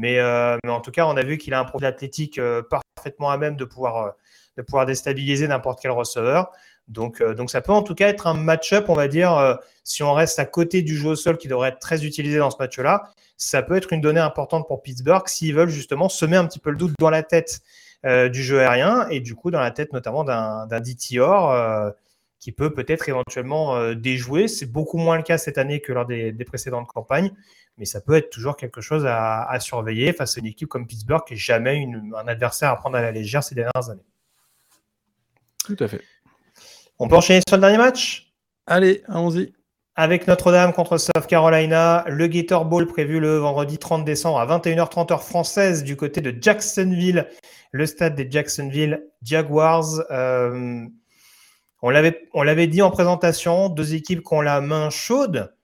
[0.04, 2.62] Euh, mais, en tout cas, on a vu qu'il a un profil athlétique euh,
[2.96, 4.10] parfaitement à même de pouvoir, euh,
[4.58, 6.52] de pouvoir déstabiliser n'importe quel receveur.
[6.92, 10.14] Donc, donc ça peut en tout cas être un match-up, on va dire, si on
[10.14, 13.12] reste à côté du jeu au sol qui devrait être très utilisé dans ce match-là,
[13.38, 16.70] ça peut être une donnée importante pour Pittsburgh s'ils veulent justement semer un petit peu
[16.70, 17.62] le doute dans la tête
[18.04, 21.94] du jeu aérien et du coup dans la tête notamment d'un DTR
[22.42, 24.50] qui peut peut-être éventuellement euh, déjouer.
[24.50, 27.32] C'est beaucoup moins le cas cette année que lors des, précédentes campagnes,
[27.78, 31.24] mais ça peut être toujours quelque chose à, surveiller face à une équipe comme Pittsburgh
[31.26, 31.88] qui n'est jamais
[32.18, 34.04] un adversaire à prendre à la légère ces dernières années.
[35.64, 36.02] Tout à fait.
[37.04, 38.32] On peut enchaîner sur le dernier match?
[38.68, 39.54] Allez, allons-y.
[39.96, 45.12] Avec Notre-Dame contre South Carolina, le Gator Bowl prévu le vendredi 30 décembre à 21h30
[45.12, 47.28] heure française du côté de Jacksonville,
[47.72, 50.04] le stade des Jacksonville Jaguars.
[50.12, 50.86] Euh,
[51.82, 55.56] on l'avait dit en présentation, deux équipes qui ont la main chaude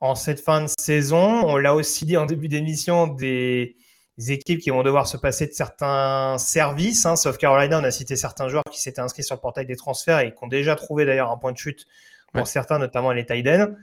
[0.00, 1.42] en cette fin de saison.
[1.44, 3.76] On l'a aussi dit en début d'émission, des,
[4.18, 7.04] équipes qui vont devoir se passer de certains services.
[7.06, 7.16] Hein.
[7.16, 10.20] Sauf Carolina, on a cité certains joueurs qui s'étaient inscrits sur le portail des transferts
[10.20, 11.86] et qui ont déjà trouvé d'ailleurs un point de chute
[12.32, 13.76] pour certains, notamment les Tiden.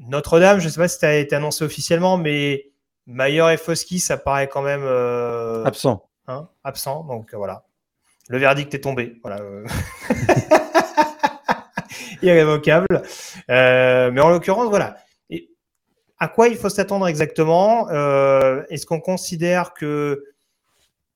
[0.00, 2.70] Notre-Dame, je ne sais pas si ça a été annoncé officiellement, mais
[3.06, 6.08] Mayer et Foski, ça paraît quand même euh, absent.
[6.26, 7.04] Hein, absent.
[7.04, 7.64] Donc voilà,
[8.28, 9.18] le verdict est tombé.
[9.22, 9.40] Voilà.
[12.22, 13.02] irrévocable.
[13.50, 14.96] Euh, mais en l'occurrence, voilà.
[16.20, 20.22] À quoi il faut s'attendre exactement euh, Est-ce qu'on considère que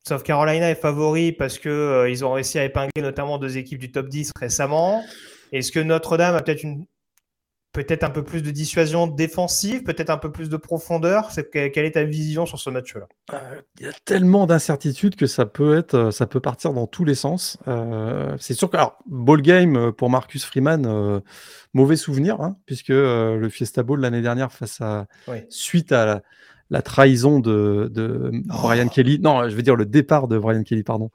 [0.06, 3.92] South Carolina est favori parce qu'ils euh, ont réussi à épingler notamment deux équipes du
[3.92, 5.04] top 10 récemment
[5.52, 6.86] Est-ce que Notre-Dame a peut-être une
[7.74, 11.30] peut-être un peu plus de dissuasion défensive, peut-être un peu plus de profondeur.
[11.52, 13.06] quelle est ta vision sur ce match-là?
[13.34, 16.86] Euh, Il y a tellement d'incertitudes que ça peut être, euh, ça peut partir dans
[16.86, 17.58] tous les sens.
[17.66, 21.20] Euh, c'est sûr que alors, ball game pour Marcus Freeman,
[21.74, 25.06] mauvais souvenir, hein, puisque le Fiesta Bowl l'année dernière face à
[25.48, 26.22] suite à
[26.70, 28.56] la, trahison de, oh.
[28.62, 31.10] Brian Kelly, non, je veux dire le départ de Brian Kelly, pardon.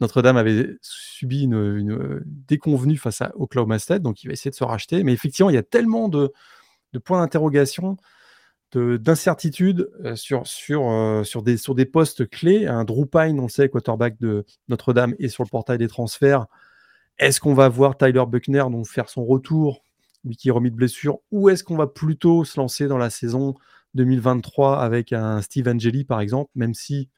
[0.00, 4.64] Notre-Dame avait subi une, déconvenue face à Oklahoma State, donc il va essayer de se
[4.64, 5.02] racheter.
[5.04, 6.32] Mais effectivement, il y a tellement de,
[7.04, 7.96] points d'interrogation,
[8.74, 12.66] d'incertitudes euh, euh, sur des postes clés.
[12.66, 16.46] Un Drew Pine, on le sait, quarterback de Notre-Dame, est sur le portail des transferts.
[17.18, 19.82] Est-ce qu'on va voir Tyler Buckner donc, faire son retour,
[20.24, 23.08] lui qui est remis de blessure, ou est-ce qu'on va plutôt se lancer dans la
[23.08, 23.54] saison
[23.94, 27.08] 2023 avec un Steve Angeli, par exemple, même si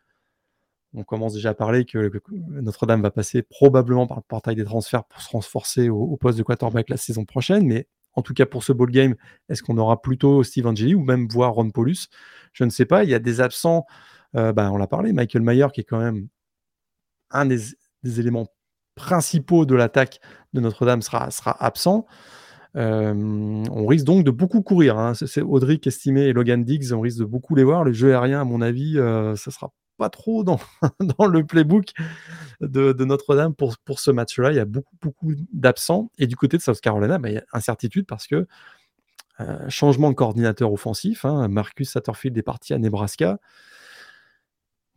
[0.94, 5.04] on commence déjà à parler que, Notre-Dame va passer probablement par le portail des transferts
[5.04, 7.66] pour se renforcer au, poste de quarterback la saison prochaine.
[7.66, 9.14] Mais en tout cas, pour ce ball game,
[9.48, 12.08] est-ce qu'on aura plutôt Steve Angeli ou même voir Ron Paulus?
[12.52, 13.04] Je ne sais pas.
[13.04, 13.86] Il y a des absents.
[14.36, 16.28] Euh, bah, on l'a parlé, Michael Mayer, qui est quand même
[17.30, 17.74] un des,
[18.04, 18.46] éléments
[18.94, 20.20] principaux de l'attaque
[20.54, 22.06] de Notre-Dame, sera, sera absent.
[22.76, 24.98] Euh, on risque donc de beaucoup courir.
[24.98, 25.14] Hein.
[25.14, 27.84] C'est Audrey estimé et Logan Diggs, on risque de beaucoup les voir.
[27.84, 30.58] Le jeu aérien, à mon avis, ça euh, sera pas trop dans,
[31.26, 31.92] le playbook
[32.60, 34.52] de, Notre-Dame pour, pour ce match-là.
[34.52, 36.10] Il y a beaucoup, beaucoup d'absents.
[36.18, 38.46] Et du côté de South Carolina, bah, il y a incertitude parce que
[39.40, 41.24] euh, changement de coordinateur offensif.
[41.24, 43.38] Hein, Marcus Satterfield est parti à Nebraska.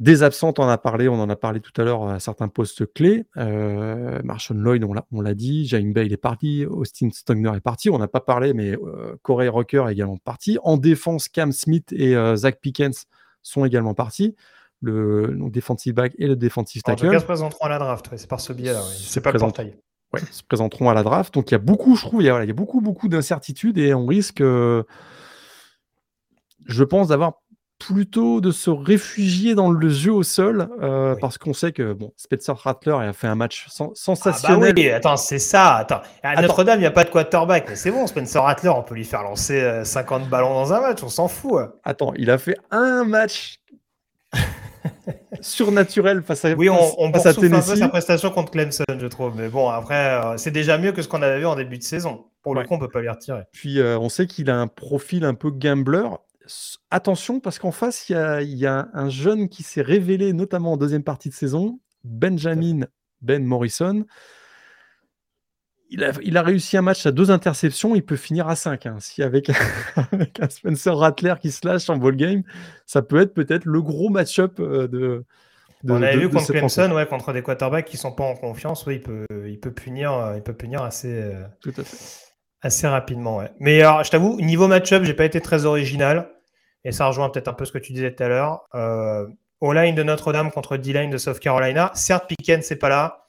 [0.01, 2.47] Des absents, on en a parlé, on en a parlé tout à l'heure à certains
[2.47, 3.27] postes clés.
[3.37, 7.99] Euh, Marshall Lloyd, on l'a dit, Jaime Bay est parti, Austin Stogner est parti, on
[7.99, 10.57] n'a pas parlé, mais euh, Corey Rocker est également parti.
[10.63, 13.05] En défense, Cam Smith et euh, Zach Pickens
[13.43, 14.35] sont également partis
[14.81, 17.05] le defensive back et le defensive tackle.
[17.05, 19.39] En tout cas, se présenteront à la draft, c'est par ce biais-là, c'est pas le
[19.39, 19.75] portail.
[20.13, 21.33] Ouais, se présenteront à la draft.
[21.33, 23.07] Donc il y a beaucoup, je trouve, il y a, il y a beaucoup, beaucoup
[23.07, 24.83] d'incertitudes et on risque, euh,
[26.65, 27.33] je pense, d'avoir
[27.79, 32.11] plutôt de se réfugier dans le jeu au sol euh, parce qu'on sait que bon,
[32.15, 34.69] Spencer Rattler a fait un match sensationnel.
[34.69, 35.77] Ah bah oui, attends, c'est ça.
[35.77, 36.01] Attends.
[36.21, 38.95] À Notre-Dame, il n'y a pas de quarterback, mais c'est bon, Spencer Rattler, on peut
[38.95, 41.59] lui faire lancer 50 ballons dans un match, on s'en fout.
[41.83, 43.61] Attends, il a fait un match
[45.41, 49.07] surnaturel face à Oui, on, on face à un peu sa prestation contre Clemson, je
[49.07, 49.35] trouve.
[49.35, 52.25] Mais bon, après, c'est déjà mieux que ce qu'on avait vu en début de saison.
[52.43, 53.43] Pour le coup, on peut pas lui retirer.
[53.51, 56.07] Puis, on sait qu'il a un profil un peu gambler
[56.89, 61.03] attention parce qu'en face, il y a, un jeune qui s'est révélé, notamment en deuxième
[61.03, 62.85] partie de saison, Benjamin
[63.21, 64.05] Ben Morrison.
[65.93, 68.85] Il a, réussi un match à deux interceptions, il peut finir à 5.
[68.85, 68.95] Hein.
[68.99, 72.43] Si avec, un Spencer Rattler qui se lâche en ball game,
[72.85, 75.25] ça peut être peut-être le gros match-up euh, de,
[75.87, 79.01] On avait vu contre Clemson, ouais, contre des quarterbacks qui sont pas en confiance, il
[79.01, 81.11] peut, il peut punir, euh, il peut punir assez.
[81.11, 81.97] Euh, Tout à fait.
[82.61, 83.51] Assez rapidement, ouais.
[83.59, 86.29] Mais alors, je t'avoue, niveau match-up, j'ai pas été très original.
[86.83, 88.61] Et ça rejoint peut-être un peu ce que tu disais tout à l'heure.
[88.75, 89.27] Euh,
[89.61, 91.91] line de Notre-Dame contre D-line de South Carolina.
[91.93, 93.20] Certes, Pickens, c'est pas là.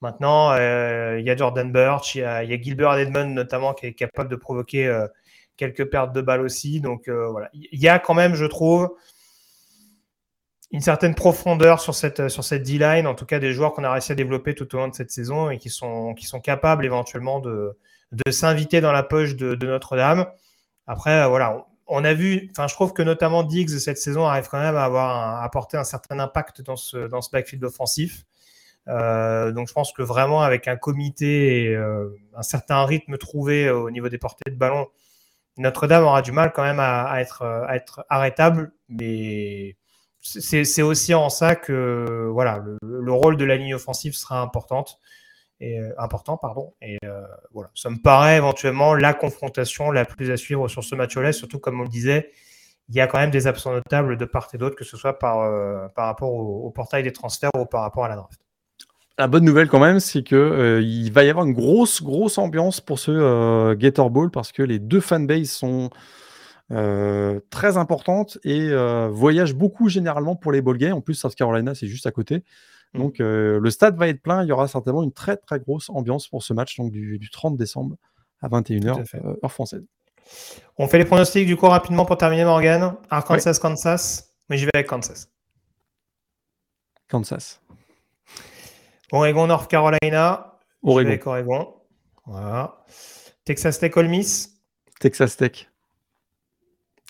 [0.00, 3.92] Maintenant, euh, il y a Jordan Birch, il y a, Gilbert Edmond notamment qui est
[3.92, 5.06] capable de provoquer euh,
[5.58, 6.80] quelques pertes de balles aussi.
[6.80, 8.96] Donc euh, voilà, il y a quand même, je trouve,
[10.70, 13.92] une certaine profondeur sur cette, sur cette D-line, en tout cas des joueurs qu'on a
[13.92, 16.84] réussi à développer tout au long de cette saison et qui sont, qui sont capables
[16.86, 17.76] éventuellement de,
[18.12, 20.26] de s'inviter dans la poche de, Notre-Dame.
[20.86, 24.60] Après, voilà, on a vu, enfin, je trouve que notamment Diggs cette saison arrive quand
[24.60, 28.24] même à avoir apporté un certain impact dans ce, dans ce backfield offensif.
[28.88, 33.70] Euh, donc, je pense que vraiment, avec un comité et euh, un certain rythme trouvé
[33.70, 34.88] au niveau des portées de ballon,
[35.58, 38.72] Notre-Dame aura du mal quand même à, être, à être arrêtable.
[38.88, 39.76] Mais
[40.20, 44.98] c'est aussi en ça que voilà, le, rôle de la ligne offensive sera importante
[45.60, 46.36] et, euh, important.
[46.36, 46.98] Pardon, et
[47.52, 51.58] voilà, ça me paraît éventuellement la confrontation la plus à suivre sur ce match-là, surtout
[51.58, 52.30] comme on le disait,
[52.88, 55.18] il y a quand même des absents notables de part et d'autre, que ce soit
[55.18, 55.48] par,
[55.94, 58.40] par rapport au, portail des transferts ou par rapport à la draft.
[59.20, 62.80] La bonne nouvelle quand même, c'est que il va y avoir une grosse, grosse ambiance
[62.80, 65.90] pour ce Gator Ball parce que les deux fanbases sont
[66.70, 68.70] très importantes et
[69.10, 70.94] voyagent beaucoup généralement pour les games.
[70.94, 72.44] En plus, South Carolina, c'est juste à côté.
[72.94, 72.98] Mmh.
[72.98, 74.42] Donc euh, le stade va être plein.
[74.42, 77.56] Il y aura certainement une très très grosse ambiance pour ce match donc du, 30
[77.56, 77.96] décembre
[78.40, 79.84] à 21h euh, heure française.
[80.78, 82.94] On fait les pronostics du coup rapidement pour terminer Morgan.
[83.10, 84.32] Arkansas, Kansas.
[84.48, 85.28] Mais j'y vais avec Kansas.
[87.08, 87.59] Kansas.
[89.12, 90.54] Oregon, North Carolina.
[90.82, 91.08] Oregon.
[91.08, 91.74] Avec Oregon.
[92.26, 92.78] Voilà.
[93.44, 94.60] Texas Tech, Ole Miss.
[95.00, 95.68] Texas Tech.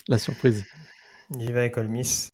[0.07, 0.65] La surprise.
[1.37, 2.31] J'y vais avec Ole Miss.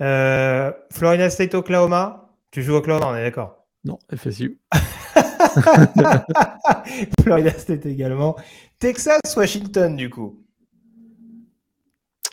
[0.00, 2.30] Euh, Florida State, Oklahoma.
[2.50, 4.60] Tu joues Oklahoma, on est d'accord Non, FSU.
[7.22, 8.36] Florida State également.
[8.78, 10.44] Texas, Washington, du coup.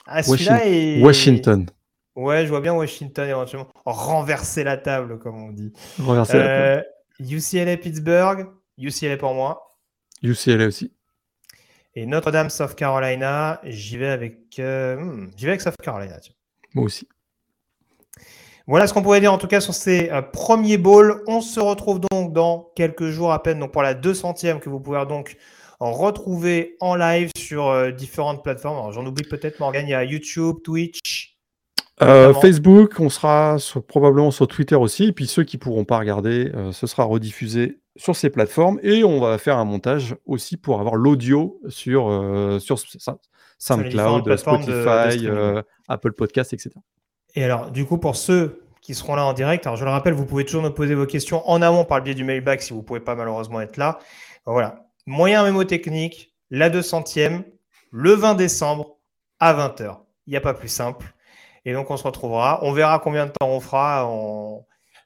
[0.05, 1.03] Ah, Washington.
[1.03, 1.65] Washington.
[2.19, 5.71] Ouais, je vois bien Washington éventuellement renverser la table, comme on dit.
[5.99, 6.85] Renverser la table.
[7.21, 8.47] UCLA, euh, Pittsburgh.
[8.77, 9.77] UCLA pour moi.
[10.21, 10.91] UCLA aussi.
[11.95, 13.61] Et Notre-Dame, South Carolina.
[13.63, 14.59] J'y vais avec.
[14.59, 16.17] Euh, hmm, j'y vais avec South Carolina.
[16.73, 17.07] Moi aussi.
[18.67, 21.23] Voilà ce qu'on pourrait dire en tout cas sur ces euh, premiers balls.
[21.25, 24.81] On se retrouve donc dans quelques jours à peine donc pour la 200e que vous
[24.81, 25.37] pouvez donc
[25.79, 28.91] retrouver en live sur différentes plateformes.
[28.91, 31.28] J'en oublie peut-être Morgan, il y a YouTube, Twitch.
[32.01, 33.57] Euh, Facebook, on sera
[33.87, 35.05] probablement sur Twitter aussi.
[35.05, 38.79] Et puis ceux qui ne pourront pas regarder, ce sera rediffusé sur ces plateformes.
[38.83, 42.79] Et on va faire un montage aussi pour avoir l'audio sur, sur
[43.57, 45.27] SoundCloud, Spotify,
[45.89, 46.71] Apple Podcasts, etc.
[47.35, 50.13] Et alors, du coup, pour ceux qui seront là en direct, alors je le rappelle,
[50.13, 52.73] vous pouvez toujours nous poser vos questions en amont par le biais du mailback si
[52.73, 53.99] vous ne pouvez pas malheureusement être là.
[54.45, 54.85] Voilà.
[55.05, 57.43] Moyen mémotechnique, la 200e,
[57.91, 58.97] le 20 décembre
[59.39, 59.97] à 20h.
[60.27, 61.05] Il n'y a pas plus simple.
[61.65, 62.59] Et donc, on se retrouvera.
[62.63, 64.07] On verra combien de temps on fera.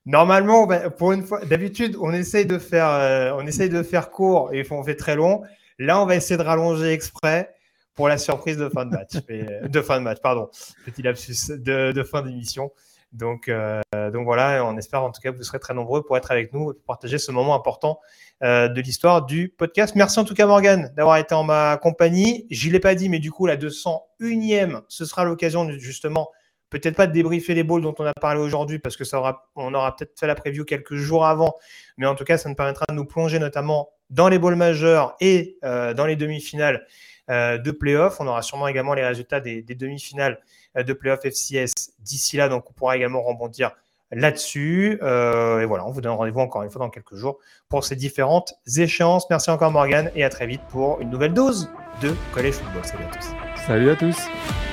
[0.06, 0.68] Normalement,
[0.98, 4.66] pour une fois, d'habitude, on essaye de faire, euh, on essaye de faire court et
[4.70, 5.44] on fait très long.
[5.80, 7.54] Là, on va essayer de rallonger exprès
[7.96, 9.14] pour la surprise de fin de match.
[9.70, 10.50] de fin de match, pardon.
[10.86, 12.72] Petit lapsus de, fin d'émission.
[13.14, 13.80] Donc, euh,
[14.12, 16.52] donc voilà, on espère en tout cas que vous serez très nombreux pour être avec
[16.52, 18.00] nous et partager ce moment important
[18.44, 19.94] euh, de l'histoire du podcast.
[19.96, 22.48] Merci en tout cas Morgan d'avoir été en ma compagnie.
[22.50, 26.32] Je ne l'ai pas dit, mais du coup la 201e, ce sera l'occasion justement
[26.80, 29.74] peut-être pas débriefer les balls dont on a parlé aujourd'hui parce que ça aura, on
[29.74, 31.56] aura peut-être fait la preview quelques jours avant,
[31.98, 35.16] mais en tout cas ça nous permettra de nous plonger notamment dans les balls majeurs
[35.22, 36.86] et euh, dans les demi-finales
[37.30, 38.20] euh, de playoffs.
[38.20, 40.40] On aura sûrement également les résultats des, demi-finales
[40.78, 43.72] euh, de playoffs FCS d'ici là, donc on pourra également rebondir
[44.12, 44.94] là-dessus.
[44.94, 48.54] Et voilà, on vous donne rendez-vous encore une fois dans quelques jours pour ces différentes
[48.78, 49.28] échéances.
[49.30, 51.70] Merci encore Morgan et à très vite pour une nouvelle dose
[52.02, 52.86] de Collège Football.
[52.86, 53.28] Salut à tous.
[53.66, 54.73] Salut à tous.